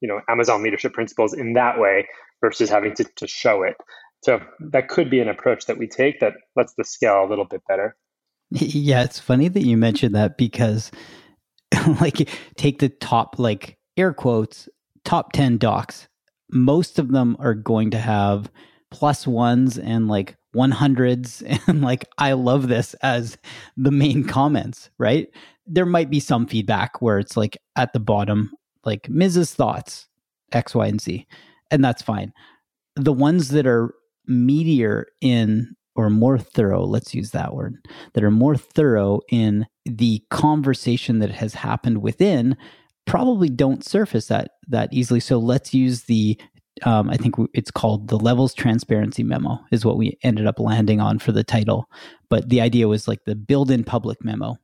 you 0.00 0.08
know, 0.08 0.20
Amazon 0.28 0.62
leadership 0.62 0.92
principles 0.92 1.32
in 1.32 1.52
that 1.52 1.78
way 1.78 2.06
versus 2.40 2.68
having 2.68 2.94
to, 2.94 3.04
to 3.16 3.26
show 3.26 3.62
it. 3.62 3.76
So 4.24 4.40
that 4.72 4.88
could 4.88 5.10
be 5.10 5.20
an 5.20 5.28
approach 5.28 5.66
that 5.66 5.78
we 5.78 5.86
take 5.86 6.18
that 6.20 6.32
lets 6.56 6.74
the 6.74 6.84
scale 6.84 7.24
a 7.24 7.28
little 7.28 7.44
bit 7.44 7.62
better. 7.68 7.96
Yeah, 8.50 9.02
it's 9.02 9.18
funny 9.18 9.48
that 9.48 9.64
you 9.64 9.76
mentioned 9.76 10.14
that 10.14 10.38
because 10.38 10.90
like 12.00 12.28
take 12.56 12.78
the 12.78 12.88
top 12.88 13.38
like 13.38 13.76
air 13.96 14.12
quotes 14.12 14.68
top 15.04 15.32
10 15.32 15.58
docs. 15.58 16.08
Most 16.50 16.98
of 16.98 17.10
them 17.10 17.36
are 17.40 17.54
going 17.54 17.90
to 17.90 17.98
have 17.98 18.50
plus 18.90 19.26
ones 19.26 19.78
and 19.78 20.08
like 20.08 20.36
100s 20.54 21.60
and 21.68 21.82
like 21.82 22.04
I 22.18 22.32
love 22.32 22.68
this 22.68 22.94
as 23.02 23.36
the 23.76 23.90
main 23.90 24.24
comments, 24.24 24.90
right? 24.98 25.28
There 25.66 25.86
might 25.86 26.10
be 26.10 26.20
some 26.20 26.46
feedback 26.46 27.02
where 27.02 27.18
it's 27.18 27.36
like 27.36 27.58
at 27.76 27.92
the 27.92 28.00
bottom 28.00 28.52
like 28.84 29.08
Miz's 29.08 29.52
thoughts 29.52 30.06
X, 30.52 30.74
Y, 30.74 30.86
and 30.86 31.00
Z, 31.00 31.26
and 31.70 31.84
that's 31.84 32.02
fine. 32.02 32.32
The 32.94 33.12
ones 33.12 33.48
that 33.48 33.66
are 33.66 33.94
meatier 34.30 35.04
in 35.20 35.74
or 35.96 36.10
more 36.10 36.38
thorough, 36.38 36.84
let's 36.84 37.14
use 37.14 37.30
that 37.30 37.54
word, 37.54 37.76
that 38.14 38.24
are 38.24 38.30
more 38.30 38.56
thorough 38.56 39.20
in 39.30 39.66
the 39.84 40.22
conversation 40.30 41.18
that 41.20 41.30
has 41.30 41.54
happened 41.54 42.02
within 42.02 42.56
probably 43.06 43.48
don't 43.48 43.84
surface 43.84 44.26
that 44.26 44.50
that 44.68 44.92
easily. 44.92 45.20
So 45.20 45.38
let's 45.38 45.72
use 45.72 46.02
the 46.02 46.38
um, 46.82 47.08
I 47.08 47.16
think 47.16 47.36
it's 47.54 47.70
called 47.70 48.08
the 48.08 48.18
levels 48.18 48.52
transparency 48.52 49.22
memo 49.22 49.58
is 49.72 49.84
what 49.84 49.96
we 49.96 50.18
ended 50.22 50.46
up 50.46 50.58
landing 50.58 51.00
on 51.00 51.18
for 51.18 51.32
the 51.32 51.44
title. 51.44 51.86
But 52.28 52.50
the 52.50 52.60
idea 52.60 52.86
was 52.86 53.08
like 53.08 53.24
the 53.24 53.34
build 53.34 53.70
in 53.70 53.82
public 53.82 54.22
memo. 54.22 54.56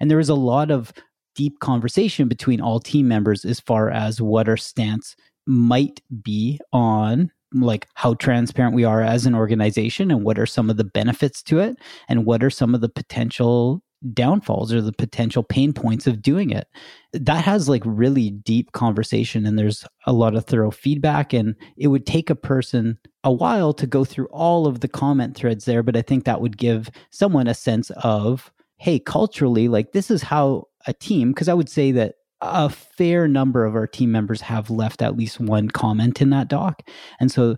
And 0.00 0.10
there 0.10 0.18
was 0.18 0.28
a 0.28 0.34
lot 0.34 0.72
of 0.72 0.92
deep 1.36 1.60
conversation 1.60 2.26
between 2.26 2.60
all 2.60 2.80
team 2.80 3.06
members 3.06 3.44
as 3.44 3.60
far 3.60 3.88
as 3.88 4.20
what 4.20 4.48
our 4.48 4.56
stance 4.56 5.14
might 5.46 6.00
be 6.22 6.58
on 6.72 7.30
like 7.52 7.88
how 7.94 8.14
transparent 8.14 8.74
we 8.74 8.84
are 8.84 9.02
as 9.02 9.26
an 9.26 9.34
organization 9.34 10.10
and 10.10 10.24
what 10.24 10.38
are 10.38 10.46
some 10.46 10.70
of 10.70 10.76
the 10.76 10.84
benefits 10.84 11.42
to 11.42 11.58
it 11.58 11.76
and 12.08 12.24
what 12.24 12.42
are 12.42 12.50
some 12.50 12.74
of 12.74 12.80
the 12.80 12.88
potential 12.88 13.82
downfalls 14.14 14.72
or 14.72 14.80
the 14.80 14.92
potential 14.92 15.42
pain 15.42 15.72
points 15.72 16.06
of 16.06 16.22
doing 16.22 16.50
it. 16.50 16.68
That 17.12 17.44
has 17.44 17.68
like 17.68 17.82
really 17.84 18.30
deep 18.30 18.72
conversation 18.72 19.44
and 19.44 19.58
there's 19.58 19.84
a 20.06 20.12
lot 20.12 20.34
of 20.34 20.46
thorough 20.46 20.70
feedback 20.70 21.32
and 21.32 21.54
it 21.76 21.88
would 21.88 22.06
take 22.06 22.30
a 22.30 22.34
person 22.34 22.98
a 23.24 23.32
while 23.32 23.74
to 23.74 23.86
go 23.86 24.04
through 24.04 24.26
all 24.26 24.66
of 24.66 24.80
the 24.80 24.88
comment 24.88 25.36
threads 25.36 25.66
there 25.66 25.82
but 25.82 25.96
I 25.96 26.02
think 26.02 26.24
that 26.24 26.40
would 26.40 26.56
give 26.56 26.88
someone 27.10 27.46
a 27.46 27.54
sense 27.54 27.90
of 28.02 28.50
hey 28.78 28.98
culturally 28.98 29.68
like 29.68 29.92
this 29.92 30.10
is 30.10 30.22
how 30.22 30.68
a 30.86 30.94
team 30.94 31.32
because 31.32 31.48
I 31.48 31.54
would 31.54 31.68
say 31.68 31.92
that 31.92 32.14
a 32.40 32.68
fair 32.68 33.28
number 33.28 33.64
of 33.64 33.74
our 33.74 33.86
team 33.86 34.10
members 34.10 34.40
have 34.40 34.70
left 34.70 35.02
at 35.02 35.16
least 35.16 35.40
one 35.40 35.68
comment 35.68 36.20
in 36.22 36.30
that 36.30 36.48
doc 36.48 36.82
and 37.20 37.30
so 37.30 37.56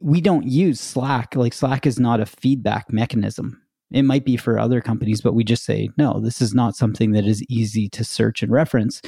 we 0.00 0.20
don't 0.20 0.46
use 0.46 0.80
Slack 0.80 1.34
like 1.36 1.54
Slack 1.54 1.86
is 1.86 1.98
not 1.98 2.20
a 2.20 2.26
feedback 2.26 2.92
mechanism 2.92 3.60
it 3.94 4.02
might 4.02 4.24
be 4.24 4.36
for 4.36 4.58
other 4.58 4.80
companies, 4.80 5.20
but 5.20 5.34
we 5.34 5.44
just 5.44 5.64
say, 5.64 5.88
no, 5.96 6.18
this 6.20 6.42
is 6.42 6.52
not 6.52 6.74
something 6.74 7.12
that 7.12 7.26
is 7.26 7.44
easy 7.48 7.88
to 7.90 8.02
search 8.02 8.42
and 8.42 8.50
reference. 8.50 9.00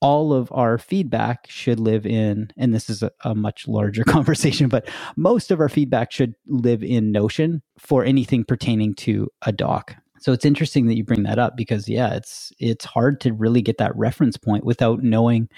All 0.00 0.32
of 0.32 0.50
our 0.50 0.78
feedback 0.78 1.46
should 1.50 1.78
live 1.78 2.06
in, 2.06 2.48
and 2.56 2.72
this 2.72 2.88
is 2.88 3.02
a, 3.02 3.10
a 3.24 3.34
much 3.34 3.68
larger 3.68 4.04
conversation, 4.06 4.68
but 4.68 4.88
most 5.16 5.50
of 5.50 5.60
our 5.60 5.68
feedback 5.68 6.10
should 6.10 6.34
live 6.46 6.82
in 6.82 7.12
Notion 7.12 7.62
for 7.78 8.02
anything 8.02 8.44
pertaining 8.44 8.94
to 8.94 9.28
a 9.42 9.52
doc. 9.52 9.94
So 10.20 10.32
it's 10.32 10.44
interesting 10.44 10.86
that 10.86 10.96
you 10.96 11.04
bring 11.04 11.22
that 11.24 11.38
up 11.38 11.56
because 11.56 11.88
yeah, 11.88 12.14
it's 12.14 12.52
it's 12.58 12.84
hard 12.84 13.20
to 13.22 13.32
really 13.32 13.62
get 13.62 13.78
that 13.78 13.96
reference 13.96 14.36
point 14.36 14.64
without 14.64 15.02
knowing 15.02 15.48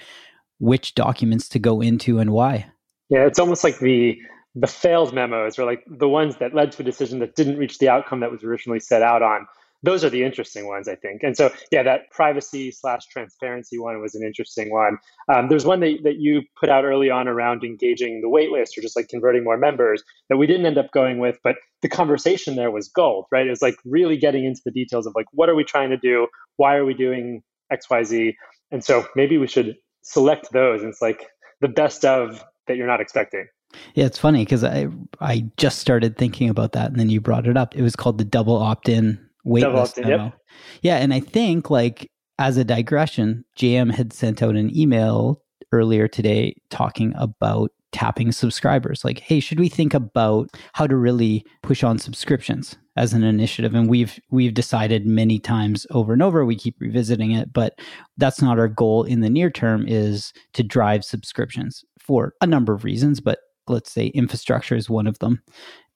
which 0.59 0.93
documents 0.95 1.49
to 1.49 1.59
go 1.59 1.81
into 1.81 2.19
and 2.19 2.31
why. 2.31 2.71
Yeah, 3.09 3.25
it's 3.25 3.39
almost 3.39 3.63
like 3.63 3.79
the 3.79 4.17
the 4.55 4.67
failed 4.67 5.13
memos 5.13 5.57
or 5.57 5.65
like 5.65 5.83
the 5.87 6.09
ones 6.09 6.37
that 6.37 6.53
led 6.53 6.71
to 6.73 6.81
a 6.81 6.85
decision 6.85 7.19
that 7.19 7.35
didn't 7.35 7.57
reach 7.57 7.77
the 7.77 7.89
outcome 7.89 8.19
that 8.19 8.31
was 8.31 8.43
originally 8.43 8.79
set 8.79 9.01
out 9.01 9.21
on 9.21 9.47
those 9.83 10.03
are 10.03 10.09
the 10.09 10.23
interesting 10.23 10.67
ones, 10.67 10.87
I 10.87 10.95
think. 10.95 11.23
And 11.23 11.35
so, 11.35 11.51
yeah, 11.71 11.83
that 11.83 12.11
privacy 12.11 12.71
slash 12.71 13.05
transparency 13.07 13.79
one 13.79 14.01
was 14.01 14.13
an 14.15 14.23
interesting 14.23 14.71
one. 14.71 14.97
Um, 15.33 15.49
there's 15.49 15.65
one 15.65 15.79
that, 15.79 15.99
that 16.03 16.19
you 16.19 16.43
put 16.59 16.69
out 16.69 16.85
early 16.85 17.09
on 17.09 17.27
around 17.27 17.63
engaging 17.63 18.21
the 18.21 18.27
waitlist 18.27 18.77
or 18.77 18.81
just 18.81 18.95
like 18.95 19.07
converting 19.07 19.43
more 19.43 19.57
members 19.57 20.03
that 20.29 20.37
we 20.37 20.45
didn't 20.45 20.65
end 20.65 20.77
up 20.77 20.91
going 20.91 21.19
with, 21.19 21.37
but 21.43 21.55
the 21.81 21.89
conversation 21.89 22.55
there 22.55 22.71
was 22.71 22.87
gold, 22.89 23.25
right? 23.31 23.47
It 23.47 23.49
was 23.49 23.61
like 23.61 23.77
really 23.85 24.17
getting 24.17 24.45
into 24.45 24.61
the 24.63 24.71
details 24.71 25.07
of 25.07 25.13
like, 25.15 25.27
what 25.31 25.49
are 25.49 25.55
we 25.55 25.63
trying 25.63 25.89
to 25.89 25.97
do? 25.97 26.27
Why 26.57 26.75
are 26.75 26.85
we 26.85 26.93
doing 26.93 27.41
XYZ? 27.73 28.35
And 28.71 28.83
so 28.83 29.07
maybe 29.15 29.37
we 29.37 29.47
should 29.47 29.75
select 30.03 30.51
those. 30.51 30.81
And 30.81 30.89
it's 30.89 31.01
like 31.01 31.27
the 31.59 31.67
best 31.67 32.05
of 32.05 32.43
that 32.67 32.77
you're 32.77 32.87
not 32.87 33.01
expecting. 33.01 33.47
Yeah, 33.93 34.05
it's 34.05 34.17
funny 34.17 34.43
because 34.43 34.65
I 34.65 34.87
I 35.21 35.49
just 35.55 35.79
started 35.79 36.17
thinking 36.17 36.49
about 36.49 36.73
that, 36.73 36.91
and 36.91 36.99
then 36.99 37.09
you 37.09 37.21
brought 37.21 37.47
it 37.47 37.55
up. 37.55 37.73
It 37.73 37.81
was 37.81 37.95
called 37.95 38.17
the 38.17 38.25
double 38.25 38.57
opt-in 38.57 39.17
waitlist 39.45 40.01
memo. 40.01 40.25
Yep. 40.25 40.37
Yeah, 40.81 40.97
and 40.97 41.13
I 41.13 41.19
think 41.19 41.69
like 41.69 42.09
as 42.39 42.57
a 42.57 42.63
digression, 42.63 43.45
JM 43.57 43.93
had 43.93 44.13
sent 44.13 44.41
out 44.41 44.55
an 44.55 44.75
email 44.75 45.41
earlier 45.71 46.07
today 46.07 46.55
talking 46.69 47.13
about 47.15 47.71
tapping 47.91 48.31
subscribers. 48.31 49.03
Like, 49.03 49.19
hey, 49.19 49.39
should 49.39 49.59
we 49.59 49.69
think 49.69 49.93
about 49.93 50.49
how 50.73 50.87
to 50.87 50.95
really 50.95 51.45
push 51.61 51.83
on 51.83 51.99
subscriptions 51.99 52.77
as 52.95 53.13
an 53.13 53.23
initiative? 53.23 53.75
And 53.75 53.89
we've 53.89 54.19
we've 54.29 54.53
decided 54.53 55.05
many 55.05 55.39
times 55.39 55.85
over 55.91 56.13
and 56.13 56.21
over, 56.21 56.45
we 56.45 56.55
keep 56.55 56.75
revisiting 56.79 57.31
it, 57.31 57.53
but 57.53 57.79
that's 58.17 58.41
not 58.41 58.59
our 58.59 58.67
goal 58.67 59.03
in 59.03 59.21
the 59.21 59.29
near 59.29 59.49
term 59.49 59.85
is 59.87 60.33
to 60.53 60.63
drive 60.63 61.03
subscriptions 61.03 61.83
for 61.99 62.33
a 62.41 62.47
number 62.47 62.73
of 62.73 62.83
reasons, 62.83 63.19
but 63.19 63.39
let's 63.67 63.91
say 63.91 64.07
infrastructure 64.07 64.75
is 64.75 64.89
one 64.89 65.07
of 65.07 65.19
them. 65.19 65.41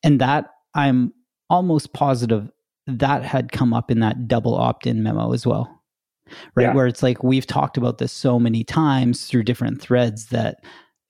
And 0.04 0.22
that 0.22 0.46
I'm 0.76 1.14
almost 1.50 1.94
positive 1.94 2.50
that 2.88 3.24
had 3.24 3.52
come 3.52 3.74
up 3.74 3.90
in 3.90 4.00
that 4.00 4.28
double 4.28 4.56
opt 4.56 4.88
in 4.88 5.04
memo 5.04 5.34
as 5.34 5.46
well. 5.46 5.82
Right. 6.56 6.64
Yeah. 6.64 6.74
Where 6.74 6.88
it's 6.88 7.04
like 7.04 7.24
we've 7.24 7.46
talked 7.46 7.78
about 7.78 7.98
this 7.98 8.12
so 8.12 8.40
many 8.40 8.64
times 8.64 9.26
through 9.26 9.44
different 9.44 9.82
threads 9.82 10.28
that 10.28 10.64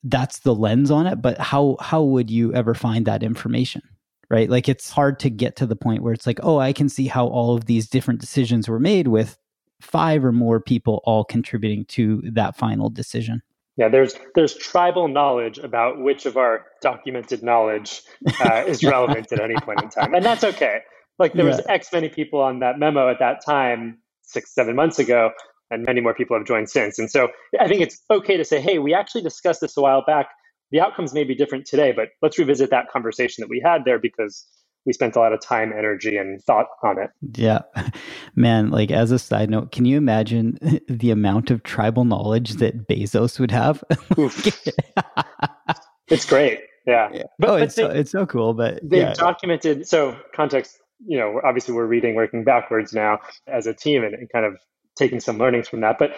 that's 0.04 0.40
the 0.40 0.54
lens 0.54 0.92
on 0.92 1.08
it. 1.08 1.22
But 1.22 1.38
how 1.40 1.78
how 1.80 2.04
would 2.04 2.30
you 2.30 2.54
ever 2.54 2.74
find 2.74 3.06
that 3.06 3.24
information? 3.24 3.82
Right. 4.30 4.50
Like 4.50 4.68
it's 4.68 4.90
hard 4.90 5.20
to 5.20 5.30
get 5.30 5.56
to 5.58 5.66
the 5.66 5.76
point 5.76 6.02
where 6.02 6.14
it's 6.14 6.28
like, 6.28 6.40
oh, 6.44 6.58
I 6.58 6.74
can 6.74 6.90
see 6.90 7.08
how 7.08 7.28
all 7.28 7.56
of 7.56 7.66
these 7.66 7.88
different 7.88 8.20
decisions 8.20 8.68
were 8.68 8.80
made 8.80 9.08
with 9.08 9.38
five 9.82 10.26
or 10.26 10.32
more 10.32 10.60
people 10.60 11.02
all 11.06 11.24
contributing 11.24 11.86
to 11.86 12.22
that 12.34 12.58
final 12.58 12.90
decision. 12.90 13.42
Yeah, 13.78 13.90
there's 13.90 14.16
there's 14.36 14.56
tribal 14.56 15.08
knowledge 15.10 15.58
about 15.58 16.00
which 16.00 16.26
of 16.26 16.38
our 16.38 16.66
documented 16.82 17.44
knowledge 17.44 18.04
uh, 18.40 18.64
is 18.66 18.84
relevant 18.84 19.32
at 19.34 19.42
any 19.42 19.56
point 19.56 19.84
in 19.84 19.90
time, 19.90 20.14
and 20.14 20.24
that's 20.24 20.46
okay. 20.46 20.80
Like 21.18 21.34
there 21.34 21.46
yeah. 21.46 21.56
was 21.56 21.66
X 21.68 21.92
many 21.94 22.10
people 22.10 22.42
on 22.42 22.60
that 22.60 22.78
memo 22.78 23.10
at 23.10 23.20
that 23.20 23.46
time, 23.46 24.00
six, 24.24 24.54
seven 24.54 24.76
months 24.76 25.00
ago, 25.00 25.32
and 25.72 25.86
many 25.86 26.02
more 26.02 26.14
people 26.14 26.38
have 26.38 26.46
joined 26.46 26.70
since. 26.70 27.00
And 27.00 27.10
so 27.10 27.30
I 27.60 27.68
think 27.68 27.82
it's 27.82 28.02
okay 28.10 28.38
to 28.38 28.46
say, 28.46 28.60
hey, 28.60 28.80
we 28.80 28.94
actually 28.94 29.22
discussed 29.22 29.62
this 29.62 29.78
a 29.78 29.82
while 29.82 30.04
back. 30.06 30.28
The 30.72 30.80
outcomes 30.82 31.14
may 31.14 31.24
be 31.24 31.36
different 31.36 31.66
today, 31.66 31.92
but 31.92 32.10
let's 32.22 32.38
revisit 32.38 32.70
that 32.72 32.90
conversation 32.92 33.42
that 33.42 33.50
we 33.50 33.62
had 33.64 33.86
there 33.86 34.00
because 34.00 34.46
we 34.86 34.94
spent 34.94 35.16
a 35.16 35.20
lot 35.20 35.34
of 35.34 35.42
time, 35.42 35.72
energy, 35.72 36.18
and 36.18 36.44
thought 36.44 36.68
on 36.84 37.00
it. 37.00 37.10
Yeah. 37.36 37.60
Man, 38.36 38.70
like 38.70 38.92
as 38.92 39.12
a 39.12 39.20
side 39.20 39.50
note, 39.50 39.72
can 39.72 39.86
you 39.86 39.98
imagine 39.98 40.60
the 40.88 41.12
amount 41.12 41.50
of 41.52 41.64
tribal 41.64 42.06
knowledge 42.06 42.54
that 42.54 42.88
Bezos 42.88 43.40
would 43.40 43.52
have? 43.52 43.84
it's 46.08 46.26
great. 46.26 46.60
Yeah. 46.86 47.10
yeah. 47.12 47.24
But, 47.40 47.50
oh, 47.50 47.54
but 47.54 47.62
it's, 47.64 47.76
they, 47.76 47.82
so, 47.82 47.90
it's 47.90 48.12
so 48.12 48.26
cool. 48.26 48.54
But 48.54 48.80
they've 48.84 49.02
yeah. 49.02 49.14
documented, 49.14 49.88
so 49.88 50.16
context 50.36 50.80
you 51.06 51.18
know, 51.18 51.42
obviously 51.44 51.74
we're 51.74 51.86
reading 51.86 52.16
working 52.16 52.44
backwards 52.44 52.94
now 52.94 53.20
as 53.48 53.68
a 53.68 53.74
team 53.74 54.04
and, 54.04 54.14
and 54.14 54.30
kind 54.32 54.46
of 54.46 54.58
taking 54.98 55.20
some 55.20 55.38
learnings 55.38 55.68
from 55.68 55.82
that. 55.82 55.98
But 56.00 56.12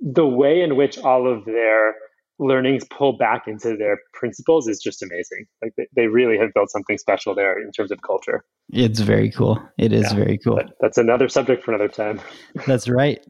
the 0.00 0.26
way 0.26 0.62
in 0.62 0.76
which 0.76 0.98
all 0.98 1.30
of 1.30 1.44
their 1.44 1.94
learnings 2.38 2.84
pull 2.90 3.16
back 3.16 3.46
into 3.46 3.76
their 3.76 3.98
principles 4.14 4.66
is 4.66 4.80
just 4.82 5.02
amazing. 5.02 5.46
Like 5.62 5.74
they, 5.76 5.86
they 5.94 6.06
really 6.06 6.38
have 6.38 6.52
built 6.54 6.70
something 6.70 6.98
special 6.98 7.34
there 7.34 7.60
in 7.60 7.70
terms 7.72 7.92
of 7.92 8.00
culture. 8.02 8.44
It's 8.72 9.00
very 9.00 9.30
cool. 9.30 9.62
It 9.78 9.92
is 9.92 10.04
yeah, 10.04 10.14
very 10.14 10.38
cool. 10.38 10.60
that's 10.80 10.98
another 10.98 11.28
subject 11.28 11.62
for 11.62 11.72
another 11.72 11.88
time. 11.88 12.20
that's 12.66 12.88
right. 12.88 13.24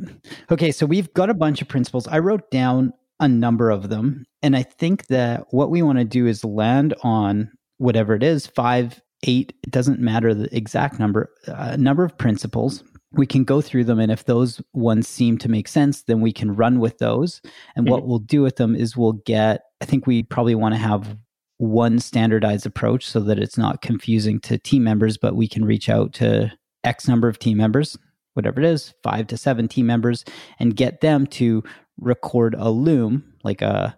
Okay, 0.50 0.70
so 0.70 0.86
we've 0.86 1.12
got 1.14 1.30
a 1.30 1.34
bunch 1.34 1.60
of 1.60 1.68
principles. 1.68 2.06
I 2.06 2.20
wrote 2.20 2.50
down 2.50 2.92
a 3.22 3.28
number 3.28 3.70
of 3.70 3.88
them. 3.88 4.26
And 4.42 4.56
I 4.56 4.64
think 4.64 5.06
that 5.06 5.46
what 5.50 5.70
we 5.70 5.80
want 5.80 5.98
to 5.98 6.04
do 6.04 6.26
is 6.26 6.44
land 6.44 6.92
on 7.02 7.52
whatever 7.78 8.14
it 8.14 8.22
is, 8.22 8.48
five 8.48 9.00
eight, 9.22 9.54
it 9.62 9.70
doesn't 9.70 10.00
matter 10.00 10.34
the 10.34 10.54
exact 10.54 10.98
number, 10.98 11.30
a 11.46 11.72
uh, 11.72 11.76
number 11.76 12.04
of 12.04 12.16
principles. 12.18 12.82
We 13.12 13.26
can 13.26 13.44
go 13.44 13.60
through 13.60 13.84
them. 13.84 13.98
And 13.98 14.10
if 14.10 14.24
those 14.24 14.60
ones 14.72 15.06
seem 15.06 15.38
to 15.38 15.48
make 15.48 15.68
sense, 15.68 16.02
then 16.02 16.20
we 16.20 16.32
can 16.32 16.54
run 16.54 16.80
with 16.80 16.98
those. 16.98 17.42
And 17.76 17.84
mm-hmm. 17.84 17.92
what 17.92 18.06
we'll 18.06 18.18
do 18.18 18.42
with 18.42 18.56
them 18.56 18.74
is 18.74 18.96
we'll 18.96 19.12
get, 19.12 19.64
I 19.80 19.84
think 19.84 20.06
we 20.06 20.22
probably 20.22 20.54
want 20.54 20.74
to 20.74 20.78
have 20.80 21.16
one 21.58 21.98
standardized 21.98 22.66
approach 22.66 23.06
so 23.06 23.20
that 23.20 23.38
it's 23.38 23.58
not 23.58 23.82
confusing 23.82 24.40
to 24.40 24.58
team 24.58 24.82
members, 24.82 25.16
but 25.16 25.36
we 25.36 25.46
can 25.46 25.64
reach 25.64 25.88
out 25.88 26.12
to 26.14 26.50
X 26.84 27.06
number 27.06 27.28
of 27.28 27.38
team 27.38 27.58
members, 27.58 27.96
whatever 28.34 28.60
it 28.60 28.66
is, 28.66 28.94
five 29.02 29.26
to 29.28 29.36
seven 29.36 29.68
team 29.68 29.86
members, 29.86 30.24
and 30.58 30.74
get 30.74 31.02
them 31.02 31.26
to 31.28 31.62
record 32.00 32.56
a 32.58 32.70
loom, 32.70 33.22
like 33.44 33.62
a 33.62 33.96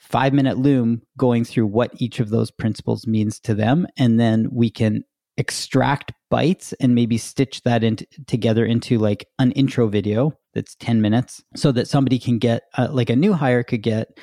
five 0.00 0.32
minute 0.32 0.58
loom 0.58 1.02
going 1.16 1.44
through 1.44 1.66
what 1.66 1.92
each 1.98 2.20
of 2.20 2.30
those 2.30 2.50
principles 2.50 3.06
means 3.06 3.38
to 3.40 3.54
them. 3.54 3.86
And 3.96 4.18
then 4.18 4.48
we 4.50 4.70
can 4.70 5.04
extract 5.36 6.12
bites 6.30 6.72
and 6.80 6.94
maybe 6.94 7.16
stitch 7.16 7.62
that 7.62 7.84
in 7.84 7.96
together 8.26 8.64
into 8.64 8.98
like 8.98 9.26
an 9.38 9.52
intro 9.52 9.88
video 9.88 10.32
that's 10.54 10.74
10 10.76 11.00
minutes 11.00 11.42
so 11.54 11.70
that 11.72 11.88
somebody 11.88 12.18
can 12.18 12.38
get 12.38 12.62
uh, 12.76 12.88
like 12.90 13.10
a 13.10 13.16
new 13.16 13.32
hire 13.32 13.62
could 13.62 13.82
get 13.82 14.18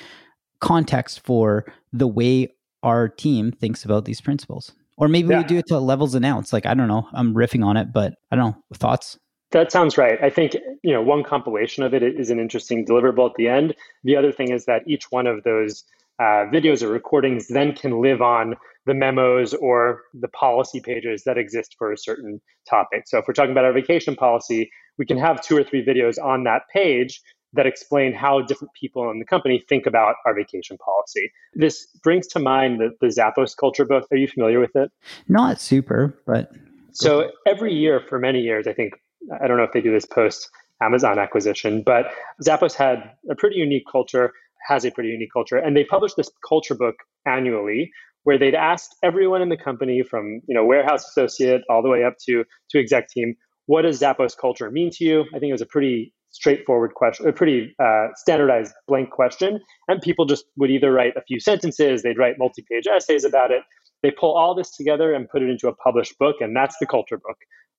context 0.60 1.22
for 1.26 1.66
the 1.94 2.08
way 2.08 2.50
our 2.84 3.08
team 3.08 3.52
thinks 3.52 3.86
about 3.86 4.06
these 4.06 4.22
principles. 4.22 4.74
Or 4.98 5.08
maybe 5.08 5.30
yeah. 5.30 5.40
we 5.40 5.44
do 5.44 5.58
it 5.58 5.68
to 5.68 5.80
levels 5.80 6.16
announced 6.16 6.54
like 6.54 6.66
i 6.66 6.74
don't 6.74 6.88
know. 6.88 7.08
I'm 7.13 7.34
riffing 7.34 7.66
on 7.66 7.78
it 7.78 7.94
but 7.94 8.16
i 8.32 8.36
don't 8.36 8.52
know. 8.52 8.63
Thoughts 8.74 9.18
that 9.52 9.72
sounds 9.72 9.98
right. 9.98 10.22
I 10.22 10.30
think 10.30 10.56
you 10.84 10.92
know 10.92 11.02
one 11.02 11.24
compilation 11.24 11.84
of 11.84 11.94
it 11.94 12.04
is 12.04 12.30
an 12.30 12.40
interesting 12.40 12.86
deliverable 12.86 13.30
at 13.30 13.36
the 13.36 13.48
end. 13.48 13.76
The 14.04 14.16
other 14.16 14.32
thing 14.32 14.52
is 14.52 14.66
that 14.66 14.84
each 14.88 15.12
one 15.12 15.28
of 15.28 15.44
those 15.44 15.84
uh, 16.20 16.50
videos 16.52 16.82
or 16.82 16.90
recordings 16.90 17.48
then 17.48 17.74
can 17.74 18.02
live 18.02 18.22
on 18.22 18.56
the 18.86 18.94
memos 18.94 19.54
or 19.54 20.02
the 20.14 20.28
policy 20.30 20.80
pages 20.80 21.24
that 21.26 21.38
exist 21.38 21.76
for 21.78 21.92
a 21.92 21.98
certain 21.98 22.42
topic. 22.68 23.04
So 23.06 23.20
if 23.20 23.26
we're 23.28 23.34
talking 23.34 23.52
about 23.52 23.66
our 23.66 23.74
vacation 23.74 24.16
policy, 24.16 24.72
we 24.98 25.06
can 25.06 25.18
have 25.18 25.42
two 25.42 25.56
or 25.56 25.64
three 25.64 25.86
videos 25.86 26.18
on 26.22 26.44
that 26.46 26.64
page 26.74 27.22
that 27.54 27.66
explain 27.66 28.14
how 28.14 28.42
different 28.42 28.74
people 28.74 29.10
in 29.12 29.20
the 29.20 29.26
company 29.26 29.64
think 29.70 29.86
about 29.86 30.16
our 30.26 30.34
vacation 30.34 30.78
policy. 30.78 31.32
This 31.54 31.88
brings 32.04 32.28
to 32.28 32.40
mind 32.40 32.80
the, 32.80 32.92
the 33.00 33.08
Zappos 33.08 33.56
culture 33.56 33.86
book. 33.86 34.06
Are 34.12 34.18
you 34.18 34.28
familiar 34.28 34.60
with 34.60 34.76
it? 34.76 34.92
Not 35.28 35.62
super, 35.62 36.18
but. 36.26 36.52
So 36.92 37.32
every 37.46 37.74
year 37.74 38.02
for 38.10 38.20
many 38.20 38.42
years, 38.42 38.68
I 38.68 38.74
think 38.74 38.94
I 39.42 39.48
don't 39.48 39.58
know 39.58 39.63
if 39.63 39.72
they 39.72 39.82
do 39.82 39.92
this 39.92 40.06
post 40.06 40.50
Amazon 40.82 41.20
acquisition, 41.20 41.84
but 41.86 42.12
Zappos 42.44 42.74
had 42.74 43.12
a 43.30 43.36
pretty 43.36 43.58
unique 43.58 43.86
culture, 43.92 44.32
has 44.68 44.86
a 44.86 44.92
pretty 44.92 45.10
unique 45.10 45.32
culture, 45.34 45.58
and 45.58 45.76
they 45.76 45.84
published 45.84 46.16
this 46.18 46.30
culture 46.48 46.76
book 46.76 46.96
annually 47.26 47.92
where 48.24 48.38
they'd 48.38 48.56
asked 48.56 48.96
everyone 49.04 49.42
in 49.42 49.50
the 49.50 49.58
company 49.58 50.04
from 50.04 50.42
you 50.48 50.54
know 50.54 50.66
warehouse 50.66 51.08
associate 51.08 51.62
all 51.70 51.82
the 51.82 51.90
way 51.90 52.04
up 52.04 52.16
to 52.26 52.44
to 52.70 52.80
exec 52.80 53.10
team, 53.10 53.36
what 53.68 53.84
does 53.84 54.00
Zappos 54.00 54.36
culture 54.38 54.70
mean 54.72 54.90
to 54.92 55.04
you? 55.04 55.22
I 55.34 55.40
think 55.40 55.50
it 55.50 55.54
was 55.54 55.62
a 55.62 55.68
pretty 55.68 56.13
straightforward 56.32 56.94
question, 56.94 57.28
a 57.28 57.34
pretty 57.34 57.74
uh, 57.80 58.08
standardized 58.16 58.74
blank 58.88 59.12
question, 59.12 59.60
and 59.88 60.02
people 60.02 60.26
just 60.26 60.46
would 60.58 60.70
either 60.70 60.92
write 60.92 61.13
a 61.16 61.22
few 61.22 61.40
sentences, 61.40 62.04
they'd 62.04 62.18
write 62.18 62.36
multi-page 62.38 62.86
essays 62.88 63.24
about 63.24 63.52
it. 63.52 63.63
They 64.04 64.12
pull 64.12 64.38
all 64.38 64.54
this 64.54 64.76
together 64.76 65.13
and 65.13 65.28
put 65.30 65.42
it 65.42 65.50
into 65.50 65.68
a 65.68 65.76
published 65.76 66.18
book, 66.20 66.36
and 66.40 66.56
that's 66.56 66.76
the 66.80 66.86
culture 66.86 67.18
book. 67.18 67.38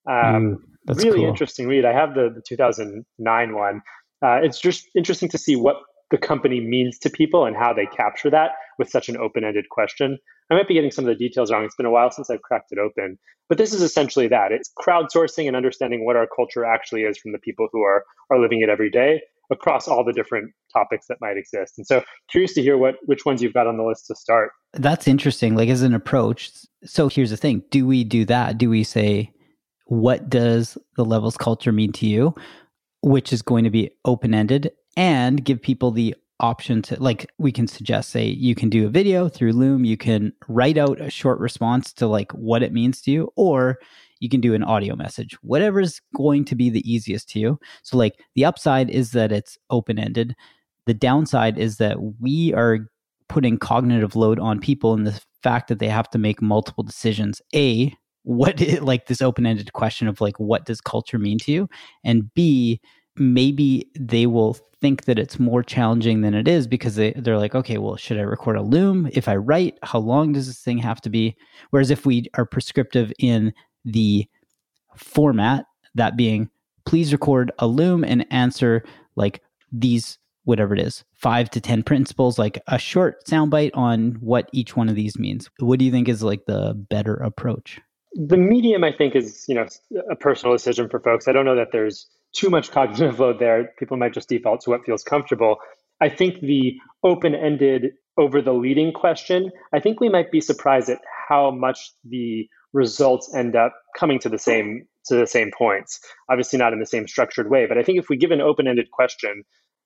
Um, 0.08 0.58
mm, 0.88 0.96
really 0.96 1.18
cool. 1.18 1.28
interesting 1.28 1.66
read. 1.66 1.84
I 1.84 1.92
have 1.92 2.14
the, 2.14 2.30
the 2.34 2.42
2009 2.46 3.54
one. 3.54 3.82
Uh, 4.22 4.40
it's 4.42 4.60
just 4.60 4.88
interesting 4.96 5.28
to 5.28 5.38
see 5.38 5.54
what 5.54 5.76
the 6.10 6.18
company 6.18 6.60
means 6.60 6.98
to 6.98 7.10
people 7.10 7.44
and 7.44 7.54
how 7.54 7.72
they 7.72 7.86
capture 7.86 8.30
that 8.30 8.52
with 8.78 8.88
such 8.88 9.08
an 9.08 9.16
open-ended 9.16 9.68
question. 9.68 10.18
I 10.50 10.54
might 10.54 10.66
be 10.66 10.74
getting 10.74 10.90
some 10.90 11.04
of 11.04 11.08
the 11.10 11.28
details 11.28 11.52
wrong. 11.52 11.64
It's 11.64 11.76
been 11.76 11.86
a 11.86 11.90
while 11.90 12.10
since 12.10 12.30
I've 12.30 12.42
cracked 12.42 12.72
it 12.72 12.78
open, 12.78 13.18
but 13.48 13.58
this 13.58 13.74
is 13.74 13.82
essentially 13.82 14.28
that. 14.28 14.50
It's 14.50 14.70
crowdsourcing 14.78 15.46
and 15.46 15.54
understanding 15.54 16.06
what 16.06 16.16
our 16.16 16.26
culture 16.34 16.64
actually 16.64 17.02
is 17.02 17.18
from 17.18 17.32
the 17.32 17.38
people 17.38 17.68
who 17.72 17.82
are 17.82 18.04
are 18.30 18.40
living 18.40 18.62
it 18.62 18.70
every 18.70 18.90
day 18.90 19.20
across 19.50 19.88
all 19.88 20.04
the 20.04 20.12
different 20.12 20.52
topics 20.72 21.06
that 21.08 21.18
might 21.20 21.36
exist. 21.36 21.74
And 21.78 21.86
so 21.86 22.02
curious 22.30 22.54
to 22.54 22.62
hear 22.62 22.78
what 22.78 22.96
which 23.04 23.24
ones 23.26 23.42
you've 23.42 23.54
got 23.54 23.66
on 23.66 23.76
the 23.76 23.84
list 23.84 24.06
to 24.06 24.14
start. 24.14 24.52
That's 24.72 25.06
interesting. 25.06 25.54
Like 25.54 25.68
as 25.68 25.82
an 25.82 25.94
approach. 25.94 26.50
So 26.84 27.08
here's 27.08 27.30
the 27.30 27.36
thing. 27.36 27.62
Do 27.70 27.86
we 27.86 28.04
do 28.04 28.24
that? 28.26 28.56
Do 28.56 28.70
we 28.70 28.84
say 28.84 29.32
what 29.88 30.28
does 30.30 30.78
the 30.96 31.04
levels 31.04 31.36
culture 31.36 31.72
mean 31.72 31.92
to 31.92 32.06
you, 32.06 32.34
which 33.02 33.32
is 33.32 33.42
going 33.42 33.64
to 33.64 33.70
be 33.70 33.90
open 34.04 34.34
ended 34.34 34.70
and 34.96 35.44
give 35.44 35.60
people 35.60 35.90
the 35.90 36.14
option 36.40 36.80
to 36.80 36.94
like 37.02 37.28
we 37.38 37.50
can 37.50 37.66
suggest 37.66 38.10
say 38.10 38.24
you 38.24 38.54
can 38.54 38.68
do 38.68 38.86
a 38.86 38.90
video 38.90 39.28
through 39.28 39.52
loom. 39.52 39.84
You 39.84 39.96
can 39.96 40.32
write 40.46 40.78
out 40.78 41.00
a 41.00 41.10
short 41.10 41.40
response 41.40 41.92
to 41.94 42.06
like 42.06 42.30
what 42.32 42.62
it 42.62 42.72
means 42.72 43.00
to 43.02 43.10
you 43.10 43.32
or 43.34 43.78
you 44.20 44.28
can 44.28 44.40
do 44.40 44.54
an 44.54 44.62
audio 44.62 44.94
message. 44.94 45.34
Whatever's 45.42 46.00
going 46.16 46.44
to 46.46 46.54
be 46.54 46.70
the 46.70 46.88
easiest 46.90 47.28
to 47.30 47.40
you. 47.40 47.58
So 47.82 47.96
like 47.96 48.20
the 48.34 48.44
upside 48.44 48.88
is 48.90 49.12
that 49.12 49.32
it's 49.32 49.58
open 49.70 49.98
ended 49.98 50.36
the 50.88 50.94
downside 50.94 51.58
is 51.58 51.76
that 51.76 51.98
we 52.18 52.52
are 52.54 52.88
putting 53.28 53.58
cognitive 53.58 54.16
load 54.16 54.40
on 54.40 54.58
people 54.58 54.94
in 54.94 55.04
the 55.04 55.20
fact 55.42 55.68
that 55.68 55.80
they 55.80 55.88
have 55.88 56.08
to 56.08 56.18
make 56.18 56.40
multiple 56.40 56.82
decisions. 56.82 57.42
A 57.54 57.94
what 58.28 58.60
like 58.82 59.06
this 59.06 59.22
open-ended 59.22 59.72
question 59.72 60.06
of 60.06 60.20
like 60.20 60.38
what 60.38 60.66
does 60.66 60.80
culture 60.80 61.18
mean 61.18 61.38
to 61.38 61.50
you 61.50 61.68
and 62.04 62.32
b 62.34 62.80
maybe 63.16 63.88
they 63.98 64.26
will 64.26 64.56
think 64.80 65.06
that 65.06 65.18
it's 65.18 65.40
more 65.40 65.62
challenging 65.62 66.20
than 66.20 66.34
it 66.34 66.46
is 66.46 66.68
because 66.68 66.94
they, 66.94 67.12
they're 67.16 67.38
like, 67.38 67.54
okay, 67.54 67.78
well, 67.78 67.96
should 67.96 68.16
I 68.16 68.22
record 68.22 68.56
a 68.56 68.62
loom? 68.62 69.08
If 69.12 69.26
I 69.26 69.34
write, 69.34 69.76
how 69.82 69.98
long 69.98 70.32
does 70.32 70.46
this 70.46 70.60
thing 70.60 70.78
have 70.78 71.00
to 71.00 71.10
be? 71.10 71.36
Whereas 71.70 71.90
if 71.90 72.06
we 72.06 72.26
are 72.34 72.46
prescriptive 72.46 73.12
in 73.18 73.52
the 73.84 74.28
format, 74.96 75.64
that 75.96 76.16
being, 76.16 76.48
please 76.86 77.12
record 77.12 77.50
a 77.58 77.66
loom 77.66 78.04
and 78.04 78.24
answer 78.30 78.84
like 79.16 79.42
these, 79.72 80.16
whatever 80.44 80.74
it 80.74 80.80
is, 80.80 81.04
five 81.12 81.50
to 81.50 81.60
10 81.60 81.82
principles, 81.82 82.38
like 82.38 82.62
a 82.68 82.78
short 82.78 83.24
soundbite 83.26 83.72
on 83.74 84.12
what 84.20 84.48
each 84.52 84.76
one 84.76 84.88
of 84.88 84.94
these 84.94 85.18
means. 85.18 85.50
What 85.58 85.80
do 85.80 85.84
you 85.84 85.90
think 85.90 86.08
is 86.08 86.22
like 86.22 86.46
the 86.46 86.74
better 86.74 87.14
approach? 87.14 87.80
The 88.20 88.36
medium, 88.36 88.82
I 88.82 88.92
think, 88.92 89.14
is, 89.14 89.44
you 89.48 89.54
know, 89.54 89.66
a 90.10 90.16
personal 90.16 90.54
decision 90.54 90.88
for 90.88 90.98
folks. 90.98 91.28
I 91.28 91.32
don't 91.32 91.44
know 91.44 91.54
that 91.54 91.68
there's 91.70 92.08
too 92.34 92.50
much 92.50 92.72
cognitive 92.72 93.20
load 93.20 93.38
there. 93.38 93.72
People 93.78 93.96
might 93.96 94.12
just 94.12 94.28
default 94.28 94.62
to 94.62 94.70
what 94.70 94.84
feels 94.84 95.04
comfortable. 95.04 95.58
I 96.00 96.08
think 96.08 96.40
the 96.40 96.74
open 97.04 97.34
ended 97.34 97.92
over 98.18 98.42
the 98.42 98.52
leading 98.52 98.92
question, 98.92 99.50
I 99.72 99.78
think 99.78 100.00
we 100.00 100.08
might 100.08 100.32
be 100.32 100.40
surprised 100.40 100.90
at 100.90 100.98
how 101.28 101.52
much 101.52 101.92
the 102.04 102.48
results 102.72 103.32
end 103.34 103.54
up 103.54 103.72
coming 103.96 104.18
to 104.18 104.28
the 104.28 104.38
same 104.38 104.86
to 105.06 105.14
the 105.14 105.26
same 105.26 105.50
points. 105.56 106.00
Obviously 106.28 106.58
not 106.58 106.72
in 106.72 106.80
the 106.80 106.86
same 106.86 107.06
structured 107.06 107.48
way, 107.48 107.66
but 107.66 107.78
I 107.78 107.82
think 107.82 107.98
if 107.98 108.08
we 108.10 108.16
give 108.16 108.30
an 108.32 108.42
open-ended 108.42 108.90
question, 108.90 109.44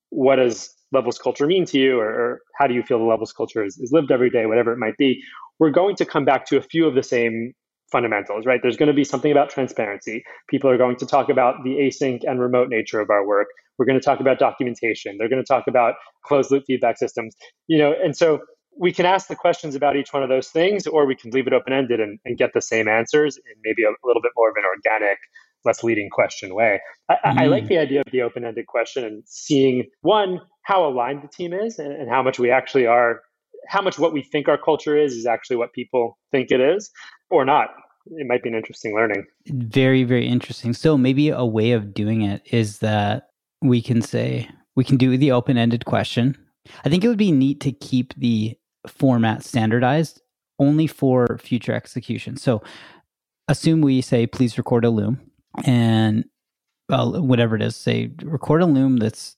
what 0.09 0.37
does 0.37 0.75
levels 0.90 1.18
culture 1.18 1.47
mean 1.47 1.64
to 1.66 1.79
you 1.79 2.01
or, 2.01 2.09
or 2.09 2.40
how 2.59 2.66
do 2.66 2.75
you 2.75 2.83
feel 2.83 2.99
the 2.99 3.05
levels 3.05 3.33
culture 3.33 3.62
is, 3.64 3.79
is 3.79 3.92
lived 3.92 4.11
every 4.11 4.31
day, 4.31 4.47
whatever 4.47 4.73
it 4.73 4.79
might 4.79 4.97
be, 4.97 5.23
we're 5.61 5.71
going 5.71 5.95
to 5.97 6.05
come 6.05 6.25
back 6.25 6.47
to 6.47 6.57
a 6.57 6.62
few 6.62 6.87
of 6.87 6.95
the 6.95 7.03
same 7.03 7.53
fundamentals, 7.92 8.46
right? 8.46 8.61
There's 8.62 8.76
going 8.76 8.88
to 8.88 8.94
be 8.94 9.05
something 9.05 9.31
about 9.31 9.50
transparency. 9.50 10.24
People 10.48 10.70
are 10.70 10.78
going 10.78 10.96
to 10.96 11.07
talk 11.07 11.28
about 11.28 11.62
the 11.62 11.76
async 11.76 12.22
and 12.26 12.40
remote 12.40 12.68
nature 12.68 12.98
of 13.00 13.11
our 13.11 13.26
work. 13.26 13.48
We're 13.78 13.87
going 13.87 14.00
to 14.00 14.05
talk 14.05 14.20
about 14.20 14.38
documentation. 14.38 15.16
They're 15.18 15.28
going 15.28 15.42
to 15.42 15.46
talk 15.46 15.64
about 15.68 15.94
closed 16.24 16.50
loop 16.50 16.64
feedback 16.66 16.98
systems, 16.98 17.35
you 17.68 17.78
know, 17.78 17.94
and 18.02 18.16
so 18.16 18.40
we 18.78 18.92
can 18.92 19.05
ask 19.05 19.28
the 19.28 19.37
questions 19.37 19.74
about 19.74 19.96
each 19.96 20.12
one 20.12 20.22
of 20.22 20.31
those 20.31 20.48
things, 20.48 20.87
or 20.87 21.07
we 21.07 21.14
can 21.14 21.31
leave 21.31 21.46
it 21.46 21.52
open 21.52 21.74
ended 21.74 22.00
and, 22.00 22.18
and, 22.24 22.38
get 22.38 22.55
the 22.55 22.62
same 22.62 22.88
answers 22.88 23.37
in 23.37 23.52
maybe 23.62 23.85
a, 23.85 23.90
a, 23.90 24.05
little 24.05 24.22
bit 24.22 24.33
more 24.35 24.48
of 24.48 24.57
an 24.57 24.64
organic, 24.64 25.18
less 25.66 25.85
leading 25.85 26.09
question 26.11 26.55
way. 26.55 26.81
I, 27.11 27.14
mm. 27.14 27.38
I 27.38 27.46
like 27.46 27.66
the 27.66 27.76
idea 27.76 28.00
of 28.00 28.11
the 28.11 28.22
open 28.22 28.46
ended 28.46 28.66
question 28.66 29.05
and 29.05 29.22
seeing 29.26 29.85
one, 30.00 30.40
how 30.62 30.88
aligned 30.88 31.22
the 31.22 31.28
team 31.28 31.52
is 31.52 31.78
and, 31.78 31.92
and 31.92 32.09
how 32.09 32.22
much 32.22 32.38
we 32.38 32.50
actually 32.50 32.87
are 32.87 33.20
how 33.68 33.81
much 33.81 33.98
what 33.98 34.12
we 34.12 34.22
think 34.22 34.48
our 34.48 34.59
culture 34.59 34.96
is 34.96 35.14
is 35.14 35.26
actually 35.26 35.57
what 35.57 35.72
people 35.72 36.18
think 36.31 36.50
it 36.50 36.61
is 36.61 36.90
or 37.33 37.45
not 37.45 37.71
it 38.07 38.27
might 38.27 38.42
be 38.42 38.49
an 38.49 38.55
interesting 38.55 38.95
learning. 38.95 39.27
Very, 39.47 40.05
very 40.05 40.27
interesting. 40.27 40.73
So 40.73 40.99
maybe 40.99 41.29
a 41.29 41.45
way 41.45 41.73
of 41.73 41.95
doing 41.95 42.23
it 42.23 42.42
is 42.47 42.81
that 42.81 43.31
we 43.61 43.81
can 43.81 44.03
say 44.03 44.49
we 44.75 44.85
can 44.85 44.97
do 44.97 45.16
the 45.16 45.33
open-ended 45.33 45.85
question. 45.85 46.37
I 46.85 46.88
think 46.88 47.05
it 47.05 47.09
would 47.09 47.18
be 47.18 47.33
neat 47.33 47.61
to 47.61 47.73
keep 47.73 48.14
the 48.14 48.57
format 48.87 49.45
standardized 49.45 50.21
only 50.59 50.87
for 50.87 51.38
future 51.38 51.73
execution. 51.73 52.37
So 52.37 52.62
assume 53.49 53.81
we 53.81 54.01
say 54.01 54.27
please 54.27 54.59
record 54.59 54.85
a 54.85 54.90
loom 54.90 55.21
and 55.64 56.25
well, 56.88 57.23
whatever 57.23 57.57
it 57.57 57.62
is, 57.62 57.77
say 57.77 58.11
record 58.23 58.62
a 58.62 58.66
loom 58.66 58.97
that's 58.97 59.37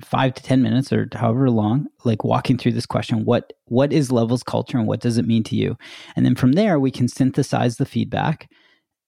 five 0.00 0.34
to 0.34 0.42
10 0.42 0.62
minutes 0.62 0.92
or 0.92 1.08
however 1.12 1.50
long, 1.50 1.86
like 2.04 2.24
walking 2.24 2.58
through 2.58 2.72
this 2.72 2.86
question 2.86 3.24
what 3.24 3.52
what 3.66 3.92
is 3.92 4.10
levels 4.10 4.42
culture 4.42 4.78
and 4.78 4.86
what 4.86 5.00
does 5.00 5.18
it 5.18 5.26
mean 5.26 5.42
to 5.44 5.56
you? 5.56 5.76
And 6.16 6.24
then 6.24 6.34
from 6.34 6.52
there, 6.52 6.78
we 6.80 6.90
can 6.90 7.08
synthesize 7.08 7.76
the 7.76 7.86
feedback 7.86 8.50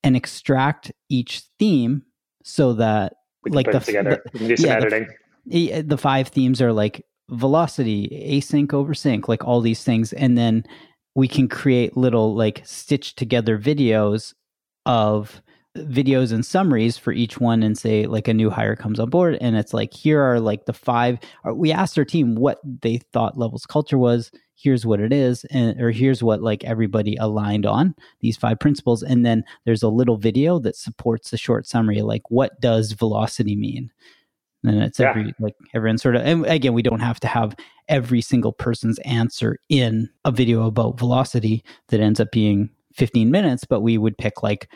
and 0.03 0.17
extract 0.17 0.93
each 1.09 1.43
theme 1.59 2.03
so 2.45 2.75
that 2.75 3.15
like 3.47 3.71
the, 3.71 3.81
together. 3.81 4.23
The, 4.33 4.57
yeah, 4.59 4.77
editing. 4.77 5.09
The, 5.47 5.73
eh, 5.73 5.83
the 5.85 5.99
five 5.99 6.29
themes 6.29 6.61
are 6.63 6.73
like 6.73 7.05
velocity, 7.31 8.09
async 8.31 8.73
over 8.73 8.95
sync, 8.95 9.29
like 9.29 9.45
all 9.45 9.61
these 9.61 9.83
things. 9.83 10.13
And 10.13 10.37
then 10.39 10.65
we 11.15 11.29
can 11.29 11.49
create 11.49 11.97
little 11.97 12.35
like 12.35 12.63
stitched 12.65 13.19
together 13.19 13.59
videos 13.59 14.35
of 14.87 15.41
videos 15.77 16.33
and 16.33 16.47
summaries 16.47 16.97
for 16.97 17.13
each 17.13 17.41
one 17.41 17.63
and 17.63 17.77
say 17.77 18.07
like 18.07 18.29
a 18.29 18.35
new 18.35 18.49
hire 18.49 18.77
comes 18.77 19.01
on 19.01 19.11
board 19.11 19.37
and 19.41 19.57
it's 19.57 19.75
like 19.75 19.93
here 19.93 20.23
are 20.23 20.39
like 20.39 20.67
the 20.67 20.73
five 20.73 21.19
uh, 21.49 21.53
we 21.53 21.73
asked 21.73 21.99
our 21.99 22.05
team 22.05 22.37
what 22.37 22.61
they 22.83 22.99
thought 23.13 23.37
levels 23.37 23.67
culture 23.67 23.99
was 23.99 24.31
here's 24.55 24.87
what 24.87 25.01
it 25.01 25.13
is 25.13 25.45
and 25.47 25.81
or 25.81 25.91
here's 25.91 26.23
what 26.23 26.41
like 26.41 26.63
everybody 26.63 27.17
aligned 27.17 27.67
on 27.67 27.93
these 28.21 28.37
five 28.37 28.61
principles 28.61 29.03
and 29.03 29.27
then 29.27 29.43
there's 29.65 29.83
a 29.83 29.89
little 29.89 30.17
video 30.17 30.61
that 30.61 30.77
supports 30.77 31.31
the 31.31 31.37
short 31.37 31.67
summary 31.67 32.03
like 32.03 32.23
what 32.31 32.61
does 32.61 32.93
velocity 32.93 33.57
mean 33.57 33.91
and 34.63 34.81
it's 34.81 35.01
yeah. 35.01 35.11
every 35.11 35.35
like 35.41 35.57
everyone 35.75 35.99
sort 35.99 36.15
of 36.15 36.23
and 36.23 36.47
again 36.47 36.73
we 36.73 36.83
don't 36.83 37.01
have 37.01 37.19
to 37.19 37.27
have 37.27 37.57
every 37.89 38.21
single 38.21 38.53
person's 38.53 39.01
answer 39.01 39.59
in 39.69 40.09
a 40.25 40.31
video 40.31 40.67
about 40.67 41.01
velocity 41.01 41.65
that 41.89 41.99
ends 41.99 42.21
up 42.21 42.31
being 42.31 42.71
15 42.93 43.29
minutes 43.29 43.65
but 43.65 43.81
we 43.81 43.99
would 43.99 44.17
pick 44.17 44.41
like 44.41 44.69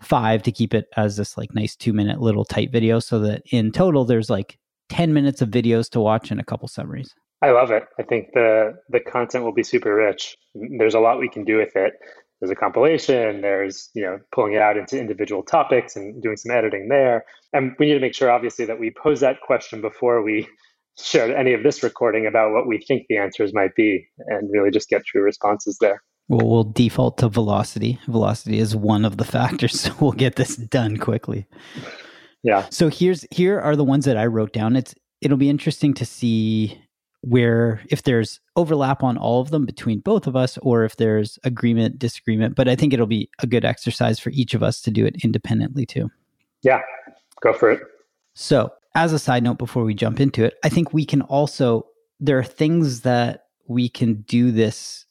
five 0.00 0.42
to 0.42 0.52
keep 0.52 0.74
it 0.74 0.86
as 0.96 1.16
this 1.16 1.36
like 1.36 1.54
nice 1.54 1.74
two 1.74 1.92
minute 1.92 2.20
little 2.20 2.44
tight 2.44 2.70
video 2.70 2.98
so 2.98 3.18
that 3.20 3.42
in 3.50 3.72
total 3.72 4.04
there's 4.04 4.30
like 4.30 4.58
10 4.88 5.12
minutes 5.12 5.42
of 5.42 5.48
videos 5.48 5.90
to 5.90 6.00
watch 6.00 6.30
and 6.30 6.40
a 6.40 6.44
couple 6.44 6.68
summaries. 6.68 7.14
I 7.42 7.50
love 7.50 7.70
it. 7.70 7.84
I 7.98 8.02
think 8.02 8.28
the 8.34 8.74
the 8.88 9.00
content 9.00 9.44
will 9.44 9.52
be 9.52 9.62
super 9.62 9.94
rich. 9.94 10.36
There's 10.54 10.94
a 10.94 11.00
lot 11.00 11.18
we 11.18 11.28
can 11.28 11.44
do 11.44 11.58
with 11.58 11.76
it. 11.76 11.94
There's 12.40 12.50
a 12.50 12.54
compilation, 12.54 13.40
there's, 13.40 13.88
you 13.94 14.02
know, 14.02 14.18
pulling 14.30 14.52
it 14.52 14.60
out 14.60 14.76
into 14.76 15.00
individual 15.00 15.42
topics 15.42 15.96
and 15.96 16.22
doing 16.22 16.36
some 16.36 16.54
editing 16.54 16.88
there. 16.88 17.24
And 17.54 17.72
we 17.78 17.86
need 17.86 17.94
to 17.94 18.00
make 18.00 18.14
sure 18.14 18.30
obviously 18.30 18.66
that 18.66 18.78
we 18.78 18.90
pose 18.90 19.20
that 19.20 19.40
question 19.40 19.80
before 19.80 20.22
we 20.22 20.46
share 20.98 21.34
any 21.34 21.54
of 21.54 21.62
this 21.62 21.82
recording 21.82 22.26
about 22.26 22.52
what 22.52 22.66
we 22.66 22.78
think 22.78 23.06
the 23.08 23.16
answers 23.16 23.54
might 23.54 23.74
be 23.74 24.06
and 24.26 24.50
really 24.50 24.70
just 24.70 24.88
get 24.88 25.04
true 25.04 25.22
responses 25.22 25.78
there. 25.80 26.02
Well, 26.28 26.48
we'll 26.48 26.64
default 26.64 27.18
to 27.18 27.28
velocity. 27.28 28.00
Velocity 28.06 28.58
is 28.58 28.74
one 28.74 29.04
of 29.04 29.16
the 29.16 29.24
factors, 29.36 29.80
so 29.80 29.94
we'll 30.00 30.12
get 30.12 30.36
this 30.36 30.56
done 30.56 30.96
quickly. 30.96 31.46
Yeah. 32.42 32.66
So 32.70 32.88
here's 32.88 33.26
here 33.30 33.60
are 33.60 33.76
the 33.76 33.84
ones 33.84 34.04
that 34.04 34.16
I 34.16 34.26
wrote 34.26 34.52
down. 34.52 34.76
It's 34.76 34.94
it'll 35.20 35.36
be 35.36 35.50
interesting 35.50 35.94
to 35.94 36.04
see 36.04 36.80
where 37.22 37.80
if 37.90 38.02
there's 38.02 38.40
overlap 38.54 39.02
on 39.02 39.16
all 39.16 39.40
of 39.40 39.50
them 39.50 39.64
between 39.64 40.00
both 40.00 40.26
of 40.26 40.36
us 40.36 40.58
or 40.58 40.84
if 40.84 40.96
there's 40.96 41.38
agreement 41.44 41.98
disagreement 41.98 42.54
but 42.54 42.68
i 42.68 42.76
think 42.76 42.92
it'll 42.92 43.06
be 43.06 43.28
a 43.40 43.46
good 43.46 43.64
exercise 43.64 44.18
for 44.20 44.30
each 44.30 44.54
of 44.54 44.62
us 44.62 44.80
to 44.80 44.90
do 44.90 45.04
it 45.04 45.16
independently 45.24 45.84
too 45.84 46.08
yeah 46.62 46.80
go 47.42 47.52
for 47.52 47.70
it 47.70 47.80
so 48.34 48.70
as 48.94 49.12
a 49.12 49.18
side 49.18 49.42
note 49.42 49.58
before 49.58 49.82
we 49.82 49.94
jump 49.94 50.20
into 50.20 50.44
it 50.44 50.54
i 50.62 50.68
think 50.68 50.92
we 50.92 51.04
can 51.04 51.22
also 51.22 51.86
there 52.20 52.38
are 52.38 52.44
things 52.44 53.00
that 53.00 53.46
we 53.66 53.88
can 53.88 54.22
do 54.22 54.52
this 54.52 55.05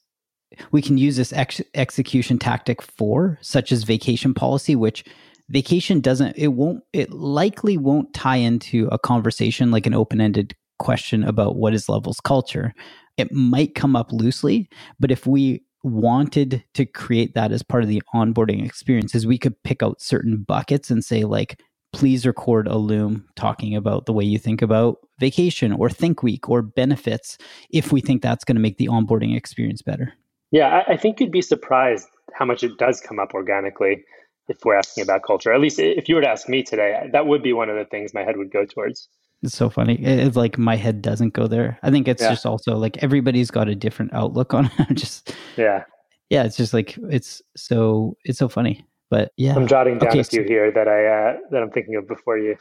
we 0.72 0.82
can 0.82 0.98
use 0.98 1.16
this 1.16 1.32
ex- 1.32 1.62
execution 1.74 2.38
tactic 2.38 2.82
for, 2.82 3.38
such 3.40 3.72
as 3.72 3.84
vacation 3.84 4.34
policy, 4.34 4.76
which 4.76 5.04
vacation 5.48 6.00
doesn't, 6.00 6.36
it 6.36 6.48
won't, 6.48 6.82
it 6.92 7.12
likely 7.12 7.76
won't 7.76 8.12
tie 8.14 8.36
into 8.36 8.88
a 8.92 8.98
conversation 8.98 9.70
like 9.70 9.86
an 9.86 9.94
open 9.94 10.20
ended 10.20 10.54
question 10.78 11.24
about 11.24 11.56
what 11.56 11.74
is 11.74 11.88
levels 11.88 12.20
culture. 12.20 12.74
It 13.16 13.32
might 13.32 13.74
come 13.74 13.96
up 13.96 14.12
loosely, 14.12 14.68
but 15.00 15.10
if 15.10 15.26
we 15.26 15.62
wanted 15.82 16.64
to 16.74 16.84
create 16.84 17.34
that 17.34 17.52
as 17.52 17.62
part 17.62 17.82
of 17.82 17.88
the 17.88 18.02
onboarding 18.14 18.64
experiences, 18.64 19.26
we 19.26 19.38
could 19.38 19.62
pick 19.62 19.82
out 19.82 20.00
certain 20.00 20.44
buckets 20.46 20.90
and 20.90 21.04
say, 21.04 21.24
like, 21.24 21.60
please 21.92 22.26
record 22.26 22.66
a 22.66 22.76
loom 22.76 23.24
talking 23.36 23.74
about 23.74 24.04
the 24.04 24.12
way 24.12 24.24
you 24.24 24.38
think 24.38 24.60
about 24.60 24.98
vacation 25.18 25.72
or 25.72 25.88
think 25.88 26.22
week 26.22 26.48
or 26.48 26.60
benefits 26.60 27.38
if 27.70 27.92
we 27.92 28.00
think 28.00 28.20
that's 28.20 28.44
going 28.44 28.56
to 28.56 28.60
make 28.60 28.76
the 28.76 28.88
onboarding 28.88 29.34
experience 29.34 29.80
better. 29.80 30.12
Yeah, 30.50 30.82
I, 30.88 30.92
I 30.92 30.96
think 30.96 31.20
you'd 31.20 31.32
be 31.32 31.42
surprised 31.42 32.08
how 32.32 32.44
much 32.44 32.62
it 32.62 32.78
does 32.78 33.00
come 33.00 33.18
up 33.18 33.34
organically 33.34 34.04
if 34.48 34.58
we're 34.64 34.76
asking 34.76 35.04
about 35.04 35.22
culture. 35.22 35.52
At 35.52 35.60
least 35.60 35.78
if 35.78 36.08
you 36.08 36.14
were 36.14 36.20
to 36.20 36.28
ask 36.28 36.48
me 36.48 36.62
today, 36.62 37.08
that 37.12 37.26
would 37.26 37.42
be 37.42 37.52
one 37.52 37.68
of 37.68 37.76
the 37.76 37.84
things 37.84 38.14
my 38.14 38.22
head 38.22 38.36
would 38.36 38.52
go 38.52 38.64
towards. 38.64 39.08
It's 39.42 39.56
so 39.56 39.68
funny. 39.68 39.96
It's 40.02 40.36
like 40.36 40.56
my 40.56 40.76
head 40.76 41.02
doesn't 41.02 41.34
go 41.34 41.46
there. 41.46 41.78
I 41.82 41.90
think 41.90 42.08
it's 42.08 42.22
yeah. 42.22 42.30
just 42.30 42.46
also 42.46 42.76
like 42.76 43.02
everybody's 43.02 43.50
got 43.50 43.68
a 43.68 43.74
different 43.74 44.14
outlook 44.14 44.54
on 44.54 44.70
it. 44.78 44.94
just 44.94 45.34
yeah, 45.56 45.84
yeah. 46.30 46.44
It's 46.44 46.56
just 46.56 46.72
like 46.72 46.96
it's 47.10 47.42
so 47.56 48.16
it's 48.24 48.38
so 48.38 48.48
funny. 48.48 48.86
But 49.10 49.32
yeah, 49.36 49.54
I'm 49.54 49.66
jotting 49.66 49.98
down 49.98 50.10
okay, 50.10 50.20
a 50.20 50.24
few 50.24 50.42
so, 50.42 50.48
here 50.48 50.72
that 50.72 50.88
I 50.88 51.06
uh, 51.06 51.36
that 51.50 51.62
I'm 51.62 51.70
thinking 51.70 51.96
of 51.96 52.08
before 52.08 52.38
you 52.38 52.56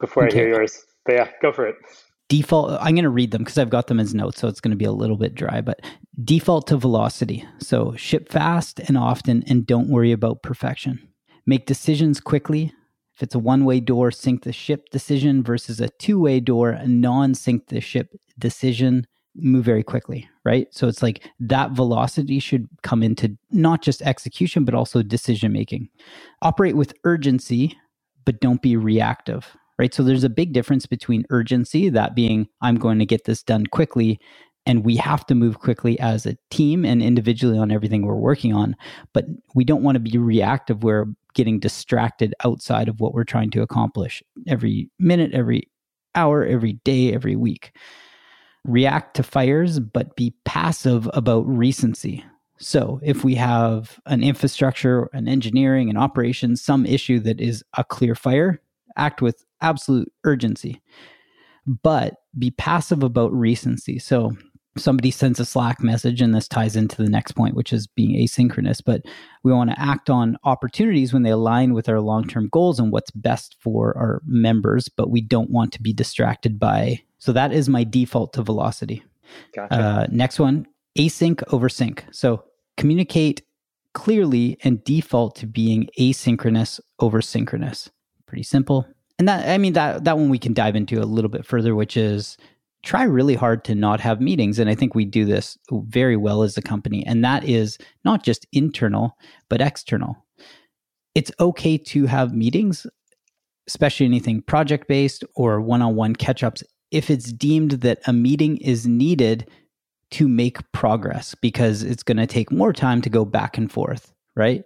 before 0.00 0.26
okay. 0.26 0.36
I 0.36 0.40
hear 0.40 0.48
yours. 0.48 0.84
But 1.06 1.14
yeah, 1.14 1.28
go 1.40 1.52
for 1.52 1.66
it. 1.66 1.76
Default 2.28 2.70
i'm 2.80 2.94
going 2.94 3.02
to 3.04 3.08
read 3.08 3.30
them 3.30 3.42
because 3.42 3.58
i've 3.58 3.70
got 3.70 3.86
them 3.86 3.98
as 4.00 4.14
notes 4.14 4.40
so 4.40 4.48
it's 4.48 4.60
going 4.60 4.70
to 4.70 4.76
be 4.76 4.84
a 4.84 4.92
little 4.92 5.16
bit 5.16 5.34
dry 5.34 5.60
but 5.60 5.80
default 6.24 6.66
to 6.68 6.76
velocity. 6.76 7.44
So 7.58 7.94
ship 7.94 8.28
fast 8.28 8.80
and 8.80 8.96
often 8.96 9.44
and 9.46 9.66
don't 9.66 9.88
worry 9.88 10.12
about 10.12 10.42
perfection. 10.42 11.06
Make 11.46 11.66
decisions 11.66 12.20
quickly. 12.20 12.72
If 13.14 13.22
it's 13.22 13.34
a 13.34 13.40
one-way 13.40 13.80
door 13.80 14.10
sync 14.10 14.44
the 14.44 14.52
ship 14.52 14.90
decision 14.90 15.42
versus 15.42 15.80
a 15.80 15.88
two-way 15.88 16.38
door 16.40 16.70
a 16.70 16.86
non-sync 16.86 17.66
the 17.66 17.80
ship 17.80 18.14
decision 18.38 19.06
move 19.34 19.64
very 19.64 19.82
quickly 19.82 20.28
right? 20.44 20.68
So 20.70 20.88
it's 20.88 21.02
like 21.02 21.28
that 21.40 21.72
velocity 21.72 22.38
should 22.38 22.68
come 22.82 23.02
into 23.02 23.36
not 23.50 23.82
just 23.82 24.02
execution 24.02 24.64
but 24.64 24.74
also 24.74 25.02
decision 25.02 25.52
making 25.52 25.88
operate 26.42 26.76
with 26.76 26.94
urgency 27.02 27.76
but 28.24 28.40
don't 28.40 28.62
be 28.62 28.76
reactive 28.76 29.56
right? 29.78 29.94
So 29.94 30.02
there's 30.02 30.24
a 30.24 30.30
big 30.30 30.52
difference 30.52 30.86
between 30.86 31.24
urgency, 31.30 31.88
that 31.90 32.14
being, 32.14 32.48
I'm 32.60 32.76
going 32.76 32.98
to 32.98 33.06
get 33.06 33.24
this 33.24 33.42
done 33.42 33.66
quickly, 33.66 34.20
and 34.66 34.84
we 34.84 34.96
have 34.96 35.24
to 35.26 35.34
move 35.34 35.60
quickly 35.60 35.98
as 35.98 36.26
a 36.26 36.36
team 36.50 36.84
and 36.84 37.02
individually 37.02 37.58
on 37.58 37.70
everything 37.70 38.02
we're 38.02 38.16
working 38.16 38.52
on. 38.52 38.76
But 39.14 39.26
we 39.54 39.64
don't 39.64 39.82
want 39.82 39.94
to 39.96 40.00
be 40.00 40.18
reactive 40.18 40.82
we're 40.82 41.06
getting 41.34 41.58
distracted 41.58 42.34
outside 42.44 42.88
of 42.88 43.00
what 43.00 43.14
we're 43.14 43.24
trying 43.24 43.50
to 43.50 43.62
accomplish 43.62 44.22
every 44.46 44.90
minute, 44.98 45.32
every 45.32 45.70
hour, 46.14 46.44
every 46.44 46.74
day, 46.84 47.14
every 47.14 47.36
week. 47.36 47.72
React 48.64 49.14
to 49.16 49.22
fires, 49.22 49.78
but 49.78 50.16
be 50.16 50.34
passive 50.44 51.08
about 51.14 51.46
recency. 51.48 52.24
So, 52.58 52.98
if 53.04 53.22
we 53.22 53.36
have 53.36 54.00
an 54.06 54.24
infrastructure, 54.24 55.08
an 55.12 55.28
engineering, 55.28 55.88
an 55.90 55.96
operations, 55.96 56.60
some 56.60 56.84
issue 56.84 57.20
that 57.20 57.40
is 57.40 57.62
a 57.76 57.84
clear 57.84 58.16
fire, 58.16 58.60
act 58.96 59.22
with 59.22 59.44
absolute 59.60 60.12
urgency, 60.24 60.80
but 61.66 62.14
be 62.38 62.50
passive 62.50 63.02
about 63.02 63.32
recency. 63.32 63.98
So 63.98 64.32
somebody 64.76 65.10
sends 65.10 65.40
a 65.40 65.44
Slack 65.44 65.82
message, 65.82 66.20
and 66.20 66.34
this 66.34 66.48
ties 66.48 66.76
into 66.76 67.02
the 67.02 67.10
next 67.10 67.32
point, 67.32 67.54
which 67.54 67.72
is 67.72 67.86
being 67.86 68.16
asynchronous. 68.16 68.80
But 68.84 69.02
we 69.42 69.52
want 69.52 69.70
to 69.70 69.80
act 69.80 70.08
on 70.10 70.36
opportunities 70.44 71.12
when 71.12 71.22
they 71.22 71.30
align 71.30 71.74
with 71.74 71.88
our 71.88 72.00
long 72.00 72.26
term 72.26 72.48
goals 72.50 72.78
and 72.78 72.92
what's 72.92 73.10
best 73.10 73.56
for 73.60 73.96
our 73.96 74.22
members, 74.26 74.88
but 74.88 75.10
we 75.10 75.20
don't 75.20 75.50
want 75.50 75.72
to 75.72 75.82
be 75.82 75.92
distracted 75.92 76.58
by. 76.58 77.02
So 77.18 77.32
that 77.32 77.52
is 77.52 77.68
my 77.68 77.84
default 77.84 78.32
to 78.34 78.42
velocity. 78.42 79.02
Gotcha. 79.54 79.74
Uh, 79.74 80.06
next 80.10 80.38
one 80.38 80.66
async 80.98 81.42
over 81.52 81.68
sync. 81.68 82.04
So 82.10 82.44
communicate 82.76 83.42
clearly 83.94 84.58
and 84.64 84.82
default 84.84 85.36
to 85.36 85.46
being 85.46 85.88
asynchronous 85.98 86.80
over 86.98 87.20
synchronous. 87.20 87.90
Pretty 88.26 88.42
simple 88.42 88.86
and 89.18 89.28
that 89.28 89.48
i 89.48 89.58
mean 89.58 89.72
that 89.72 90.04
that 90.04 90.18
one 90.18 90.28
we 90.28 90.38
can 90.38 90.52
dive 90.52 90.76
into 90.76 91.00
a 91.00 91.04
little 91.04 91.30
bit 91.30 91.44
further 91.44 91.74
which 91.74 91.96
is 91.96 92.36
try 92.82 93.02
really 93.02 93.34
hard 93.34 93.64
to 93.64 93.74
not 93.74 94.00
have 94.00 94.20
meetings. 94.20 94.58
And 94.58 94.70
i 94.70 94.74
think 94.74 94.94
we 94.94 95.04
do 95.04 95.24
this 95.24 95.58
very 95.70 96.16
well 96.16 96.42
as 96.42 96.56
a 96.56 96.62
company. 96.62 97.04
And 97.06 97.24
that 97.24 97.44
is 97.44 97.78
not 98.04 98.22
just 98.22 98.46
internal 98.52 99.16
but 99.48 99.60
external. 99.60 100.24
It's 101.14 101.32
okay 101.40 101.78
to 101.78 102.06
have 102.06 102.34
meetings 102.34 102.86
especially 103.66 104.06
anything 104.06 104.40
project 104.40 104.88
based 104.88 105.24
or 105.34 105.60
one-on-one 105.60 106.16
catch-ups 106.16 106.62
if 106.90 107.10
it's 107.10 107.30
deemed 107.30 107.72
that 107.72 107.98
a 108.06 108.14
meeting 108.14 108.56
is 108.58 108.86
needed 108.86 109.46
to 110.10 110.26
make 110.26 110.72
progress 110.72 111.34
because 111.34 111.82
it's 111.82 112.02
going 112.02 112.16
to 112.16 112.26
take 112.26 112.50
more 112.50 112.72
time 112.72 113.02
to 113.02 113.10
go 113.10 113.26
back 113.26 113.58
and 113.58 113.70
forth 113.70 114.14
right? 114.36 114.62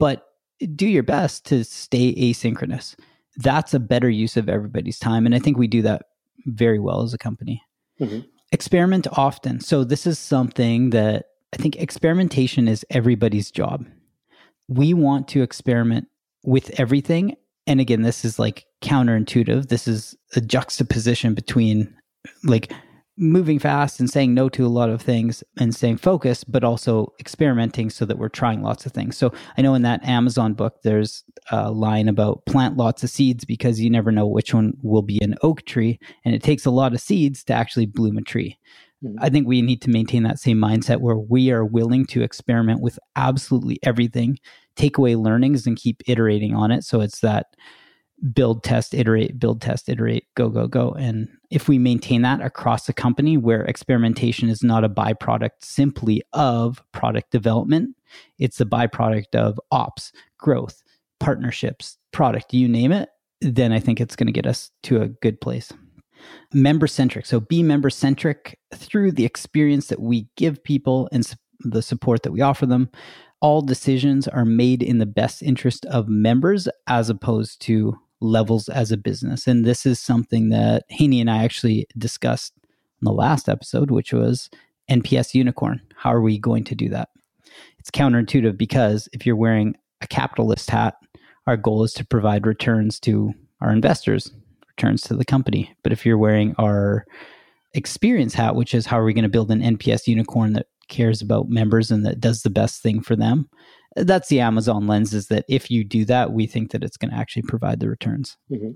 But 0.00 0.26
do 0.74 0.88
your 0.88 1.02
best 1.04 1.46
to 1.46 1.62
stay 1.62 2.14
asynchronous 2.14 2.96
that's 3.42 3.74
a 3.74 3.80
better 3.80 4.08
use 4.08 4.36
of 4.36 4.48
everybody's 4.48 4.98
time. 4.98 5.26
And 5.26 5.34
I 5.34 5.38
think 5.38 5.56
we 5.56 5.66
do 5.66 5.82
that 5.82 6.02
very 6.46 6.78
well 6.78 7.02
as 7.02 7.14
a 7.14 7.18
company. 7.18 7.62
Mm-hmm. 8.00 8.20
Experiment 8.52 9.06
often. 9.12 9.60
So, 9.60 9.84
this 9.84 10.06
is 10.06 10.18
something 10.18 10.90
that 10.90 11.26
I 11.52 11.56
think 11.56 11.76
experimentation 11.76 12.68
is 12.68 12.84
everybody's 12.90 13.50
job. 13.50 13.86
We 14.68 14.94
want 14.94 15.28
to 15.28 15.42
experiment 15.42 16.08
with 16.42 16.70
everything. 16.78 17.36
And 17.66 17.80
again, 17.80 18.02
this 18.02 18.24
is 18.24 18.38
like 18.38 18.66
counterintuitive. 18.82 19.68
This 19.68 19.86
is 19.86 20.16
a 20.34 20.40
juxtaposition 20.40 21.34
between 21.34 21.94
like 22.44 22.72
moving 23.20 23.58
fast 23.58 24.00
and 24.00 24.08
saying 24.08 24.32
no 24.32 24.48
to 24.48 24.66
a 24.66 24.68
lot 24.68 24.88
of 24.88 25.02
things 25.02 25.44
and 25.58 25.74
staying 25.74 25.98
focused, 25.98 26.50
but 26.50 26.64
also 26.64 27.12
experimenting 27.20 27.90
so 27.90 28.04
that 28.06 28.18
we're 28.18 28.30
trying 28.30 28.62
lots 28.62 28.86
of 28.86 28.92
things. 28.92 29.16
So 29.16 29.32
I 29.58 29.62
know 29.62 29.74
in 29.74 29.82
that 29.82 30.02
Amazon 30.04 30.54
book, 30.54 30.82
there's 30.82 31.22
a 31.50 31.70
line 31.70 32.08
about 32.08 32.44
plant 32.46 32.76
lots 32.76 33.04
of 33.04 33.10
seeds 33.10 33.44
because 33.44 33.78
you 33.78 33.90
never 33.90 34.10
know 34.10 34.26
which 34.26 34.54
one 34.54 34.72
will 34.82 35.02
be 35.02 35.20
an 35.22 35.36
oak 35.42 35.64
tree. 35.66 36.00
And 36.24 36.34
it 36.34 36.42
takes 36.42 36.64
a 36.64 36.70
lot 36.70 36.94
of 36.94 37.00
seeds 37.00 37.44
to 37.44 37.52
actually 37.52 37.86
bloom 37.86 38.16
a 38.16 38.22
tree. 38.22 38.58
Mm-hmm. 39.04 39.18
I 39.20 39.28
think 39.28 39.46
we 39.46 39.62
need 39.62 39.82
to 39.82 39.90
maintain 39.90 40.22
that 40.22 40.38
same 40.38 40.58
mindset 40.58 41.00
where 41.00 41.18
we 41.18 41.50
are 41.50 41.64
willing 41.64 42.06
to 42.06 42.22
experiment 42.22 42.80
with 42.80 42.98
absolutely 43.16 43.78
everything, 43.82 44.38
take 44.76 44.98
away 44.98 45.14
learnings 45.16 45.66
and 45.66 45.76
keep 45.76 46.02
iterating 46.06 46.54
on 46.54 46.70
it. 46.70 46.84
So 46.84 47.00
it's 47.00 47.20
that 47.20 47.46
build, 48.32 48.62
test, 48.62 48.94
iterate, 48.94 49.38
build, 49.38 49.62
test, 49.62 49.88
iterate, 49.88 50.26
go, 50.36 50.48
go, 50.48 50.66
go. 50.66 50.90
And 50.92 51.28
if 51.50 51.68
we 51.68 51.78
maintain 51.78 52.22
that 52.22 52.40
across 52.40 52.86
the 52.86 52.92
company 52.92 53.36
where 53.36 53.62
experimentation 53.62 54.48
is 54.48 54.62
not 54.62 54.84
a 54.84 54.88
byproduct 54.88 55.62
simply 55.62 56.22
of 56.32 56.82
product 56.92 57.30
development, 57.30 57.96
it's 58.38 58.60
a 58.60 58.66
byproduct 58.66 59.34
of 59.34 59.58
ops, 59.70 60.12
growth, 60.38 60.82
partnerships, 61.18 61.96
product, 62.12 62.52
you 62.52 62.68
name 62.68 62.92
it, 62.92 63.08
then 63.40 63.72
I 63.72 63.80
think 63.80 64.00
it's 64.00 64.16
going 64.16 64.26
to 64.26 64.32
get 64.32 64.46
us 64.46 64.70
to 64.84 65.00
a 65.00 65.08
good 65.08 65.40
place. 65.40 65.72
Member 66.52 66.86
centric. 66.86 67.24
So 67.24 67.40
be 67.40 67.62
member 67.62 67.88
centric 67.88 68.58
through 68.74 69.12
the 69.12 69.24
experience 69.24 69.86
that 69.86 70.00
we 70.00 70.28
give 70.36 70.62
people 70.62 71.08
and 71.12 71.26
the 71.60 71.82
support 71.82 72.22
that 72.22 72.32
we 72.32 72.42
offer 72.42 72.66
them. 72.66 72.90
All 73.40 73.62
decisions 73.62 74.28
are 74.28 74.44
made 74.44 74.82
in 74.82 74.98
the 74.98 75.06
best 75.06 75.42
interest 75.42 75.86
of 75.86 76.08
members 76.08 76.68
as 76.86 77.08
opposed 77.08 77.62
to 77.62 77.98
levels 78.20 78.68
as 78.68 78.92
a 78.92 78.96
business. 78.96 79.46
And 79.46 79.64
this 79.64 79.86
is 79.86 79.98
something 79.98 80.50
that 80.50 80.84
Haney 80.88 81.20
and 81.20 81.30
I 81.30 81.44
actually 81.44 81.86
discussed 81.96 82.52
in 82.64 83.04
the 83.04 83.12
last 83.12 83.48
episode, 83.48 83.90
which 83.90 84.12
was 84.12 84.50
NPS 84.90 85.34
unicorn. 85.34 85.80
How 85.96 86.12
are 86.12 86.20
we 86.20 86.38
going 86.38 86.64
to 86.64 86.74
do 86.74 86.88
that? 86.90 87.08
It's 87.78 87.90
counterintuitive 87.90 88.58
because 88.58 89.08
if 89.12 89.24
you're 89.24 89.36
wearing 89.36 89.74
a 90.00 90.06
capitalist 90.06 90.70
hat, 90.70 90.96
our 91.46 91.56
goal 91.56 91.82
is 91.82 91.92
to 91.94 92.06
provide 92.06 92.46
returns 92.46 93.00
to 93.00 93.32
our 93.60 93.72
investors, 93.72 94.30
returns 94.68 95.02
to 95.02 95.16
the 95.16 95.24
company. 95.24 95.74
But 95.82 95.92
if 95.92 96.04
you're 96.04 96.18
wearing 96.18 96.54
our 96.58 97.06
experience 97.72 98.34
hat, 98.34 98.54
which 98.54 98.74
is 98.74 98.86
how 98.86 98.98
are 98.98 99.04
we 99.04 99.14
going 99.14 99.22
to 99.22 99.28
build 99.28 99.50
an 99.50 99.60
NPS 99.60 100.06
unicorn 100.06 100.52
that 100.54 100.66
cares 100.88 101.22
about 101.22 101.48
members 101.48 101.90
and 101.90 102.04
that 102.04 102.20
does 102.20 102.42
the 102.42 102.50
best 102.50 102.82
thing 102.82 103.00
for 103.00 103.16
them, 103.16 103.48
that's 103.96 104.28
the 104.28 104.40
Amazon 104.40 104.86
lens 104.86 105.14
is 105.14 105.28
that 105.28 105.44
if 105.48 105.70
you 105.70 105.84
do 105.84 106.04
that, 106.06 106.32
we 106.32 106.46
think 106.46 106.70
that 106.70 106.84
it's 106.84 106.96
going 106.96 107.10
to 107.10 107.16
actually 107.16 107.42
provide 107.42 107.80
the 107.80 107.88
returns. 107.88 108.36
Mm-hmm. 108.50 108.72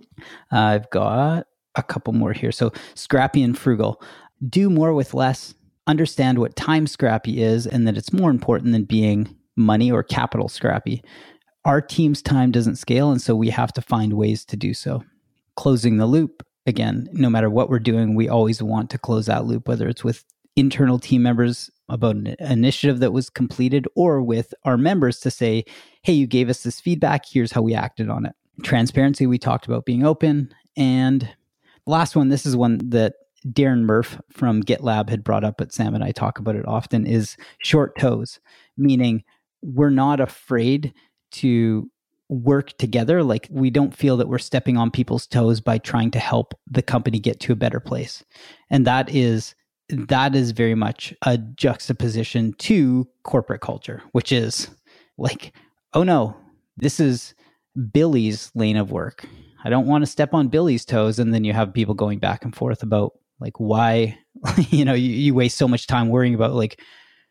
Uh, 0.55 0.61
I've 0.61 0.91
got 0.91 1.47
a 1.77 1.83
couple 1.83 2.13
more 2.13 2.33
here. 2.33 2.53
So, 2.53 2.73
scrappy 2.95 3.43
and 3.43 3.57
frugal. 3.57 4.03
Do 4.49 4.71
more 4.71 4.93
with 4.93 5.15
less. 5.15 5.55
Understand 5.87 6.39
what 6.39 6.57
time 6.57 6.87
scrappy 6.87 7.43
is 7.43 7.67
and 7.67 7.87
that 7.87 7.97
it's 7.97 8.13
more 8.13 8.31
important 8.31 8.73
than 8.73 8.85
being 8.85 9.37
money 9.57 9.91
or 9.91 10.03
capital 10.03 10.49
scrappy. 10.49 11.03
Our 11.65 11.81
team's 11.81 12.21
time 12.21 12.51
doesn't 12.51 12.77
scale, 12.77 13.11
and 13.11 13.23
so 13.23 13.35
we 13.35 13.51
have 13.51 13.73
to 13.75 13.83
find 13.83 14.15
ways 14.15 14.45
to 14.47 14.57
do 14.57 14.75
so. 14.75 15.03
Closing 15.57 15.97
the 15.97 16.07
loop. 16.07 16.43
Again, 16.67 17.09
no 17.13 17.29
matter 17.29 17.51
what 17.51 17.69
we're 17.69 17.79
doing, 17.79 18.15
we 18.15 18.29
always 18.29 18.63
want 18.63 18.91
to 18.91 18.99
close 18.99 19.27
that 19.27 19.45
loop, 19.45 19.69
whether 19.69 19.87
it's 19.89 20.03
with 20.03 20.25
internal 20.57 20.99
team 20.99 21.23
members 21.23 21.71
about 21.89 22.17
an 22.17 22.37
initiative 22.41 23.01
that 23.01 23.13
was 23.13 23.29
completed 23.29 23.87
or 23.95 24.23
with 24.23 24.55
our 24.65 24.77
members 24.77 25.21
to 25.21 25.31
say, 25.31 25.65
hey, 26.03 26.13
you 26.13 26.27
gave 26.27 26.49
us 26.49 26.63
this 26.63 26.81
feedback. 26.81 27.25
Here's 27.27 27.53
how 27.53 27.63
we 27.63 27.75
acted 27.75 28.09
on 28.09 28.27
it. 28.27 28.35
Transparency, 28.63 29.27
we 29.27 29.39
talked 29.39 29.67
about 29.67 29.85
being 29.85 30.05
open. 30.05 30.53
And 30.77 31.23
the 31.23 31.91
last 31.91 32.17
one, 32.17 32.29
this 32.29 32.47
is 32.47 32.57
one 32.57 32.81
that 32.91 33.15
Darren 33.47 33.83
Murph 33.83 34.21
from 34.31 34.63
GitLab 34.63 35.11
had 35.11 35.23
brought 35.23 35.45
up, 35.45 35.57
but 35.59 35.73
Sam 35.73 35.95
and 35.95 36.03
I 36.03 36.13
talk 36.13 36.39
about 36.39 36.57
it 36.57 36.67
often, 36.67 37.07
is 37.07 37.37
short 37.59 37.99
toes, 37.99 38.41
meaning 38.77 39.23
we're 39.63 39.91
not 39.91 40.21
afraid 40.21 40.95
to 41.33 41.91
work 42.31 42.77
together. 42.79 43.23
Like 43.23 43.49
we 43.51 43.69
don't 43.69 43.95
feel 43.95 44.17
that 44.17 44.29
we're 44.29 44.39
stepping 44.39 44.79
on 44.79 44.91
people's 44.91 45.27
toes 45.27 45.61
by 45.61 45.77
trying 45.77 46.11
to 46.13 46.19
help 46.19 46.55
the 46.67 46.83
company 46.83 47.19
get 47.19 47.41
to 47.41 47.53
a 47.53 47.57
better 47.57 47.81
place. 47.81 48.25
And 48.71 48.87
that 48.87 49.15
is 49.15 49.55
that 49.89 50.35
is 50.35 50.53
very 50.53 50.75
much 50.75 51.15
a 51.23 51.39
juxtaposition 51.39 52.55
to 52.55 53.07
corporate 53.23 53.61
culture, 53.61 54.03
which 54.13 54.33
is 54.33 54.71
like, 55.19 55.55
oh 55.93 56.03
no, 56.03 56.37
this 56.77 57.01
is 57.01 57.35
Billy's 57.93 58.51
lane 58.55 58.77
of 58.77 58.91
work. 58.91 59.27
I 59.65 59.71
don't 59.71 59.87
want 59.87 60.03
to 60.03 60.11
step 60.11 60.35
on 60.35 60.49
Billy's 60.49 60.85
toes. 60.85 61.19
And 61.19 61.33
then 61.33 61.45
you 61.45 61.53
have 61.53 61.73
people 61.73 61.95
going 61.95 62.19
back 62.19 62.45
and 62.45 62.55
forth 62.55 62.83
about 62.83 63.19
like 63.41 63.59
why, 63.59 64.19
you 64.71 64.85
know, 64.85 64.95
you, 64.95 65.11
you 65.11 65.35
waste 65.35 65.57
so 65.57 65.69
much 65.69 65.87
time 65.87 66.09
worrying 66.09 66.35
about 66.35 66.55
like 66.55 66.81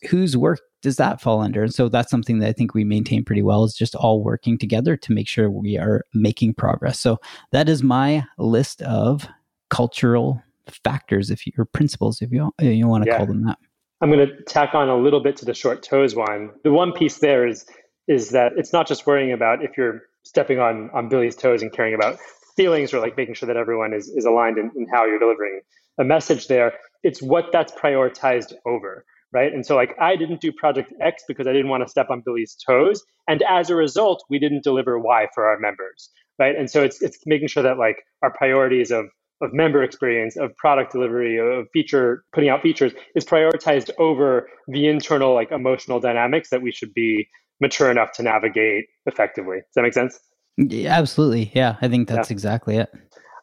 whose 0.09 0.35
work 0.35 0.61
does 0.81 0.97
that 0.97 1.21
fall 1.21 1.41
under? 1.41 1.63
And 1.63 1.73
so 1.73 1.87
that's 1.87 2.11
something 2.11 2.39
that 2.39 2.49
I 2.49 2.53
think 2.53 2.73
we 2.73 2.83
maintain 2.83 3.23
pretty 3.23 3.41
well 3.41 3.63
is 3.63 3.73
just 3.73 3.95
all 3.95 4.21
working 4.21 4.57
together 4.57 4.97
to 4.97 5.13
make 5.13 5.29
sure 5.29 5.49
we 5.49 5.77
are 5.77 6.05
making 6.13 6.55
progress. 6.55 6.99
So 6.99 7.19
that 7.51 7.69
is 7.69 7.81
my 7.81 8.25
list 8.37 8.81
of 8.81 9.27
cultural 9.69 10.43
factors, 10.71 11.29
if 11.29 11.45
you, 11.45 11.53
or 11.57 11.65
principles, 11.65 12.21
if 12.21 12.31
you 12.31 12.51
you 12.59 12.87
want 12.87 13.03
to 13.03 13.09
yeah. 13.09 13.17
call 13.17 13.27
them 13.27 13.45
that. 13.45 13.57
I'm 14.01 14.11
going 14.11 14.27
to 14.27 14.43
tack 14.43 14.75
on 14.75 14.89
a 14.89 14.97
little 14.97 15.21
bit 15.21 15.37
to 15.37 15.45
the 15.45 15.53
short 15.53 15.81
toes 15.81 16.15
one. 16.15 16.51
The 16.63 16.71
one 16.71 16.91
piece 16.91 17.19
there 17.19 17.47
is 17.47 17.65
is 18.07 18.31
that 18.31 18.53
it's 18.57 18.73
not 18.73 18.85
just 18.85 19.07
worrying 19.07 19.31
about 19.31 19.63
if 19.63 19.77
you're 19.77 20.01
stepping 20.23 20.59
on 20.59 20.89
on 20.93 21.09
Billy's 21.09 21.35
toes 21.35 21.61
and 21.61 21.71
caring 21.71 21.93
about 21.93 22.17
feelings 22.55 22.93
or 22.93 22.99
like 22.99 23.15
making 23.17 23.35
sure 23.35 23.47
that 23.47 23.57
everyone 23.57 23.93
is 23.93 24.09
is 24.09 24.25
aligned 24.25 24.57
in, 24.57 24.71
in 24.75 24.87
how 24.91 25.05
you're 25.05 25.19
delivering 25.19 25.61
a 25.99 26.03
message 26.03 26.47
there. 26.47 26.73
It's 27.03 27.21
what 27.21 27.51
that's 27.51 27.71
prioritized 27.73 28.53
over 28.65 29.05
right? 29.33 29.51
And 29.51 29.65
so 29.65 29.75
like 29.75 29.95
I 29.99 30.15
didn't 30.15 30.39
do 30.39 30.51
project 30.51 30.93
X 31.01 31.23
because 31.27 31.47
I 31.47 31.51
didn't 31.51 31.67
want 31.67 31.83
to 31.83 31.89
step 31.89 32.07
on 32.09 32.21
Billy's 32.23 32.55
toes, 32.55 33.03
and 33.27 33.43
as 33.49 33.69
a 33.69 33.75
result, 33.75 34.23
we 34.29 34.39
didn't 34.39 34.63
deliver 34.63 34.97
Y 34.97 35.27
for 35.33 35.45
our 35.47 35.59
members, 35.59 36.09
right? 36.39 36.55
And 36.55 36.69
so 36.69 36.83
it's 36.83 37.01
it's 37.01 37.17
making 37.25 37.47
sure 37.49 37.63
that 37.63 37.77
like 37.77 37.97
our 38.21 38.31
priorities 38.31 38.91
of 38.91 39.05
of 39.43 39.53
member 39.53 39.83
experience, 39.83 40.37
of 40.37 40.55
product 40.57 40.91
delivery, 40.91 41.37
of 41.37 41.67
feature 41.73 42.23
putting 42.33 42.49
out 42.49 42.61
features 42.61 42.93
is 43.15 43.25
prioritized 43.25 43.89
over 43.99 44.47
the 44.67 44.87
internal 44.87 45.33
like 45.33 45.51
emotional 45.51 45.99
dynamics 45.99 46.49
that 46.49 46.61
we 46.61 46.71
should 46.71 46.93
be 46.93 47.27
mature 47.59 47.91
enough 47.91 48.11
to 48.13 48.23
navigate 48.23 48.85
effectively. 49.05 49.57
Does 49.57 49.73
that 49.75 49.81
make 49.83 49.93
sense? 49.93 50.19
Yeah, 50.57 50.97
absolutely. 50.97 51.51
Yeah, 51.53 51.77
I 51.81 51.87
think 51.87 52.07
that's 52.07 52.29
yeah. 52.29 52.33
exactly 52.33 52.77
it. 52.77 52.91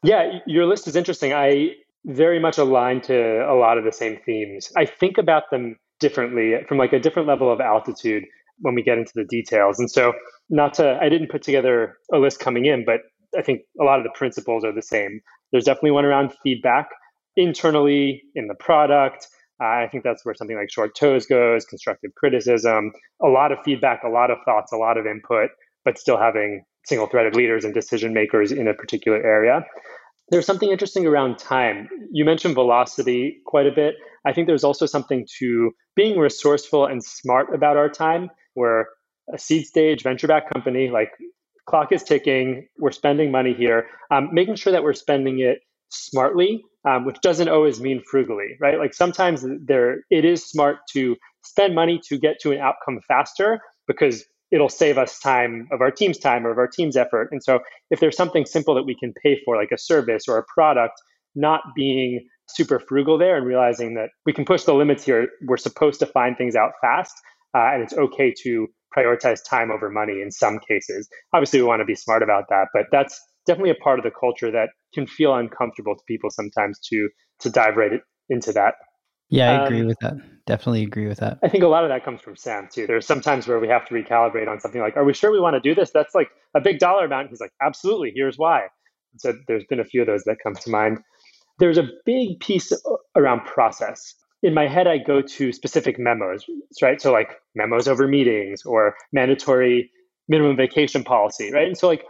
Yeah, 0.03 0.39
your 0.47 0.67
list 0.67 0.89
is 0.89 0.97
interesting. 0.97 1.33
I 1.33 1.75
very 2.07 2.41
much 2.41 2.57
aligned 2.57 3.03
to 3.05 3.47
a 3.51 3.55
lot 3.55 3.79
of 3.79 3.85
the 3.85 3.93
same 3.93 4.19
themes. 4.25 4.73
I 4.77 4.87
think 4.87 5.19
about 5.19 5.51
them 5.51 5.77
differently 5.99 6.55
from 6.67 6.79
like 6.79 6.93
a 6.93 6.99
different 6.99 7.29
level 7.29 7.53
of 7.53 7.61
altitude 7.61 8.25
when 8.61 8.75
we 8.75 8.83
get 8.83 8.99
into 8.99 9.13
the 9.15 9.25
details. 9.25 9.79
And 9.79 9.91
so, 9.91 10.13
not 10.49 10.75
to, 10.75 10.99
I 11.01 11.09
didn't 11.09 11.31
put 11.31 11.43
together 11.43 11.97
a 12.13 12.19
list 12.19 12.41
coming 12.41 12.67
in, 12.67 12.85
but 12.85 13.01
I 13.39 13.43
think 13.43 13.61
a 13.81 13.85
lot 13.85 13.99
of 13.99 14.05
the 14.05 14.11
principles 14.15 14.65
are 14.65 14.73
the 14.73 14.83
same. 14.83 15.21
There's 15.53 15.65
definitely 15.65 15.93
one 15.93 16.05
around 16.05 16.33
feedback 16.43 16.89
internally 17.37 18.23
in 18.35 18.47
the 18.47 18.55
product. 18.55 19.27
I 19.61 19.89
think 19.89 20.05
that's 20.05 20.25
where 20.25 20.35
something 20.35 20.57
like 20.57 20.71
short 20.71 20.95
toes 20.95 21.27
goes, 21.27 21.65
constructive 21.67 22.15
criticism, 22.17 22.93
a 23.23 23.29
lot 23.29 23.53
of 23.53 23.59
feedback, 23.65 24.03
a 24.05 24.09
lot 24.09 24.31
of 24.31 24.39
thoughts, 24.45 24.73
a 24.73 24.77
lot 24.77 24.97
of 24.97 25.07
input, 25.07 25.51
but 25.85 25.99
still 25.99 26.17
having 26.19 26.65
single 26.87 27.07
threaded 27.07 27.37
leaders 27.37 27.65
and 27.65 27.75
decision 27.75 28.15
makers 28.15 28.53
in 28.53 28.67
a 28.67 28.75
particular 28.75 29.19
area. 29.19 29.65
There's 30.31 30.47
something 30.47 30.71
interesting 30.71 31.07
around 31.07 31.39
time. 31.39 31.89
You 32.11 32.25
mentioned 32.25 32.55
velocity 32.55 33.41
quite 33.45 33.67
a 33.67 33.73
bit. 33.73 33.97
I 34.25 34.33
think 34.33 34.47
there's 34.47 34.65
also 34.65 34.87
something 34.87 35.27
to 35.39 35.73
being 35.97 36.19
resourceful 36.19 36.87
and 36.87 37.05
smart 37.05 37.53
about 37.53 37.77
our 37.77 37.89
time. 37.89 38.31
We're 38.55 38.85
a 39.33 39.39
seed 39.39 39.67
stage 39.67 40.03
venture 40.03 40.29
back 40.29 40.51
company, 40.51 40.89
like 40.89 41.11
clock 41.71 41.93
is 41.93 42.03
ticking, 42.03 42.67
we're 42.79 42.91
spending 42.91 43.31
money 43.31 43.55
here, 43.55 43.87
um, 44.11 44.29
making 44.33 44.57
sure 44.57 44.73
that 44.73 44.83
we're 44.83 44.93
spending 44.93 45.41
it 45.41 45.61
smartly, 45.89 46.63
um, 46.89 47.05
which 47.05 47.21
doesn't 47.23 47.49
always 47.49 47.81
mean 47.81 48.03
frugally, 48.11 48.57
right? 48.61 48.79
Like 48.79 48.95
sometimes 48.95 49.45
there 49.65 50.01
it 50.11 50.25
is 50.25 50.45
smart 50.45 50.79
to 50.93 51.17
spend 51.45 51.75
money 51.75 52.01
to 52.09 52.19
get 52.19 52.41
to 52.41 52.53
an 52.53 52.59
outcome 52.59 53.01
faster 53.09 53.61
because 53.87 54.25
it'll 54.51 54.69
save 54.69 54.99
us 54.99 55.19
time 55.21 55.69
of 55.73 55.81
our 55.81 55.91
team's 55.91 56.19
time 56.19 56.47
or 56.47 56.51
of 56.51 56.59
our 56.59 56.67
team's 56.67 56.97
effort. 56.97 57.29
And 57.31 57.43
so 57.43 57.61
if 57.91 58.01
there's 58.01 58.17
something 58.17 58.45
simple 58.45 58.75
that 58.75 58.83
we 58.83 58.97
can 58.97 59.13
pay 59.23 59.41
for, 59.45 59.57
like 59.57 59.71
a 59.73 59.79
service 59.79 60.25
or 60.29 60.39
a 60.39 60.45
product, 60.53 61.01
not 61.37 61.61
being 61.77 62.27
super 62.49 62.81
frugal 62.81 63.17
there 63.17 63.37
and 63.37 63.47
realizing 63.47 63.95
that 63.95 64.11
we 64.27 64.33
can 64.33 64.45
push 64.45 64.65
the 64.65 64.75
limits 64.75 65.05
here. 65.05 65.29
We're 65.47 65.57
supposed 65.57 66.01
to 66.01 66.07
find 66.07 66.37
things 66.37 66.57
out 66.57 66.73
fast, 66.81 67.15
uh, 67.55 67.71
and 67.73 67.83
it's 67.83 67.95
okay 67.95 68.35
to 68.43 68.69
prioritize 68.97 69.41
time 69.49 69.71
over 69.71 69.91
money 69.91 70.21
in 70.21 70.31
some 70.31 70.59
cases. 70.59 71.09
Obviously, 71.33 71.61
we 71.61 71.67
want 71.67 71.81
to 71.81 71.85
be 71.85 71.95
smart 71.95 72.23
about 72.23 72.45
that, 72.51 72.69
but 72.73 72.87
that's 72.91 73.21
definitely 73.47 73.71
a 73.71 73.83
part 73.83 73.99
of 73.99 74.05
the 74.05 74.11
culture 74.11 74.51
that 74.51 74.71
can 74.95 75.07
feel 75.07 75.35
uncomfortable 75.35 75.95
to 75.95 76.03
people 76.07 76.31
sometimes 76.31 76.79
to 76.79 77.09
to 77.41 77.51
dive 77.51 77.77
right 77.77 78.01
into 78.29 78.53
that. 78.53 78.75
Yeah, 79.31 79.51
I 79.51 79.65
agree 79.65 79.81
um, 79.81 79.87
with 79.87 79.99
that. 80.01 80.15
Definitely 80.47 80.83
agree 80.83 81.07
with 81.07 81.19
that. 81.19 81.39
I 81.43 81.49
think 81.49 81.63
a 81.63 81.69
lot 81.69 81.85
of 81.85 81.91
that 81.91 82.05
comes 82.05 82.21
from 82.21 82.37
Sam 82.37 82.69
too. 82.71 82.87
There's 82.87 83.07
sometimes 83.07 83.47
where 83.47 83.61
we 83.61 83.69
have 83.69 83.87
to 83.87 83.95
recalibrate 83.95 84.49
on 84.49 84.61
something 84.61 84.81
like, 84.81 84.97
"Are 84.97 85.05
we 85.05 85.15
sure 85.15 85.31
we 85.31 85.41
want 85.41 85.55
to 85.55 85.61
do 85.61 85.75
this?" 85.75 85.91
That's 85.93 86.15
like 86.15 86.31
a 86.55 86.61
big 86.61 86.79
dollar 86.81 87.05
amount. 87.05 87.31
He's 87.31 87.41
like, 87.41 87.53
"Absolutely. 87.63 88.13
Here's 88.15 88.37
why." 88.37 88.67
So 89.19 89.33
there's 89.47 89.65
been 89.65 89.81
a 89.81 89.85
few 89.85 90.01
of 90.01 90.07
those 90.07 90.25
that 90.25 90.37
come 90.43 90.55
to 90.55 90.71
mind. 90.71 90.99
There's 91.59 91.79
a 91.79 91.89
big 92.05 92.41
piece 92.41 92.73
around 93.17 93.45
process. 93.45 94.15
In 94.43 94.55
my 94.55 94.67
head, 94.67 94.87
I 94.87 94.99
go 94.99 95.21
to 95.21 95.53
specific 95.53 95.99
memos, 95.99 96.45
right? 96.81 97.01
So 97.01 97.13
like 97.13 97.37
memos 97.55 97.87
over 97.87 98.09
meetings 98.09 98.65
or 98.65 98.95
mandatory 99.13 99.91
minimum 100.29 100.57
vacation 100.57 101.05
policy, 101.05 101.53
right? 101.53 101.67
And 101.67 101.77
so 101.77 101.89
like 101.89 102.05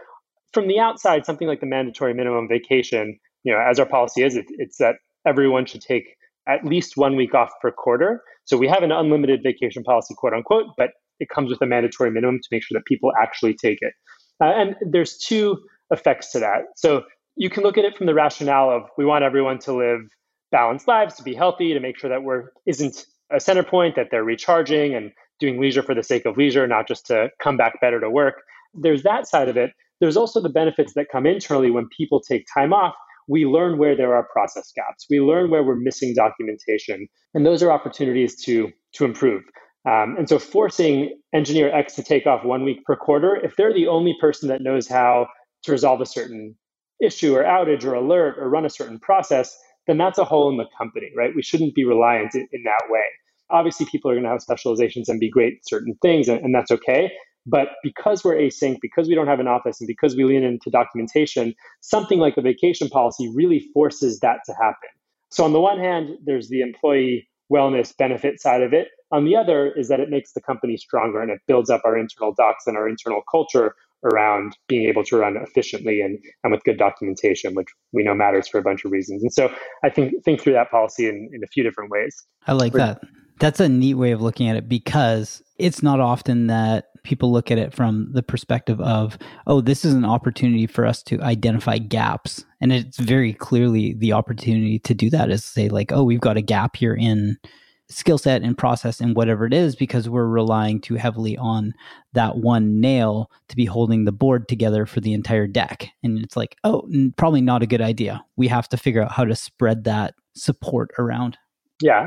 from 0.53 0.69
the 0.69 0.79
outside, 0.79 1.27
something 1.27 1.49
like 1.49 1.61
the 1.61 1.67
mandatory 1.67 2.15
minimum 2.15 2.49
vacation, 2.49 3.19
you 3.45 3.53
know, 3.53 3.61
as 3.61 3.81
our 3.81 3.87
policy 3.87 4.23
is, 4.23 4.37
it, 4.37 4.47
it's 4.51 4.79
that 4.79 4.97
everyone 5.27 5.67
should 5.67 5.81
take 5.81 6.17
at 6.49 6.65
least 6.65 6.97
one 6.97 7.17
week 7.17 7.35
off 7.35 7.51
per 7.61 7.71
quarter. 7.71 8.23
So 8.45 8.57
we 8.57 8.69
have 8.69 8.83
an 8.83 8.93
unlimited 8.93 9.41
vacation 9.43 9.83
policy, 9.83 10.15
quote 10.17 10.33
unquote, 10.33 10.67
but 10.77 10.91
it 11.19 11.29
comes 11.29 11.51
with 11.51 11.61
a 11.63 11.67
mandatory 11.67 12.11
minimum 12.11 12.39
to 12.39 12.49
make 12.51 12.63
sure 12.63 12.79
that 12.79 12.85
people 12.87 13.13
actually 13.21 13.55
take 13.55 13.79
it. 13.81 13.93
Uh, 14.43 14.47
and 14.47 14.77
there's 14.91 15.19
two 15.19 15.59
effects 15.91 16.33
to 16.33 16.41
that. 16.41 16.63
So 16.77 17.03
you 17.37 17.51
can 17.51 17.63
look 17.63 17.79
at 17.79 17.85
it 17.85 17.97
from 17.97 18.07
the 18.07 18.15
rationale 18.15 18.71
of 18.71 18.83
we 18.97 19.05
want 19.05 19.25
everyone 19.25 19.59
to 19.61 19.77
live 19.77 20.01
balanced 20.51 20.89
lives, 20.89 21.15
to 21.17 21.23
be 21.23 21.35
healthy, 21.35 21.73
to 21.73 21.81
make 21.81 21.99
sure 21.99 22.11
that 22.11 22.23
work 22.23 22.53
isn't 22.67 23.07
a 23.33 23.41
center 23.41 23.63
point, 23.63 23.97
that 23.97 24.09
they're 24.11 24.25
recharging 24.25 24.95
and 24.95 25.13
doing 25.39 25.61
leisure 25.61 25.83
for 25.83 25.95
the 25.95 26.03
sake 26.03 26.27
of 26.27 26.37
leisure, 26.37 26.67
not 26.67 26.87
just 26.87 27.07
to 27.07 27.29
come 27.43 27.57
back 27.57 27.81
better 27.81 28.01
to 28.01 28.11
work. 28.11 28.43
There's 28.75 29.03
that 29.05 29.27
side 29.27 29.49
of 29.49 29.57
it. 29.57 29.71
There's 30.01 30.17
also 30.17 30.41
the 30.41 30.49
benefits 30.49 30.95
that 30.95 31.07
come 31.11 31.27
internally 31.27 31.71
when 31.71 31.89
people 31.97 32.21
take 32.21 32.47
time 32.55 32.73
off 32.73 32.95
we 33.31 33.47
learn 33.47 33.79
where 33.79 33.97
there 33.97 34.13
are 34.15 34.27
process 34.33 34.73
gaps. 34.75 35.07
We 35.09 35.21
learn 35.21 35.51
where 35.51 35.63
we're 35.63 35.77
missing 35.77 36.15
documentation, 36.15 37.07
and 37.33 37.47
those 37.47 37.63
are 37.63 37.71
opportunities 37.71 38.35
to 38.45 38.71
to 38.95 39.05
improve. 39.05 39.43
Um, 39.89 40.17
and 40.19 40.29
so, 40.29 40.39
forcing 40.41 41.17
engineer 41.33 41.75
X 41.75 41.95
to 41.95 42.03
take 42.03 42.27
off 42.27 42.45
one 42.45 42.65
week 42.65 42.85
per 42.85 42.97
quarter, 42.97 43.37
if 43.37 43.55
they're 43.55 43.73
the 43.73 43.87
only 43.87 44.17
person 44.21 44.49
that 44.49 44.63
knows 44.63 44.89
how 44.89 45.29
to 45.63 45.73
resolve 45.73 46.01
a 46.01 46.07
certain 46.07 46.57
issue 47.01 47.37
or 47.37 47.45
outage 47.45 47.85
or 47.85 47.95
alert 47.95 48.37
or 48.37 48.51
run 48.51 48.67
a 48.67 48.71
certain 48.71 48.99
process, 48.99 49.57
then 49.87 49.99
that's 49.99 50.19
a 50.19 50.25
hole 50.25 50.51
in 50.51 50.57
the 50.57 50.67
company, 50.77 51.11
right? 51.17 51.35
We 51.35 51.43
shouldn't 51.43 51.75
be 51.75 51.85
reliant 51.85 52.35
in, 52.35 52.49
in 52.53 52.63
that 52.65 52.83
way. 52.89 53.05
Obviously, 53.51 53.87
people 53.87 54.11
are 54.11 54.15
going 54.15 54.25
to 54.25 54.31
have 54.31 54.43
specializations 54.43 55.09
and 55.09 55.19
be 55.19 55.29
great 55.29 55.55
at 55.55 55.69
certain 55.69 55.97
things, 56.03 56.29
and, 56.29 56.41
and 56.45 56.55
that's 56.55 56.71
okay. 56.71 57.11
But 57.47 57.69
because 57.83 58.23
we're 58.23 58.37
async, 58.37 58.79
because 58.81 59.09
we 59.09 59.15
don't 59.15 59.27
have 59.27 59.41
an 59.41 59.49
office, 59.49 59.81
and 59.81 59.89
because 59.89 60.15
we 60.15 60.25
lean 60.25 60.45
into 60.45 60.71
documentation, 60.71 61.55
something 61.81 62.19
like 62.19 62.37
a 62.37 62.43
vacation 62.43 62.89
policy 62.89 63.31
really 63.35 63.67
forces 63.75 64.21
that 64.21 64.41
to 64.47 64.53
happen. 64.53 64.91
So, 65.31 65.45
on 65.45 65.53
the 65.53 65.61
one 65.61 65.79
hand, 65.79 66.11
there's 66.25 66.49
the 66.49 66.61
employee 66.61 67.29
wellness 67.51 67.97
benefit 67.97 68.41
side 68.41 68.63
of 68.63 68.73
it. 68.73 68.89
On 69.11 69.25
the 69.25 69.37
other 69.37 69.73
is 69.73 69.89
that 69.89 69.99
it 69.99 70.09
makes 70.09 70.33
the 70.33 70.41
company 70.41 70.77
stronger 70.77 71.21
and 71.21 71.31
it 71.31 71.41
builds 71.49 71.69
up 71.69 71.83
our 71.85 71.99
internal 71.99 72.33
docs 72.33 72.67
and 72.67 72.77
our 72.77 72.89
internal 72.89 73.23
culture 73.29 73.75
around 74.05 74.57
being 74.69 74.89
able 74.89 75.05
to 75.05 75.17
run 75.17 75.37
efficiently 75.37 76.01
and, 76.01 76.19
and 76.43 76.53
with 76.53 76.63
good 76.65 76.79
documentation, 76.79 77.55
which 77.55 77.69
we 77.93 78.03
know 78.03 78.15
matters 78.15 78.49
for 78.49 78.59
a 78.59 78.63
bunch 78.63 78.85
of 78.85 78.93
reasons. 78.93 79.23
And 79.23 79.33
so 79.33 79.53
I 79.85 79.91
think 79.91 80.13
think 80.25 80.41
through 80.41 80.55
that 80.55 80.71
policy 80.71 81.09
in, 81.09 81.29
in 81.33 81.43
a 81.45 81.47
few 81.49 81.63
different 81.63 81.91
ways. 81.91 82.25
I 82.47 82.53
like 82.53 82.73
that. 82.75 83.03
That's 83.39 83.61
a 83.61 83.69
neat 83.69 83.95
way 83.95 84.13
of 84.13 84.21
looking 84.21 84.49
at 84.49 84.57
it 84.57 84.69
because 84.69 85.43
it's 85.59 85.83
not 85.83 85.99
often 85.99 86.49
that 86.49 86.87
people 87.03 87.33
look 87.33 87.51
at 87.51 87.59
it 87.59 87.75
from 87.75 88.11
the 88.13 88.23
perspective 88.23 88.81
of, 88.81 89.17
oh, 89.47 89.61
this 89.61 89.85
is 89.85 89.95
an 89.95 90.05
opportunity 90.05 90.67
for 90.67 90.85
us 90.85 91.03
to 91.05 91.21
identify 91.23 91.79
gaps. 91.79 92.45
And 92.61 92.73
it's 92.73 92.99
very 92.99 93.33
clearly 93.33 93.95
the 93.95 94.13
opportunity 94.13 94.79
to 94.81 94.95
do 94.95 95.09
that 95.11 95.31
is 95.31 95.45
say, 95.45 95.71
like, 95.71 95.93
oh, 95.93 96.05
we've 96.05 96.21
got 96.21 96.37
a 96.37 96.43
gap 96.43 96.77
here 96.77 96.95
in 96.95 97.39
skill 97.91 98.19
set 98.19 98.43
and 98.43 98.57
process 98.57 99.01
and 99.01 99.17
whatever 99.17 99.45
it 99.45 99.53
is 99.53 99.77
because 99.77 100.09
we're 100.09 100.27
relying 100.27 100.81
too 100.81 100.95
heavily 100.95 101.37
on 101.37 101.75
that 102.13 102.39
one 102.39 102.81
nail 102.81 103.31
to 103.49 103.57
be 103.57 103.65
holding 103.65 104.05
the 104.05 104.13
board 104.13 104.49
together 104.49 104.87
for 104.87 105.01
the 105.01 105.13
entire 105.13 105.47
deck. 105.47 105.89
And 106.03 106.19
it's 106.19 106.37
like, 106.37 106.57
oh, 106.65 106.89
probably 107.17 107.41
not 107.41 107.63
a 107.63 107.67
good 107.67 107.83
idea. 107.83 108.25
We 108.37 108.49
have 108.49 108.69
to 108.71 108.77
figure 108.77 109.03
out 109.03 109.13
how 109.13 109.25
to 109.25 109.35
spread 109.35 109.85
that 109.85 110.15
support 110.35 110.91
around. 110.99 111.37
Yeah, 111.83 112.07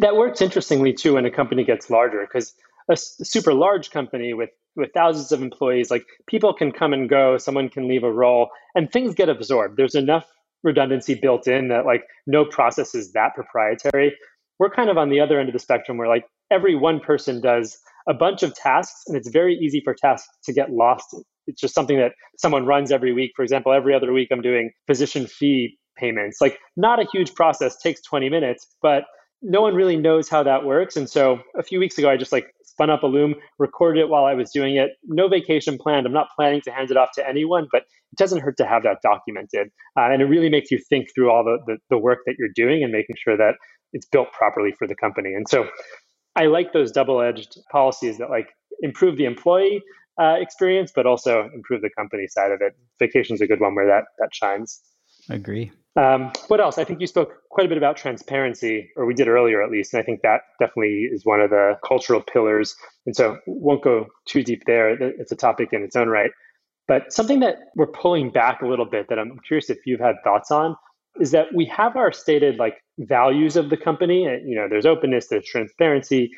that 0.00 0.16
works 0.16 0.40
interestingly 0.40 0.92
too 0.92 1.14
when 1.14 1.26
a 1.26 1.30
company 1.30 1.64
gets 1.64 1.90
larger 1.90 2.26
because 2.26 2.54
a 2.88 2.96
super 2.96 3.54
large 3.54 3.90
company 3.90 4.34
with 4.34 4.50
with 4.74 4.90
thousands 4.94 5.32
of 5.32 5.42
employees, 5.42 5.90
like 5.90 6.06
people 6.26 6.54
can 6.54 6.72
come 6.72 6.94
and 6.94 7.08
go, 7.08 7.36
someone 7.36 7.68
can 7.68 7.86
leave 7.88 8.04
a 8.04 8.12
role, 8.12 8.48
and 8.74 8.90
things 8.90 9.14
get 9.14 9.28
absorbed. 9.28 9.76
There's 9.76 9.94
enough 9.94 10.24
redundancy 10.62 11.14
built 11.14 11.46
in 11.46 11.68
that 11.68 11.84
like 11.84 12.04
no 12.26 12.44
process 12.44 12.94
is 12.94 13.12
that 13.12 13.34
proprietary. 13.34 14.16
We're 14.58 14.70
kind 14.70 14.90
of 14.90 14.98
on 14.98 15.08
the 15.08 15.20
other 15.20 15.38
end 15.38 15.48
of 15.48 15.52
the 15.52 15.58
spectrum 15.58 15.98
where 15.98 16.08
like 16.08 16.24
every 16.50 16.74
one 16.74 17.00
person 17.00 17.40
does 17.40 17.78
a 18.08 18.14
bunch 18.14 18.42
of 18.42 18.54
tasks 18.54 19.02
and 19.06 19.16
it's 19.16 19.28
very 19.28 19.54
easy 19.56 19.80
for 19.82 19.94
tasks 19.94 20.28
to 20.44 20.52
get 20.52 20.70
lost. 20.70 21.14
It's 21.46 21.60
just 21.60 21.74
something 21.74 21.98
that 21.98 22.12
someone 22.38 22.66
runs 22.66 22.92
every 22.92 23.12
week. 23.12 23.32
For 23.34 23.42
example, 23.42 23.72
every 23.72 23.94
other 23.94 24.12
week 24.12 24.28
I'm 24.30 24.42
doing 24.42 24.70
physician 24.86 25.26
fee 25.26 25.78
payments. 25.96 26.38
Like 26.40 26.58
not 26.76 27.00
a 27.00 27.06
huge 27.12 27.34
process, 27.34 27.76
takes 27.78 28.00
20 28.02 28.28
minutes, 28.28 28.66
but 28.80 29.04
no 29.42 29.60
one 29.60 29.74
really 29.74 29.96
knows 29.96 30.28
how 30.28 30.42
that 30.44 30.64
works. 30.64 30.96
And 30.96 31.10
so 31.10 31.40
a 31.58 31.62
few 31.62 31.80
weeks 31.80 31.98
ago 31.98 32.08
I 32.08 32.16
just 32.16 32.32
like 32.32 32.46
spun 32.64 32.90
up 32.90 33.02
a 33.02 33.06
loom, 33.06 33.34
recorded 33.58 34.00
it 34.00 34.08
while 34.08 34.24
I 34.24 34.34
was 34.34 34.50
doing 34.50 34.76
it. 34.76 34.90
No 35.04 35.28
vacation 35.28 35.78
planned. 35.78 36.06
I'm 36.06 36.12
not 36.12 36.28
planning 36.36 36.60
to 36.62 36.70
hand 36.70 36.90
it 36.90 36.96
off 36.96 37.10
to 37.16 37.28
anyone, 37.28 37.66
but 37.70 37.82
it 37.82 38.18
doesn't 38.18 38.40
hurt 38.40 38.56
to 38.58 38.66
have 38.66 38.82
that 38.84 38.98
documented. 39.02 39.68
Uh, 39.96 40.10
and 40.10 40.22
it 40.22 40.26
really 40.26 40.48
makes 40.48 40.70
you 40.70 40.78
think 40.88 41.08
through 41.14 41.30
all 41.30 41.44
the, 41.44 41.58
the, 41.66 41.78
the 41.90 41.98
work 41.98 42.20
that 42.26 42.36
you're 42.38 42.48
doing 42.54 42.82
and 42.82 42.92
making 42.92 43.16
sure 43.22 43.36
that 43.36 43.54
it's 43.92 44.06
built 44.06 44.32
properly 44.32 44.72
for 44.78 44.86
the 44.86 44.94
company. 44.94 45.34
And 45.34 45.48
so 45.48 45.68
I 46.36 46.46
like 46.46 46.72
those 46.72 46.92
double-edged 46.92 47.58
policies 47.70 48.18
that 48.18 48.30
like 48.30 48.48
improve 48.80 49.16
the 49.16 49.24
employee 49.24 49.82
uh, 50.20 50.36
experience, 50.38 50.92
but 50.94 51.06
also 51.06 51.48
improve 51.54 51.82
the 51.82 51.90
company 51.90 52.26
side 52.26 52.52
of 52.52 52.60
it. 52.60 52.74
Vacation's 52.98 53.40
is 53.40 53.44
a 53.44 53.46
good 53.46 53.60
one 53.60 53.74
where 53.74 53.86
that 53.86 54.04
that 54.18 54.34
shines. 54.34 54.80
Agree. 55.28 55.70
Um, 55.94 56.32
what 56.48 56.60
else? 56.60 56.78
I 56.78 56.84
think 56.84 57.00
you 57.00 57.06
spoke 57.06 57.34
quite 57.50 57.66
a 57.66 57.68
bit 57.68 57.76
about 57.76 57.96
transparency, 57.96 58.90
or 58.96 59.04
we 59.04 59.14
did 59.14 59.28
earlier 59.28 59.62
at 59.62 59.70
least, 59.70 59.92
and 59.92 60.02
I 60.02 60.04
think 60.04 60.22
that 60.22 60.40
definitely 60.58 61.08
is 61.12 61.24
one 61.24 61.40
of 61.40 61.50
the 61.50 61.74
cultural 61.86 62.22
pillars. 62.22 62.74
And 63.04 63.14
so 63.14 63.38
won't 63.46 63.82
go 63.82 64.06
too 64.26 64.42
deep 64.42 64.62
there. 64.66 64.90
It's 64.90 65.32
a 65.32 65.36
topic 65.36 65.68
in 65.72 65.82
its 65.82 65.94
own 65.94 66.08
right. 66.08 66.30
But 66.88 67.12
something 67.12 67.40
that 67.40 67.56
we're 67.76 67.86
pulling 67.86 68.30
back 68.30 68.62
a 68.62 68.66
little 68.66 68.86
bit 68.86 69.08
that 69.08 69.18
I'm 69.18 69.38
curious 69.46 69.70
if 69.70 69.78
you've 69.86 70.00
had 70.00 70.16
thoughts 70.24 70.50
on 70.50 70.76
is 71.20 71.30
that 71.30 71.54
we 71.54 71.64
have 71.66 71.96
our 71.96 72.12
stated 72.12 72.58
like 72.58 72.82
values 72.98 73.56
of 73.56 73.70
the 73.70 73.76
company. 73.76 74.24
And 74.26 74.48
you 74.48 74.54
know, 74.54 74.68
there's 74.68 74.86
openness, 74.86 75.28
there's 75.28 75.46
transparency, 75.46 76.30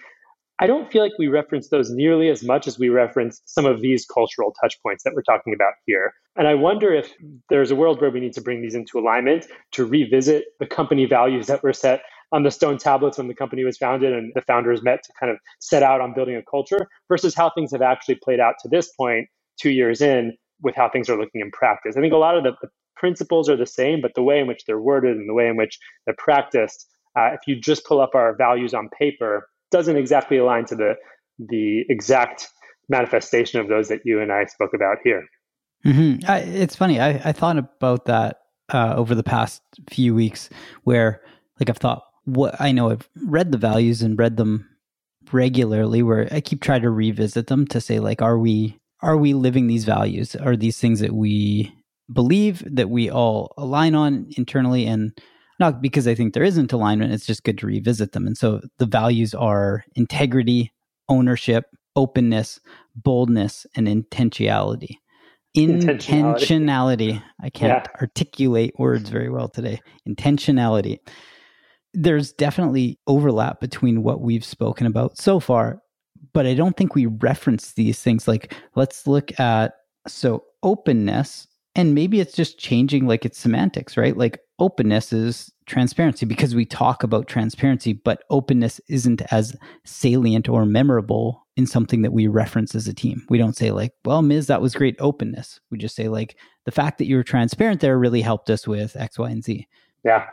I 0.60 0.68
don't 0.68 0.90
feel 0.90 1.02
like 1.02 1.18
we 1.18 1.26
reference 1.26 1.68
those 1.68 1.90
nearly 1.90 2.28
as 2.28 2.44
much 2.44 2.68
as 2.68 2.78
we 2.78 2.88
reference 2.88 3.42
some 3.44 3.66
of 3.66 3.80
these 3.80 4.06
cultural 4.06 4.54
touch 4.60 4.80
points 4.82 5.02
that 5.02 5.12
we're 5.14 5.22
talking 5.22 5.52
about 5.52 5.72
here. 5.84 6.12
And 6.36 6.46
I 6.46 6.54
wonder 6.54 6.94
if 6.94 7.12
there's 7.48 7.72
a 7.72 7.76
world 7.76 8.00
where 8.00 8.10
we 8.10 8.20
need 8.20 8.34
to 8.34 8.40
bring 8.40 8.62
these 8.62 8.74
into 8.74 8.98
alignment 8.98 9.46
to 9.72 9.84
revisit 9.84 10.44
the 10.60 10.66
company 10.66 11.06
values 11.06 11.48
that 11.48 11.62
were 11.64 11.72
set 11.72 12.02
on 12.30 12.44
the 12.44 12.52
stone 12.52 12.78
tablets 12.78 13.18
when 13.18 13.26
the 13.26 13.34
company 13.34 13.64
was 13.64 13.76
founded 13.76 14.12
and 14.12 14.32
the 14.34 14.42
founders 14.42 14.82
met 14.82 15.02
to 15.04 15.12
kind 15.18 15.30
of 15.30 15.38
set 15.58 15.82
out 15.82 16.00
on 16.00 16.14
building 16.14 16.36
a 16.36 16.42
culture 16.48 16.88
versus 17.08 17.34
how 17.34 17.50
things 17.50 17.72
have 17.72 17.82
actually 17.82 18.16
played 18.22 18.40
out 18.40 18.54
to 18.62 18.68
this 18.68 18.92
point, 18.92 19.28
two 19.60 19.70
years 19.70 20.00
in, 20.00 20.36
with 20.62 20.76
how 20.76 20.88
things 20.88 21.08
are 21.08 21.18
looking 21.18 21.40
in 21.40 21.50
practice. 21.50 21.96
I 21.96 22.00
think 22.00 22.12
a 22.12 22.16
lot 22.16 22.36
of 22.36 22.44
the, 22.44 22.52
the 22.62 22.68
principles 23.04 23.50
are 23.50 23.56
the 23.56 23.66
same, 23.66 24.00
but 24.00 24.14
the 24.14 24.22
way 24.22 24.40
in 24.40 24.46
which 24.46 24.64
they're 24.64 24.80
worded 24.80 25.14
and 25.14 25.28
the 25.28 25.34
way 25.34 25.46
in 25.46 25.58
which 25.58 25.78
they're 26.06 26.14
practiced, 26.16 26.88
uh, 27.18 27.32
if 27.34 27.40
you 27.46 27.54
just 27.54 27.84
pull 27.84 28.00
up 28.00 28.14
our 28.14 28.34
values 28.34 28.72
on 28.72 28.88
paper, 28.98 29.46
doesn't 29.70 29.98
exactly 29.98 30.38
align 30.38 30.64
to 30.64 30.74
the 30.74 30.94
the 31.38 31.84
exact 31.90 32.48
manifestation 32.88 33.60
of 33.60 33.68
those 33.68 33.88
that 33.88 34.00
you 34.06 34.22
and 34.22 34.32
I 34.32 34.46
spoke 34.46 34.70
about 34.74 34.96
here. 35.04 35.22
Mm-hmm. 35.84 36.30
I, 36.30 36.38
it's 36.38 36.76
funny. 36.76 36.98
I, 36.98 37.20
I 37.28 37.32
thought 37.32 37.58
about 37.58 38.06
that 38.06 38.38
uh, 38.72 38.94
over 38.96 39.14
the 39.14 39.22
past 39.22 39.60
few 39.90 40.14
weeks, 40.14 40.48
where 40.84 41.20
like 41.60 41.68
I've 41.68 41.76
thought, 41.76 42.04
what 42.24 42.58
I 42.58 42.72
know 42.72 42.88
I've 42.88 43.06
read 43.26 43.52
the 43.52 43.58
values 43.58 44.00
and 44.00 44.18
read 44.18 44.38
them 44.38 44.66
regularly, 45.30 46.02
where 46.02 46.26
I 46.30 46.40
keep 46.40 46.62
trying 46.62 46.80
to 46.80 46.90
revisit 46.90 47.48
them 47.48 47.66
to 47.66 47.82
say 47.82 48.00
like, 48.00 48.22
are 48.22 48.38
we 48.38 48.78
are 49.02 49.18
we 49.18 49.34
living 49.34 49.66
these 49.66 49.84
values? 49.84 50.34
Are 50.36 50.56
these 50.56 50.78
things 50.78 51.00
that 51.00 51.12
we 51.12 51.83
believe 52.12 52.62
that 52.70 52.90
we 52.90 53.10
all 53.10 53.54
align 53.56 53.94
on 53.94 54.26
internally 54.36 54.86
and 54.86 55.12
not 55.60 55.80
because 55.80 56.08
I 56.08 56.14
think 56.14 56.34
there 56.34 56.42
isn't 56.42 56.72
alignment, 56.72 57.12
it's 57.12 57.26
just 57.26 57.44
good 57.44 57.58
to 57.58 57.66
revisit 57.66 58.12
them. 58.12 58.26
And 58.26 58.36
so 58.36 58.60
the 58.78 58.86
values 58.86 59.34
are 59.34 59.84
integrity, 59.94 60.72
ownership, 61.08 61.66
openness, 61.96 62.60
boldness, 62.96 63.66
and 63.76 63.86
intentionality. 63.86 64.96
Intentionality. 65.56 66.34
intentionality. 66.34 67.22
I 67.40 67.50
can't 67.50 67.86
yeah. 67.86 68.00
articulate 68.00 68.74
words 68.78 69.08
very 69.08 69.30
well 69.30 69.48
today. 69.48 69.80
Intentionality. 70.08 70.98
There's 71.92 72.32
definitely 72.32 72.98
overlap 73.06 73.60
between 73.60 74.02
what 74.02 74.20
we've 74.20 74.44
spoken 74.44 74.86
about 74.86 75.16
so 75.16 75.38
far, 75.38 75.78
but 76.32 76.46
I 76.46 76.54
don't 76.54 76.76
think 76.76 76.96
we 76.96 77.06
reference 77.06 77.74
these 77.74 78.00
things. 78.00 78.26
Like, 78.26 78.52
let's 78.74 79.06
look 79.06 79.38
at 79.38 79.74
so 80.08 80.42
openness, 80.64 81.46
and 81.74 81.94
maybe 81.94 82.20
it's 82.20 82.34
just 82.34 82.58
changing 82.58 83.06
like 83.06 83.24
it's 83.24 83.38
semantics, 83.38 83.96
right? 83.96 84.16
Like, 84.16 84.40
openness 84.58 85.12
is 85.12 85.52
transparency 85.66 86.24
because 86.26 86.54
we 86.54 86.64
talk 86.64 87.02
about 87.02 87.26
transparency, 87.26 87.92
but 87.92 88.22
openness 88.30 88.80
isn't 88.88 89.22
as 89.32 89.56
salient 89.84 90.48
or 90.48 90.64
memorable 90.64 91.44
in 91.56 91.66
something 91.66 92.02
that 92.02 92.12
we 92.12 92.26
reference 92.26 92.74
as 92.74 92.86
a 92.86 92.94
team. 92.94 93.24
We 93.28 93.38
don't 93.38 93.56
say, 93.56 93.70
like, 93.70 93.92
well, 94.04 94.22
Miz, 94.22 94.46
that 94.46 94.62
was 94.62 94.74
great 94.74 94.96
openness. 95.00 95.60
We 95.70 95.78
just 95.78 95.96
say, 95.96 96.08
like, 96.08 96.36
the 96.64 96.72
fact 96.72 96.98
that 96.98 97.06
you 97.06 97.16
were 97.16 97.24
transparent 97.24 97.80
there 97.80 97.98
really 97.98 98.20
helped 98.20 98.50
us 98.50 98.66
with 98.66 98.96
X, 98.96 99.18
Y, 99.18 99.30
and 99.30 99.42
Z. 99.42 99.66
Yeah. 100.04 100.26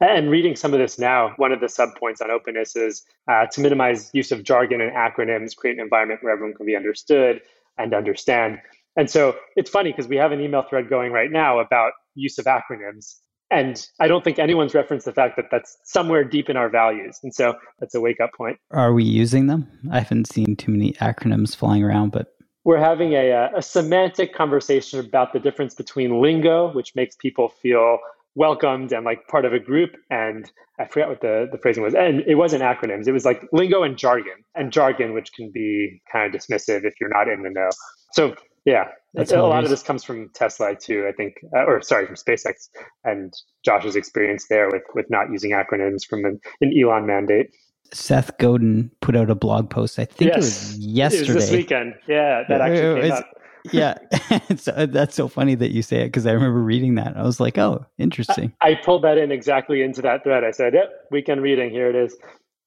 And 0.00 0.30
reading 0.30 0.56
some 0.56 0.74
of 0.74 0.80
this 0.80 0.98
now, 0.98 1.32
one 1.36 1.52
of 1.52 1.60
the 1.60 1.66
subpoints 1.66 2.20
on 2.20 2.30
openness 2.30 2.76
is 2.76 3.04
uh, 3.28 3.46
to 3.46 3.60
minimize 3.60 4.10
use 4.12 4.32
of 4.32 4.42
jargon 4.42 4.80
and 4.80 4.92
acronyms, 4.92 5.56
create 5.56 5.78
an 5.78 5.82
environment 5.82 6.22
where 6.22 6.32
everyone 6.32 6.54
can 6.54 6.66
be 6.66 6.76
understood 6.76 7.40
and 7.78 7.94
understand. 7.94 8.60
And 8.96 9.10
so 9.10 9.36
it's 9.56 9.70
funny 9.70 9.90
because 9.90 10.08
we 10.08 10.16
have 10.16 10.32
an 10.32 10.40
email 10.40 10.62
thread 10.62 10.88
going 10.88 11.12
right 11.12 11.30
now 11.30 11.58
about 11.58 11.92
use 12.14 12.38
of 12.38 12.44
acronyms 12.44 13.16
and 13.50 13.86
I 14.00 14.08
don't 14.08 14.24
think 14.24 14.38
anyone's 14.38 14.74
referenced 14.74 15.06
the 15.06 15.12
fact 15.12 15.36
that 15.36 15.46
that's 15.50 15.76
somewhere 15.84 16.24
deep 16.24 16.48
in 16.48 16.56
our 16.56 16.68
values. 16.68 17.20
And 17.22 17.34
so 17.34 17.54
that's 17.78 17.94
a 17.94 18.00
wake 18.00 18.20
up 18.20 18.30
point. 18.36 18.58
Are 18.72 18.92
we 18.92 19.04
using 19.04 19.46
them? 19.46 19.68
I 19.92 20.00
haven't 20.00 20.32
seen 20.32 20.56
too 20.56 20.72
many 20.72 20.92
acronyms 20.94 21.54
flying 21.54 21.82
around, 21.84 22.10
but. 22.10 22.28
We're 22.64 22.78
having 22.78 23.12
a, 23.12 23.30
uh, 23.30 23.48
a 23.56 23.62
semantic 23.62 24.34
conversation 24.34 24.98
about 24.98 25.34
the 25.34 25.38
difference 25.38 25.74
between 25.74 26.22
lingo, 26.22 26.72
which 26.72 26.96
makes 26.96 27.14
people 27.14 27.48
feel 27.48 27.98
welcomed 28.34 28.90
and 28.90 29.04
like 29.04 29.28
part 29.28 29.44
of 29.44 29.52
a 29.52 29.60
group. 29.60 29.96
And 30.10 30.50
I 30.80 30.86
forgot 30.86 31.10
what 31.10 31.20
the, 31.20 31.46
the 31.52 31.58
phrasing 31.58 31.82
was. 31.82 31.94
And 31.94 32.22
it 32.22 32.36
wasn't 32.36 32.62
acronyms, 32.62 33.06
it 33.06 33.12
was 33.12 33.26
like 33.26 33.46
lingo 33.52 33.82
and 33.82 33.98
jargon, 33.98 34.42
and 34.54 34.72
jargon, 34.72 35.12
which 35.12 35.32
can 35.34 35.50
be 35.52 36.00
kind 36.10 36.34
of 36.34 36.40
dismissive 36.40 36.84
if 36.84 36.94
you're 37.00 37.10
not 37.10 37.28
in 37.28 37.42
the 37.42 37.50
know. 37.50 37.68
So 38.12 38.34
yeah, 38.64 38.84
That's 39.12 39.32
a 39.32 39.42
lot 39.42 39.64
of 39.64 39.70
this 39.70 39.82
comes 39.82 40.04
from 40.04 40.30
Tesla 40.34 40.74
too. 40.74 41.06
I 41.08 41.12
think, 41.12 41.34
uh, 41.54 41.64
or 41.64 41.82
sorry, 41.82 42.06
from 42.06 42.16
SpaceX 42.16 42.68
and 43.04 43.32
Josh's 43.64 43.96
experience 43.96 44.46
there 44.48 44.68
with 44.70 44.82
with 44.94 45.06
not 45.10 45.30
using 45.30 45.50
acronyms 45.50 46.06
from 46.08 46.24
an, 46.24 46.40
an 46.60 46.72
Elon 46.78 47.06
mandate. 47.06 47.50
Seth 47.92 48.36
Godin 48.38 48.90
put 49.00 49.16
out 49.16 49.30
a 49.30 49.34
blog 49.34 49.70
post. 49.70 49.98
I 49.98 50.04
think 50.06 50.30
yes. 50.30 50.36
it 50.36 50.38
was 50.38 50.78
yesterday. 50.78 51.30
It 51.30 51.34
was 51.34 51.44
this 51.44 51.56
weekend. 51.56 51.94
Yeah, 52.08 52.42
that 52.48 52.60
actually 52.60 53.02
came 53.02 53.12
up. 53.12 53.26
yeah, 53.72 53.98
so 54.56 54.72
uh, 54.72 54.86
that's 54.86 55.14
so 55.14 55.28
funny 55.28 55.54
that 55.54 55.70
you 55.72 55.82
say 55.82 56.02
it 56.02 56.06
because 56.06 56.26
I 56.26 56.32
remember 56.32 56.60
reading 56.60 56.96
that. 56.96 57.16
I 57.16 57.22
was 57.22 57.40
like, 57.40 57.56
oh, 57.56 57.86
interesting. 57.98 58.52
I, 58.60 58.70
I 58.70 58.74
pulled 58.74 59.04
that 59.04 59.16
in 59.16 59.32
exactly 59.32 59.82
into 59.82 60.02
that 60.02 60.22
thread. 60.22 60.44
I 60.44 60.50
said, 60.50 60.74
yep, 60.74 60.90
weekend 61.10 61.42
reading. 61.42 61.70
Here 61.70 61.88
it 61.88 61.96
is. 61.96 62.16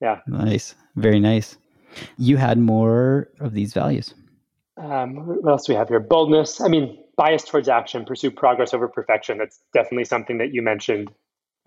Yeah. 0.01 0.19
Nice. 0.27 0.75
Very 0.95 1.19
nice. 1.19 1.57
You 2.17 2.37
had 2.37 2.57
more 2.57 3.29
of 3.39 3.53
these 3.53 3.73
values. 3.73 4.13
Um, 4.77 5.15
what 5.41 5.51
else 5.51 5.65
do 5.65 5.73
we 5.73 5.77
have 5.77 5.89
here? 5.89 5.99
Boldness. 5.99 6.61
I 6.61 6.67
mean, 6.67 7.03
bias 7.17 7.43
towards 7.43 7.67
action, 7.67 8.05
pursue 8.05 8.31
progress 8.31 8.73
over 8.73 8.87
perfection. 8.87 9.37
That's 9.37 9.59
definitely 9.73 10.05
something 10.05 10.37
that 10.37 10.53
you 10.53 10.61
mentioned 10.61 11.11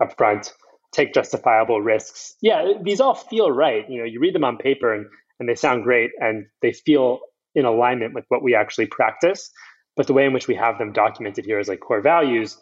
up 0.01 0.17
front. 0.17 0.53
Take 0.91 1.13
justifiable 1.13 1.81
risks. 1.81 2.35
Yeah, 2.41 2.73
these 2.81 2.99
all 2.99 3.15
feel 3.15 3.51
right. 3.51 3.89
You 3.89 3.99
know, 3.99 4.05
you 4.05 4.19
read 4.19 4.35
them 4.35 4.43
on 4.43 4.57
paper 4.57 4.93
and, 4.93 5.05
and 5.39 5.47
they 5.47 5.55
sound 5.55 5.83
great 5.83 6.11
and 6.19 6.45
they 6.61 6.73
feel 6.73 7.19
in 7.55 7.65
alignment 7.65 8.13
with 8.13 8.25
what 8.29 8.43
we 8.43 8.55
actually 8.55 8.87
practice. 8.87 9.51
But 9.97 10.07
the 10.07 10.13
way 10.13 10.25
in 10.25 10.33
which 10.33 10.47
we 10.47 10.55
have 10.55 10.77
them 10.77 10.93
documented 10.93 11.45
here 11.45 11.59
as 11.59 11.67
like 11.67 11.81
core 11.81 12.01
values, 12.01 12.57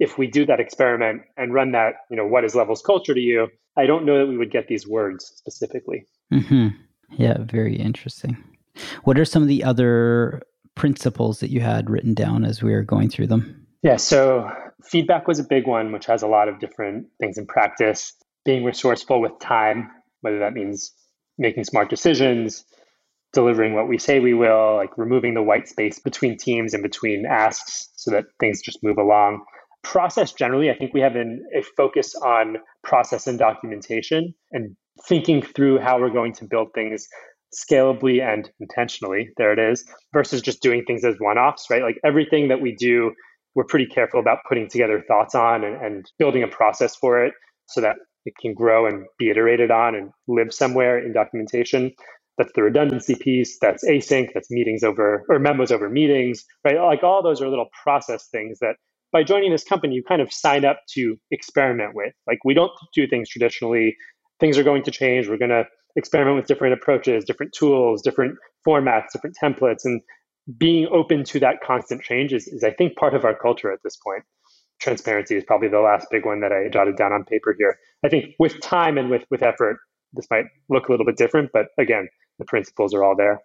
if 0.00 0.18
we 0.18 0.26
do 0.26 0.44
that 0.46 0.60
experiment 0.60 1.22
and 1.36 1.54
run 1.54 1.72
that, 1.72 1.94
you 2.10 2.16
know, 2.16 2.26
what 2.26 2.44
is 2.44 2.54
levels 2.54 2.82
culture 2.82 3.14
to 3.14 3.20
you, 3.20 3.48
I 3.76 3.86
don't 3.86 4.04
know 4.04 4.18
that 4.18 4.26
we 4.26 4.36
would 4.36 4.50
get 4.50 4.66
these 4.66 4.86
words 4.86 5.32
specifically. 5.36 6.06
Mm-hmm. 6.32 6.68
Yeah, 7.16 7.38
very 7.40 7.76
interesting. 7.76 8.36
What 9.04 9.18
are 9.18 9.24
some 9.24 9.42
of 9.42 9.48
the 9.48 9.64
other 9.64 10.42
principles 10.74 11.40
that 11.40 11.50
you 11.50 11.60
had 11.60 11.90
written 11.90 12.14
down 12.14 12.44
as 12.44 12.62
we 12.62 12.72
were 12.72 12.82
going 12.82 13.10
through 13.10 13.26
them? 13.26 13.66
Yeah, 13.82 13.96
so 13.96 14.50
feedback 14.84 15.26
was 15.26 15.38
a 15.38 15.44
big 15.44 15.66
one, 15.66 15.92
which 15.92 16.06
has 16.06 16.22
a 16.22 16.28
lot 16.28 16.48
of 16.48 16.60
different 16.60 17.06
things 17.20 17.38
in 17.38 17.46
practice. 17.46 18.12
Being 18.44 18.64
resourceful 18.64 19.20
with 19.20 19.38
time, 19.40 19.90
whether 20.20 20.38
that 20.38 20.54
means 20.54 20.92
making 21.38 21.64
smart 21.64 21.90
decisions, 21.90 22.64
delivering 23.32 23.74
what 23.74 23.88
we 23.88 23.98
say 23.98 24.20
we 24.20 24.34
will, 24.34 24.76
like 24.76 24.96
removing 24.96 25.34
the 25.34 25.42
white 25.42 25.68
space 25.68 25.98
between 25.98 26.36
teams 26.36 26.74
and 26.74 26.82
between 26.82 27.24
asks 27.26 27.90
so 27.96 28.10
that 28.10 28.24
things 28.40 28.60
just 28.62 28.82
move 28.82 28.98
along. 28.98 29.42
Process 29.82 30.32
generally, 30.32 30.70
I 30.70 30.74
think 30.74 30.94
we 30.94 31.00
have 31.00 31.16
an, 31.16 31.44
a 31.56 31.62
focus 31.76 32.14
on 32.14 32.56
process 32.84 33.26
and 33.26 33.38
documentation 33.38 34.34
and 34.52 34.76
thinking 35.08 35.42
through 35.42 35.78
how 35.78 35.98
we're 35.98 36.10
going 36.10 36.34
to 36.34 36.44
build 36.44 36.68
things 36.74 37.08
scalably 37.54 38.22
and 38.22 38.50
intentionally. 38.60 39.30
There 39.36 39.52
it 39.52 39.58
is, 39.58 39.84
versus 40.12 40.42
just 40.42 40.62
doing 40.62 40.84
things 40.84 41.04
as 41.04 41.16
one 41.18 41.38
offs, 41.38 41.66
right? 41.70 41.82
Like 41.82 41.98
everything 42.04 42.48
that 42.48 42.60
we 42.60 42.74
do, 42.74 43.12
we're 43.54 43.64
pretty 43.64 43.86
careful 43.86 44.20
about 44.20 44.38
putting 44.48 44.68
together 44.68 45.04
thoughts 45.06 45.34
on 45.34 45.64
and, 45.64 45.76
and 45.76 46.06
building 46.18 46.42
a 46.42 46.48
process 46.48 46.96
for 46.96 47.24
it 47.24 47.34
so 47.66 47.80
that 47.80 47.96
it 48.24 48.34
can 48.40 48.54
grow 48.54 48.86
and 48.86 49.06
be 49.18 49.30
iterated 49.30 49.70
on 49.70 49.94
and 49.94 50.10
live 50.28 50.52
somewhere 50.52 50.98
in 50.98 51.12
documentation. 51.12 51.92
That's 52.38 52.52
the 52.54 52.62
redundancy 52.62 53.14
piece. 53.14 53.58
That's 53.60 53.84
async. 53.84 54.30
That's 54.32 54.50
meetings 54.50 54.82
over 54.82 55.24
or 55.28 55.38
memos 55.38 55.70
over 55.70 55.90
meetings, 55.90 56.44
right? 56.64 56.76
Like 56.76 57.02
all 57.02 57.22
those 57.22 57.42
are 57.42 57.48
little 57.48 57.68
process 57.82 58.28
things 58.32 58.58
that 58.60 58.76
by 59.12 59.22
joining 59.22 59.52
this 59.52 59.64
company, 59.64 59.94
you 59.94 60.02
kind 60.02 60.22
of 60.22 60.32
sign 60.32 60.64
up 60.64 60.80
to 60.94 61.16
experiment 61.30 61.94
with. 61.94 62.14
Like 62.26 62.38
we 62.44 62.54
don't 62.54 62.72
do 62.94 63.06
things 63.06 63.28
traditionally. 63.28 63.96
Things 64.40 64.56
are 64.56 64.64
going 64.64 64.82
to 64.84 64.90
change. 64.90 65.28
We're 65.28 65.36
going 65.36 65.50
to 65.50 65.64
experiment 65.96 66.36
with 66.36 66.46
different 66.46 66.74
approaches, 66.74 67.24
different 67.24 67.52
tools, 67.52 68.02
different 68.02 68.36
formats, 68.66 69.06
different 69.12 69.36
templates, 69.42 69.84
and 69.84 70.00
being 70.58 70.88
open 70.90 71.24
to 71.24 71.40
that 71.40 71.60
constant 71.64 72.02
change 72.02 72.32
is, 72.32 72.48
is 72.48 72.64
I 72.64 72.72
think, 72.72 72.96
part 72.96 73.14
of 73.14 73.24
our 73.24 73.34
culture 73.34 73.72
at 73.72 73.80
this 73.84 73.96
point. 73.96 74.24
Transparency 74.80 75.36
is 75.36 75.44
probably 75.44 75.68
the 75.68 75.80
last 75.80 76.08
big 76.10 76.26
one 76.26 76.40
that 76.40 76.52
I 76.52 76.68
jotted 76.68 76.96
down 76.96 77.12
on 77.12 77.24
paper 77.24 77.54
here. 77.56 77.78
I 78.04 78.08
think 78.08 78.34
with 78.38 78.60
time 78.60 78.98
and 78.98 79.10
with 79.10 79.24
with 79.30 79.42
effort, 79.42 79.78
this 80.12 80.26
might 80.30 80.46
look 80.68 80.88
a 80.88 80.90
little 80.90 81.06
bit 81.06 81.16
different, 81.16 81.50
but 81.52 81.66
again, 81.78 82.08
the 82.38 82.44
principles 82.44 82.92
are 82.92 83.04
all 83.04 83.14
there. 83.16 83.40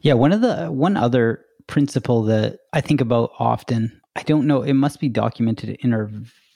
Yeah, 0.00 0.14
one 0.14 0.32
of 0.32 0.40
the 0.40 0.66
one 0.66 0.96
other 0.96 1.44
principle 1.66 2.22
that 2.24 2.58
I 2.72 2.80
think 2.80 3.00
about 3.00 3.30
often, 3.38 4.00
I 4.16 4.22
don't 4.22 4.46
know, 4.46 4.62
it 4.62 4.72
must 4.72 5.00
be 5.00 5.08
documented 5.08 5.76
in 5.80 5.92
our 5.92 6.10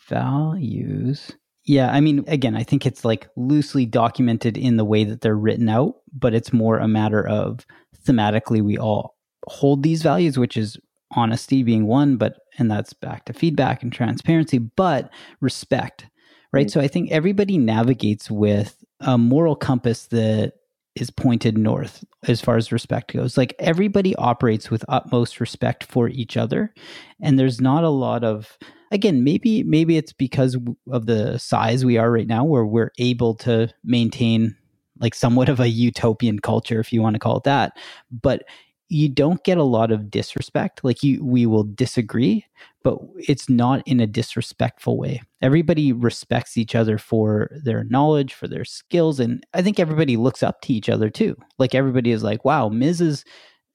values. 0.08 1.30
Yeah, 1.64 1.90
I 1.90 2.00
mean, 2.00 2.24
again, 2.28 2.56
I 2.56 2.62
think 2.62 2.84
it's 2.84 3.04
like 3.04 3.28
loosely 3.36 3.86
documented 3.86 4.58
in 4.58 4.76
the 4.76 4.84
way 4.84 5.04
that 5.04 5.22
they're 5.22 5.36
written 5.36 5.68
out, 5.68 5.96
but 6.12 6.34
it's 6.34 6.52
more 6.52 6.78
a 6.78 6.88
matter 6.88 7.26
of 7.26 7.64
thematically 8.06 8.60
we 8.60 8.76
all 8.76 9.16
hold 9.48 9.82
these 9.82 10.02
values, 10.02 10.38
which 10.38 10.56
is 10.56 10.78
honesty 11.16 11.62
being 11.62 11.86
one, 11.86 12.16
but 12.16 12.38
and 12.58 12.70
that's 12.70 12.92
back 12.92 13.24
to 13.24 13.32
feedback 13.32 13.82
and 13.82 13.92
transparency, 13.92 14.58
but 14.58 15.10
respect, 15.40 16.06
right? 16.52 16.66
Mm-hmm. 16.66 16.80
So 16.80 16.80
I 16.80 16.88
think 16.88 17.10
everybody 17.10 17.56
navigates 17.56 18.30
with 18.30 18.84
a 19.00 19.16
moral 19.16 19.56
compass 19.56 20.06
that 20.08 20.54
is 20.94 21.10
pointed 21.10 21.58
north 21.58 22.04
as 22.28 22.40
far 22.40 22.56
as 22.56 22.70
respect 22.70 23.12
goes. 23.12 23.36
Like 23.36 23.54
everybody 23.58 24.14
operates 24.16 24.70
with 24.70 24.84
utmost 24.88 25.40
respect 25.40 25.84
for 25.84 26.08
each 26.08 26.36
other, 26.36 26.74
and 27.20 27.38
there's 27.38 27.60
not 27.60 27.84
a 27.84 27.88
lot 27.88 28.22
of 28.22 28.58
again 28.94 29.24
maybe 29.24 29.62
maybe 29.64 29.96
it's 29.96 30.12
because 30.12 30.56
of 30.90 31.06
the 31.06 31.36
size 31.36 31.84
we 31.84 31.98
are 31.98 32.10
right 32.10 32.28
now 32.28 32.44
where 32.44 32.64
we're 32.64 32.92
able 32.98 33.34
to 33.34 33.68
maintain 33.82 34.56
like 35.00 35.14
somewhat 35.14 35.48
of 35.48 35.60
a 35.60 35.68
utopian 35.68 36.38
culture 36.38 36.80
if 36.80 36.92
you 36.92 37.02
want 37.02 37.14
to 37.14 37.20
call 37.20 37.36
it 37.36 37.44
that. 37.44 37.72
But 38.10 38.44
you 38.88 39.08
don't 39.08 39.42
get 39.44 39.58
a 39.58 39.64
lot 39.64 39.90
of 39.90 40.10
disrespect. 40.10 40.84
Like 40.84 41.02
you 41.02 41.24
we 41.24 41.46
will 41.46 41.64
disagree 41.64 42.46
but 42.82 42.98
it's 43.16 43.48
not 43.48 43.82
in 43.86 43.98
a 43.98 44.06
disrespectful 44.06 44.98
way. 44.98 45.22
Everybody 45.40 45.90
respects 45.90 46.58
each 46.58 46.74
other 46.74 46.98
for 46.98 47.48
their 47.64 47.84
knowledge 47.84 48.34
for 48.34 48.46
their 48.46 48.66
skills 48.66 49.18
and 49.18 49.44
i 49.54 49.62
think 49.62 49.80
everybody 49.80 50.18
looks 50.18 50.42
up 50.42 50.60
to 50.62 50.72
each 50.72 50.88
other 50.88 51.10
too. 51.10 51.36
Like 51.58 51.74
everybody 51.74 52.12
is 52.12 52.22
like 52.22 52.44
wow 52.44 52.68
miz 52.68 53.00
is 53.00 53.24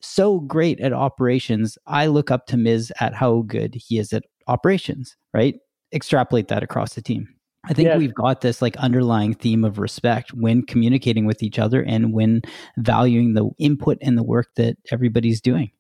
so 0.02 0.40
great 0.40 0.80
at 0.80 0.94
operations. 0.94 1.78
I 1.86 2.08
look 2.08 2.32
up 2.32 2.46
to 2.48 2.58
miz 2.58 2.94
at 3.02 3.14
how 3.14 3.42
good 3.48 3.76
he 3.76 3.98
is 3.98 4.14
at 4.14 4.24
operations 4.50 5.16
right 5.34 5.56
extrapolate 5.94 6.50
that 6.50 6.64
across 6.64 6.94
the 6.94 7.02
team 7.02 7.28
I 7.66 7.74
think 7.74 7.88
yeah. 7.88 7.98
we've 7.98 8.14
got 8.14 8.42
this 8.42 8.62
like 8.62 8.78
underlying 8.78 9.34
theme 9.34 9.66
of 9.66 9.80
respect 9.80 10.34
when 10.34 10.64
communicating 10.64 11.26
with 11.26 11.44
each 11.44 11.60
other 11.60 11.84
and 11.84 12.14
when 12.14 12.42
valuing 12.78 13.34
the 13.34 13.50
input 13.60 13.98
and 14.02 14.18
the 14.18 14.24
work 14.24 14.48
that 14.56 14.78
everybody's 14.92 15.42
doing. 15.42 15.72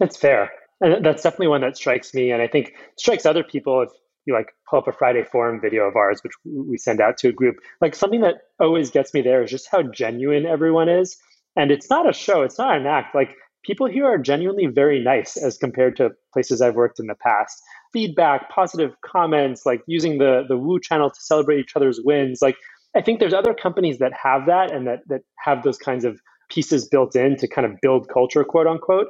That's 0.00 0.16
fair. 0.16 0.50
And 0.80 1.04
that's 1.04 1.22
definitely 1.22 1.48
one 1.48 1.60
that 1.60 1.76
strikes 1.76 2.14
me 2.14 2.30
and 2.30 2.40
I 2.42 2.48
think 2.48 2.72
strikes 2.98 3.26
other 3.26 3.44
people 3.44 3.82
if 3.82 3.90
you 4.26 4.34
like 4.34 4.48
pull 4.68 4.78
up 4.80 4.88
a 4.88 4.92
Friday 4.92 5.24
forum 5.24 5.60
video 5.60 5.84
of 5.84 5.94
ours, 5.94 6.20
which 6.22 6.32
we 6.44 6.78
send 6.78 7.00
out 7.00 7.18
to 7.18 7.28
a 7.28 7.32
group. 7.32 7.56
Like 7.80 7.94
something 7.94 8.22
that 8.22 8.36
always 8.58 8.90
gets 8.90 9.14
me 9.14 9.22
there 9.22 9.42
is 9.42 9.50
just 9.50 9.68
how 9.70 9.82
genuine 9.82 10.46
everyone 10.46 10.88
is. 10.88 11.16
And 11.54 11.70
it's 11.70 11.88
not 11.88 12.08
a 12.08 12.12
show, 12.12 12.42
it's 12.42 12.58
not 12.58 12.76
an 12.76 12.86
act. 12.86 13.14
Like 13.14 13.36
people 13.64 13.86
here 13.86 14.06
are 14.06 14.18
genuinely 14.18 14.66
very 14.66 15.02
nice 15.02 15.36
as 15.36 15.58
compared 15.58 15.96
to 15.96 16.10
places 16.32 16.60
I've 16.60 16.74
worked 16.74 16.98
in 16.98 17.06
the 17.06 17.14
past 17.14 17.62
feedback, 17.96 18.50
positive 18.50 18.94
comments, 19.00 19.64
like 19.64 19.80
using 19.86 20.18
the 20.18 20.44
the 20.46 20.58
Woo 20.58 20.78
channel 20.78 21.08
to 21.08 21.18
celebrate 21.18 21.60
each 21.60 21.74
other's 21.74 21.98
wins. 22.04 22.40
Like 22.42 22.56
I 22.94 23.00
think 23.00 23.20
there's 23.20 23.32
other 23.32 23.54
companies 23.54 24.00
that 24.00 24.12
have 24.12 24.44
that 24.44 24.70
and 24.70 24.86
that 24.86 25.00
that 25.08 25.22
have 25.38 25.62
those 25.62 25.78
kinds 25.78 26.04
of 26.04 26.20
pieces 26.50 26.86
built 26.86 27.16
in 27.16 27.36
to 27.38 27.48
kind 27.48 27.66
of 27.66 27.72
build 27.80 28.10
culture, 28.12 28.44
quote 28.44 28.66
unquote. 28.66 29.06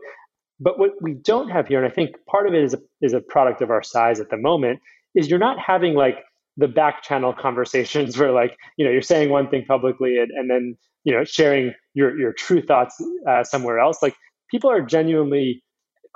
But 0.60 0.78
what 0.78 0.92
we 1.02 1.14
don't 1.14 1.48
have 1.50 1.66
here, 1.66 1.82
and 1.82 1.90
I 1.90 1.92
think 1.92 2.14
part 2.30 2.46
of 2.46 2.54
it 2.54 2.62
is 2.62 2.74
a, 2.74 2.78
is 3.02 3.12
a 3.12 3.20
product 3.20 3.60
of 3.60 3.70
our 3.70 3.82
size 3.82 4.20
at 4.20 4.30
the 4.30 4.36
moment, 4.36 4.78
is 5.16 5.28
you're 5.28 5.40
not 5.40 5.58
having 5.58 5.94
like 5.94 6.18
the 6.56 6.68
back 6.68 7.02
channel 7.02 7.34
conversations 7.34 8.16
where 8.18 8.30
like 8.30 8.56
you 8.76 8.84
know 8.84 8.92
you're 8.92 9.02
saying 9.02 9.30
one 9.30 9.48
thing 9.50 9.64
publicly 9.66 10.16
and, 10.16 10.30
and 10.30 10.48
then 10.48 10.76
you 11.02 11.12
know 11.12 11.24
sharing 11.24 11.74
your 11.94 12.16
your 12.16 12.32
true 12.32 12.62
thoughts 12.62 13.02
uh, 13.28 13.42
somewhere 13.42 13.80
else. 13.80 13.98
Like 14.00 14.14
people 14.48 14.70
are 14.70 14.80
genuinely 14.80 15.64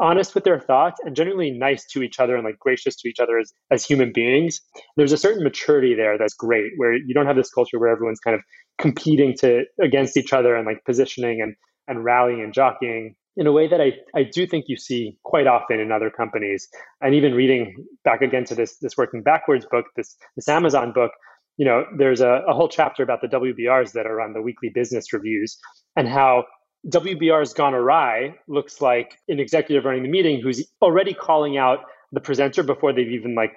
honest 0.01 0.35
with 0.35 0.45
their 0.45 0.59
thoughts 0.59 1.01
and 1.05 1.15
generally 1.15 1.51
nice 1.51 1.87
to 1.87 2.03
each 2.03 2.19
other 2.19 2.35
and 2.35 2.45
like 2.45 2.59
gracious 2.59 2.97
to 2.97 3.09
each 3.09 3.21
other 3.21 3.39
as, 3.39 3.53
as 3.71 3.85
human 3.85 4.13
beings 4.13 4.61
there's 4.97 5.13
a 5.13 5.19
certain 5.19 5.45
maturity 5.45 5.95
there 5.95 6.17
that's 6.19 6.35
great 6.35 6.73
where 6.77 6.95
you 6.95 7.15
don't 7.15 7.27
have 7.27 7.37
this 7.37 7.51
culture 7.51 7.79
where 7.79 7.91
everyone's 7.91 8.21
kind 8.21 8.35
of 8.35 8.43
competing 8.79 9.37
to 9.37 9.65
against 9.81 10.17
each 10.17 10.33
other 10.33 10.57
and 10.57 10.67
like 10.67 10.83
positioning 10.85 11.41
and 11.41 11.55
and 11.87 12.05
rallying 12.05 12.41
and 12.41 12.55
jockeying 12.55 13.15
in 13.37 13.47
a 13.47 13.53
way 13.53 13.69
that 13.69 13.81
I, 13.81 13.93
I 14.15 14.25
do 14.25 14.47
think 14.47 14.67
you 14.69 14.77
see 14.77 15.17
quite 15.23 15.47
often 15.47 15.81
in 15.81 15.93
other 15.93 16.11
companies. 16.11 16.69
And 17.01 17.15
even 17.15 17.35
reading 17.35 17.75
back 18.05 18.23
again 18.23 18.45
to 18.45 18.55
this 18.55 18.77
this 18.79 18.97
working 18.97 19.23
backwards 19.23 19.67
book, 19.71 19.87
this 19.97 20.17
this 20.37 20.49
Amazon 20.49 20.93
book, 20.93 21.13
you 21.57 21.65
know, 21.65 21.85
there's 21.97 22.21
a, 22.21 22.43
a 22.49 22.53
whole 22.53 22.69
chapter 22.69 23.03
about 23.03 23.21
the 23.23 23.29
WBRs 23.29 23.93
that 23.93 24.07
are 24.07 24.21
on 24.21 24.33
the 24.33 24.43
weekly 24.43 24.69
business 24.69 25.13
reviews 25.13 25.59
and 25.97 26.09
how 26.09 26.45
WBR's 26.89 27.53
gone 27.53 27.75
awry 27.75 28.35
looks 28.49 28.81
like 28.81 29.19
an 29.29 29.39
executive 29.39 29.85
running 29.85 30.03
the 30.03 30.09
meeting 30.09 30.41
who's 30.41 30.67
already 30.81 31.13
calling 31.13 31.59
out 31.59 31.81
the 32.13 32.21
presenter 32.21 32.63
before 32.63 32.93
they've 32.93 33.11
even 33.11 33.35
like 33.35 33.55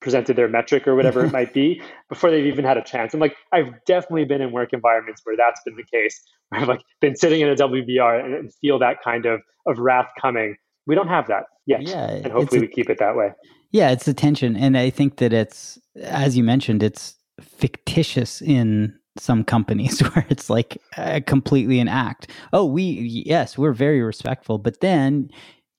presented 0.00 0.36
their 0.36 0.48
metric 0.48 0.86
or 0.86 0.94
whatever 0.94 1.24
it 1.24 1.32
might 1.38 1.54
be 1.54 1.80
before 2.08 2.30
they've 2.30 2.46
even 2.46 2.64
had 2.64 2.76
a 2.76 2.82
chance. 2.82 3.14
I'm 3.14 3.20
like, 3.20 3.36
I've 3.52 3.72
definitely 3.86 4.24
been 4.24 4.42
in 4.42 4.52
work 4.52 4.72
environments 4.72 5.22
where 5.24 5.36
that's 5.36 5.60
been 5.64 5.76
the 5.76 5.84
case. 5.84 6.20
Where 6.48 6.60
I've 6.60 6.68
like 6.68 6.82
been 7.00 7.16
sitting 7.16 7.40
in 7.40 7.48
a 7.48 7.54
WBR 7.54 8.24
and, 8.24 8.34
and 8.34 8.54
feel 8.60 8.78
that 8.80 8.98
kind 9.02 9.26
of 9.26 9.40
of 9.66 9.78
wrath 9.78 10.08
coming. 10.20 10.56
We 10.86 10.94
don't 10.94 11.08
have 11.08 11.28
that 11.28 11.44
yet, 11.66 11.82
yeah, 11.82 12.10
and 12.10 12.30
hopefully 12.30 12.58
a, 12.58 12.60
we 12.62 12.68
keep 12.68 12.90
it 12.90 12.98
that 12.98 13.16
way. 13.16 13.32
Yeah, 13.70 13.90
it's 13.90 14.04
the 14.04 14.12
tension, 14.12 14.54
and 14.54 14.76
I 14.76 14.90
think 14.90 15.16
that 15.16 15.32
it's 15.32 15.78
as 16.02 16.36
you 16.36 16.44
mentioned, 16.44 16.82
it's 16.82 17.16
fictitious 17.40 18.42
in 18.42 18.98
some 19.16 19.44
companies 19.44 20.00
where 20.14 20.26
it's 20.28 20.50
like 20.50 20.80
uh, 20.96 21.20
completely 21.26 21.80
an 21.80 21.88
act. 21.88 22.30
Oh, 22.52 22.64
we 22.64 22.82
yes, 23.26 23.56
we're 23.56 23.72
very 23.72 24.02
respectful, 24.02 24.58
but 24.58 24.80
then 24.80 25.30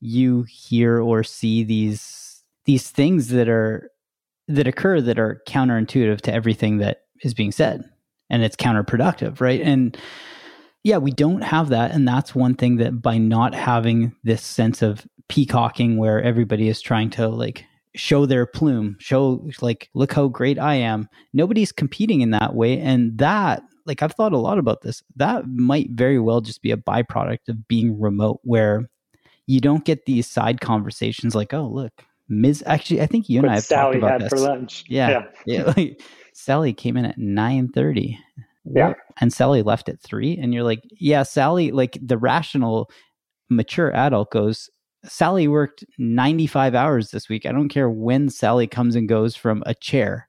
you 0.02 0.44
hear 0.44 1.02
or 1.02 1.24
see 1.24 1.64
these 1.64 2.44
these 2.66 2.90
things 2.90 3.30
that 3.30 3.50
are 3.50 3.90
that 4.48 4.68
occur 4.68 5.02
that 5.02 5.20
are 5.20 5.42
counterintuitive 5.48 6.22
to 6.22 6.34
everything 6.34 6.78
that 6.78 7.02
is 7.24 7.34
being 7.34 7.52
said 7.52 7.84
and 8.30 8.44
it's 8.44 8.56
counterproductive, 8.56 9.40
right? 9.40 9.62
And 9.62 9.98
yeah, 10.84 10.98
we 10.98 11.12
don't 11.12 11.42
have 11.42 11.70
that 11.70 11.92
and 11.92 12.08
that's 12.08 12.36
one 12.36 12.56
thing 12.56 12.78
that 12.78 13.02
by 13.02 13.18
not 13.18 13.56
having 13.56 14.16
this 14.24 14.44
sense 14.44 14.82
of 14.82 15.08
peacocking 15.30 15.98
where 15.98 16.22
everybody 16.22 16.68
is 16.68 16.82
trying 16.82 17.10
to 17.12 17.28
like 17.28 17.66
show 17.96 18.26
their 18.26 18.46
plume, 18.46 18.98
show 19.00 19.48
like, 19.62 19.90
look 19.94 20.14
how 20.14 20.28
great 20.28 20.60
I 20.60 20.76
am. 20.76 21.10
Nobody's 21.34 21.72
competing 21.72 22.22
in 22.22 22.32
that 22.32 22.56
way. 22.56 22.80
And 22.80 23.18
that, 23.18 23.64
like, 23.86 24.02
I've 24.02 24.14
thought 24.14 24.34
a 24.34 24.38
lot 24.38 24.58
about 24.58 24.82
this. 24.82 25.04
That 25.16 25.48
might 25.48 25.92
very 25.92 26.20
well 26.20 26.42
just 26.42 26.62
be 26.62 26.72
a 26.72 26.78
byproduct 26.78 27.50
of 27.50 27.68
being 27.68 28.00
remote, 28.00 28.40
where 28.44 28.90
you 29.48 29.60
don't 29.62 29.86
get 29.86 30.06
these 30.06 30.28
side 30.28 30.62
conversations 30.62 31.36
like, 31.36 31.54
oh, 31.54 31.68
look, 31.68 32.04
Miz. 32.28 32.64
Actually, 32.66 33.02
I 33.02 33.06
think 33.06 33.30
you 33.30 33.40
and 33.40 33.48
what 33.48 33.52
I 33.52 33.56
have 33.56 33.64
Sally 33.64 33.94
talked 33.94 33.98
about 33.98 34.12
had 34.12 34.22
this. 34.22 34.30
for 34.30 34.40
lunch. 34.40 34.86
Yeah, 34.88 35.10
yeah. 35.10 35.24
yeah 35.46 35.64
like, 35.78 36.02
Sally 36.34 36.74
came 36.74 36.98
in 36.98 37.06
at 37.06 37.18
nine 37.18 37.70
thirty. 37.70 38.20
Yeah, 38.66 38.94
and 39.22 39.32
Sally 39.32 39.62
left 39.62 39.90
at 39.90 40.02
three, 40.02 40.38
and 40.38 40.54
you're 40.54 40.64
like, 40.64 40.82
yeah, 41.00 41.24
Sally. 41.24 41.72
Like 41.72 41.98
the 42.02 42.18
rational, 42.18 42.90
mature 43.50 43.96
adult 43.96 44.32
goes, 44.32 44.70
Sally 45.08 45.48
worked 45.48 45.84
95 45.98 46.76
hours 46.76 47.12
this 47.12 47.30
week. 47.30 47.46
I 47.46 47.52
don't 47.52 47.70
care 47.70 47.90
when 47.90 48.30
Sally 48.30 48.68
comes 48.68 48.96
and 48.96 49.08
goes 49.08 49.36
from 49.36 49.64
a 49.66 49.74
chair. 49.74 50.28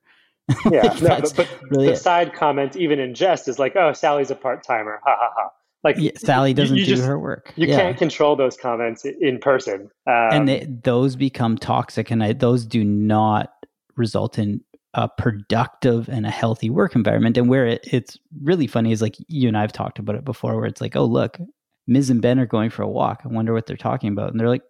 Yeah, 0.71 0.95
no, 1.03 1.21
but, 1.21 1.33
but 1.37 1.49
really 1.71 1.87
the 1.87 1.93
it. 1.95 1.97
side 1.97 2.33
comment, 2.33 2.77
even 2.77 3.01
in 3.01 3.15
jest, 3.15 3.49
is 3.49 3.59
like, 3.59 3.75
"Oh, 3.75 3.93
Sally's 3.93 4.31
a 4.31 4.37
part 4.37 4.63
timer." 4.63 5.01
Ha 5.05 5.17
ha 5.19 5.31
ha. 5.35 5.51
Like 5.83 5.97
yeah, 5.99 6.13
Sally 6.17 6.55
doesn't 6.55 6.77
you, 6.77 6.83
you 6.83 6.87
do 6.87 6.97
just, 6.97 7.07
her 7.07 7.19
work. 7.19 7.53
You 7.57 7.67
yeah. 7.67 7.77
can't 7.77 7.99
control 7.99 8.37
those 8.37 8.57
comments 8.57 9.05
in 9.05 9.39
person, 9.41 9.91
um, 10.07 10.29
and 10.31 10.49
they, 10.49 10.67
those 10.85 11.17
become 11.17 11.59
toxic, 11.59 12.13
and 12.13 12.23
I, 12.23 12.33
those 12.33 12.65
do 12.65 12.85
not 12.85 13.55
result 13.97 14.39
in 14.39 14.61
a 14.95 15.09
productive 15.09 16.09
and 16.09 16.27
a 16.27 16.31
healthy 16.31 16.71
work 16.71 16.95
environment. 16.95 17.37
And 17.37 17.49
where 17.49 17.67
it, 17.67 17.87
it's 17.93 18.17
really 18.43 18.67
funny 18.67 18.93
is 18.93 19.03
like 19.03 19.17
you 19.29 19.49
and 19.49 19.57
I 19.57 19.61
have 19.61 19.73
talked 19.73 19.99
about 19.99 20.17
it 20.17 20.25
before, 20.25 20.57
where 20.57 20.67
it's 20.67 20.81
like, 20.81 20.97
"Oh, 20.97 21.05
look, 21.05 21.39
Miz 21.87 22.11
and 22.11 22.23
Ben 22.23 22.39
are 22.39 22.47
going 22.47 22.71
for 22.71 22.83
a 22.83 22.89
walk. 22.89 23.23
I 23.25 23.29
wonder 23.29 23.53
what 23.53 23.67
they're 23.67 23.77
talking 23.77 24.11
about. 24.11 24.31
And 24.31 24.41
they're 24.41 24.49
like, 24.49 24.63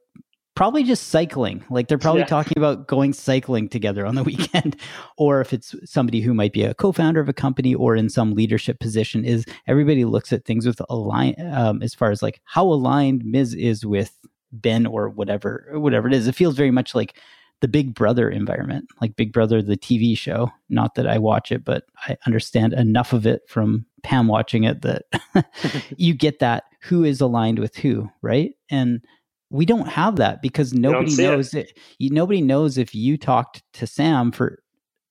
probably 0.56 0.82
just 0.82 1.08
cycling. 1.08 1.62
Like 1.70 1.86
they're 1.86 1.98
probably 1.98 2.22
yeah. 2.22 2.26
talking 2.26 2.54
about 2.56 2.88
going 2.88 3.12
cycling 3.12 3.68
together 3.68 4.04
on 4.04 4.16
the 4.16 4.22
weekend. 4.24 4.76
or 5.16 5.40
if 5.40 5.52
it's 5.52 5.76
somebody 5.84 6.20
who 6.20 6.34
might 6.34 6.52
be 6.52 6.64
a 6.64 6.74
co-founder 6.74 7.20
of 7.20 7.28
a 7.28 7.32
company 7.32 7.74
or 7.74 7.94
in 7.94 8.08
some 8.08 8.34
leadership 8.34 8.80
position, 8.80 9.24
is 9.24 9.44
everybody 9.68 10.04
looks 10.04 10.32
at 10.32 10.44
things 10.44 10.66
with 10.66 10.80
align 10.88 11.34
um, 11.52 11.82
as 11.82 11.94
far 11.94 12.10
as 12.10 12.22
like 12.22 12.40
how 12.44 12.64
aligned 12.64 13.24
Miz 13.24 13.54
is 13.54 13.86
with 13.86 14.16
Ben 14.50 14.86
or 14.86 15.08
whatever, 15.08 15.68
whatever 15.74 16.08
it 16.08 16.14
is. 16.14 16.26
It 16.26 16.34
feels 16.34 16.56
very 16.56 16.70
much 16.70 16.94
like 16.94 17.18
the 17.60 17.68
Big 17.68 17.94
Brother 17.94 18.28
environment, 18.28 18.88
like 19.00 19.16
Big 19.16 19.32
Brother, 19.32 19.62
the 19.62 19.76
TV 19.76 20.16
show. 20.16 20.50
Not 20.68 20.94
that 20.94 21.06
I 21.06 21.18
watch 21.18 21.52
it, 21.52 21.64
but 21.64 21.84
I 22.06 22.16
understand 22.26 22.74
enough 22.74 23.12
of 23.12 23.26
it 23.26 23.42
from 23.48 23.86
Pam 24.02 24.28
watching 24.28 24.64
it 24.64 24.82
that 24.82 25.04
you 25.96 26.14
get 26.14 26.38
that 26.40 26.64
who 26.86 27.04
is 27.04 27.20
aligned 27.20 27.58
with 27.58 27.76
who, 27.76 28.08
right? 28.22 28.52
And 28.70 29.04
we 29.50 29.66
don't 29.66 29.88
have 29.88 30.16
that 30.16 30.42
because 30.42 30.72
nobody 30.72 31.14
knows 31.16 31.54
it. 31.54 31.72
it. 31.98 32.12
Nobody 32.12 32.40
knows 32.40 32.78
if 32.78 32.94
you 32.94 33.16
talked 33.16 33.62
to 33.74 33.86
Sam 33.86 34.32
for 34.32 34.58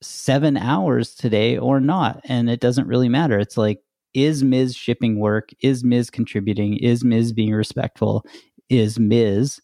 seven 0.01 0.57
hours 0.57 1.15
today 1.15 1.57
or 1.57 1.79
not, 1.79 2.21
and 2.25 2.49
it 2.49 2.59
doesn't 2.59 2.87
really 2.87 3.09
matter. 3.09 3.39
It's 3.39 3.57
like, 3.57 3.79
is 4.13 4.43
Miz 4.43 4.75
shipping 4.75 5.19
work? 5.19 5.49
Is 5.61 5.83
Miz 5.83 6.09
contributing? 6.09 6.77
Is 6.77 7.03
Miz 7.03 7.33
being 7.33 7.53
respectful? 7.53 8.25
Is 8.69 8.97
Miz 8.99 9.59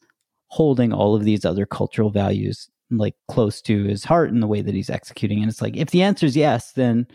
holding 0.47 0.91
all 0.91 1.16
of 1.16 1.24
these 1.24 1.45
other 1.45 1.66
cultural 1.66 2.09
values 2.09 2.70
like 2.89 3.16
close 3.30 3.62
to 3.62 3.86
his 3.86 4.03
heart 4.03 4.30
in 4.30 4.41
the 4.41 4.47
way 4.47 4.62
that 4.62 4.76
he's 4.76 4.89
executing? 4.89 5.41
And 5.41 5.49
it's 5.49 5.62
like, 5.62 5.78
if 5.78 5.91
the 5.91 6.03
answer 6.03 6.26
is 6.26 6.36
yes, 6.36 6.74
then 6.74 7.07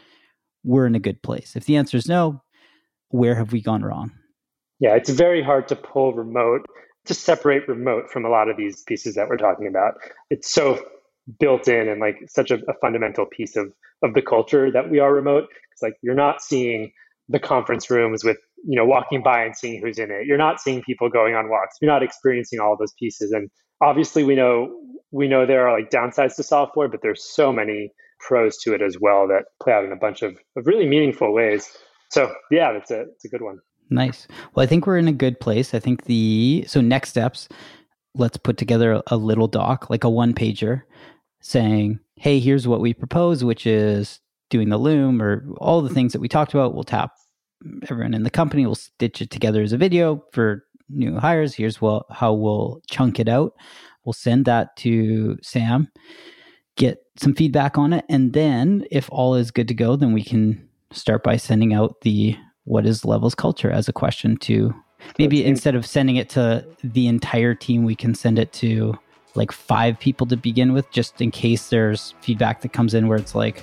we're 0.65 0.87
in 0.87 0.95
a 0.95 1.01
good 1.01 1.23
place. 1.23 1.57
If 1.57 1.67
the 1.67 1.77
answer 1.77 1.99
is 1.99 2.09
no, 2.09 2.43
where 3.11 3.35
have 3.35 3.53
we 3.53 3.61
gone 3.61 3.83
wrong? 3.83 4.13
Yeah, 4.81 4.95
it's 4.95 5.11
very 5.11 5.43
hard 5.43 5.69
to 5.69 5.77
pull 5.77 6.13
remote, 6.13 6.67
to 7.07 7.15
separate 7.15 7.69
remote 7.69 8.11
from 8.11 8.25
a 8.25 8.29
lot 8.29 8.49
of 8.49 8.57
these 8.57 8.83
pieces 8.83 9.15
that 9.15 9.29
we're 9.29 9.37
talking 9.37 9.67
about. 9.67 9.95
It's 10.31 10.51
so 10.51 10.85
built 11.41 11.67
in 11.69 11.89
and 11.89 12.01
like 12.01 12.17
such 12.29 12.51
a, 12.51 12.57
a 12.69 12.75
fundamental 12.81 13.27
piece 13.27 13.57
of 13.57 13.73
of 14.03 14.15
the 14.15 14.23
culture 14.23 14.71
that 14.71 14.91
we 14.91 14.99
are 14.99 15.13
remote. 15.13 15.45
It's 15.73 15.83
like 15.83 15.95
you're 16.03 16.15
not 16.15 16.43
seeing 16.43 16.93
the 17.29 17.39
conference 17.39 17.91
rooms 17.91 18.23
with 18.25 18.37
you 18.67 18.77
know 18.77 18.85
walking 18.85 19.23
by 19.23 19.45
and 19.45 19.57
seeing 19.57 19.81
who's 19.81 19.99
in 19.99 20.11
it. 20.11 20.27
You're 20.27 20.39
not 20.39 20.61
seeing 20.61 20.83
people 20.83 21.09
going 21.09 21.35
on 21.35 21.49
walks. 21.49 21.77
You're 21.81 21.91
not 21.91 22.03
experiencing 22.03 22.61
all 22.61 22.77
those 22.79 22.93
pieces. 22.99 23.33
And 23.33 23.51
obviously, 23.81 24.25
we 24.25 24.35
know 24.35 24.75
we 25.11 25.29
know 25.29 25.47
there 25.47 25.69
are 25.69 25.79
like 25.79 25.91
downsides 25.91 26.37
to 26.37 26.43
software, 26.43 26.89
but 26.89 27.01
there's 27.03 27.25
so 27.25 27.53
many 27.53 27.93
pros 28.21 28.57
to 28.59 28.75
it 28.75 28.83
as 28.83 28.97
well 29.01 29.29
that 29.29 29.45
play 29.63 29.73
out 29.73 29.85
in 29.85 29.93
a 29.93 29.97
bunch 29.97 30.23
of, 30.23 30.39
of 30.57 30.67
really 30.67 30.87
meaningful 30.87 31.33
ways. 31.33 31.69
So 32.11 32.33
yeah, 32.51 32.73
it's 32.73 32.91
a 32.91 33.03
it's 33.03 33.25
a 33.25 33.29
good 33.29 33.43
one. 33.43 33.59
Nice. 33.91 34.27
Well, 34.55 34.65
I 34.65 34.67
think 34.67 34.87
we're 34.87 34.99
in 34.99 35.09
a 35.09 35.13
good 35.13 35.39
place. 35.39 35.73
I 35.75 35.79
think 35.79 36.05
the 36.05 36.65
so 36.67 36.81
next 36.81 37.11
steps, 37.11 37.49
let's 38.15 38.37
put 38.37 38.57
together 38.57 39.03
a 39.07 39.17
little 39.17 39.47
doc, 39.47 39.89
like 39.91 40.05
a 40.05 40.11
one 40.11 40.35
pager, 40.35 40.83
saying, 41.41 42.01
"Hey, 42.17 42.41
here's 42.41 42.67
what 42.67 42.81
we 42.81 42.93
propose," 42.95 43.45
which 43.45 43.67
is 43.67 44.21
doing 44.51 44.71
the 44.71 44.79
loom 44.79 45.23
or 45.23 45.47
all 45.59 45.83
the 45.83 45.95
things 45.95 46.13
that 46.13 46.21
we 46.21 46.29
talked 46.29 46.55
about. 46.55 46.75
We'll 46.75 46.85
tap 46.85 47.13
everyone 47.89 48.15
in 48.15 48.25
the 48.25 48.31
company. 48.31 48.67
We'll 48.67 48.75
stitch 48.75 49.23
it 49.23 49.31
together 49.31 49.63
as 49.63 49.73
a 49.73 49.79
video 49.79 50.25
for 50.33 50.65
new 50.89 51.19
hires. 51.19 51.55
Here's 51.55 51.81
what 51.81 52.07
how 52.11 52.33
we'll 52.33 52.81
chunk 52.91 53.21
it 53.21 53.29
out. 53.29 53.53
We'll 54.05 54.13
send 54.13 54.45
that 54.47 54.77
to 54.79 55.37
Sam, 55.43 55.89
get 56.77 56.99
some 57.17 57.35
feedback 57.35 57.79
on 57.79 57.93
it, 57.93 58.05
and 58.09 58.33
then 58.33 58.85
if 58.91 59.09
all 59.13 59.35
is 59.37 59.51
good 59.51 59.69
to 59.69 59.75
go, 59.75 59.97
then 59.97 60.13
we 60.13 60.23
can 60.23 60.69
start 60.93 61.23
by 61.25 61.37
sending 61.37 61.73
out 61.75 62.01
the 62.03 62.37
what 62.67 62.85
is 62.85 63.05
levels 63.05 63.35
culture 63.35 63.71
as 63.71 63.89
a 63.89 63.93
question 63.93 64.37
to 64.37 64.75
maybe 65.19 65.45
instead 65.45 65.75
of 65.75 65.87
sending 65.87 66.17
it 66.17 66.29
to 66.31 66.67
the 66.85 67.07
entire 67.07 67.55
team, 67.55 67.85
we 67.85 67.95
can 67.95 68.15
send 68.15 68.39
it 68.39 68.53
to 68.55 68.99
like 69.35 69.53
five 69.53 69.99
people 69.99 70.27
to 70.27 70.37
begin 70.37 70.73
with, 70.73 70.91
just 70.91 71.21
in 71.21 71.31
case 71.31 71.69
there's 71.69 72.15
feedback 72.21 72.63
that 72.63 72.73
comes 72.73 72.95
in 72.95 73.09
where 73.09 73.19
it's 73.19 73.35
like, 73.35 73.63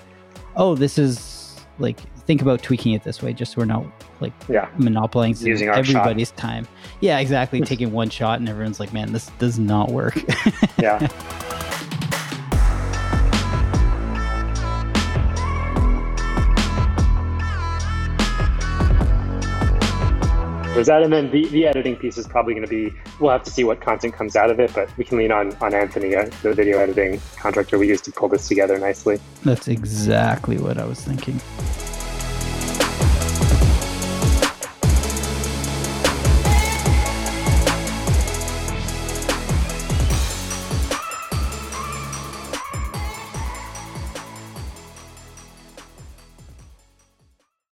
oh, 0.55 0.75
this 0.75 0.97
is 0.97 1.59
like 1.79 1.99
think 2.25 2.41
about 2.41 2.61
tweaking 2.61 2.93
it 2.93 3.03
this 3.03 3.21
way, 3.21 3.33
just 3.33 3.53
so 3.53 3.59
we're 3.59 3.65
not 3.65 3.85
like 4.21 4.33
yeah. 4.47 4.69
monopolizing 4.77 5.47
Using 5.47 5.69
everybody's 5.69 6.29
shot. 6.29 6.37
time. 6.37 6.67
Yeah, 7.01 7.19
exactly. 7.19 7.61
Taking 7.65 7.91
one 7.91 8.09
shot 8.09 8.39
and 8.39 8.47
everyone's 8.47 8.79
like, 8.79 8.93
man, 8.93 9.11
this 9.11 9.29
does 9.39 9.59
not 9.59 9.91
work. 9.91 10.17
yeah. 10.77 11.07
There's 20.73 20.87
that, 20.87 21.03
and 21.03 21.13
then 21.13 21.29
the, 21.29 21.45
the 21.49 21.67
editing 21.67 21.95
piece 21.95 22.17
is 22.17 22.27
probably 22.27 22.55
going 22.55 22.65
to 22.65 22.69
be. 22.69 22.91
We'll 23.19 23.31
have 23.31 23.43
to 23.43 23.51
see 23.51 23.63
what 23.63 23.79
content 23.79 24.15
comes 24.15 24.35
out 24.35 24.49
of 24.49 24.59
it, 24.59 24.73
but 24.73 24.89
we 24.97 25.03
can 25.03 25.19
lean 25.19 25.31
on 25.31 25.55
on 25.57 25.71
Anthony, 25.71 26.15
uh, 26.15 26.27
the 26.41 26.51
video 26.51 26.79
editing 26.79 27.21
contractor 27.37 27.77
we 27.77 27.87
used 27.87 28.05
to 28.05 28.11
pull 28.11 28.27
this 28.27 28.47
together 28.47 28.79
nicely. 28.79 29.19
That's 29.43 29.67
exactly 29.67 30.57
what 30.57 30.79
I 30.79 30.85
was 30.85 30.99
thinking. 30.99 31.39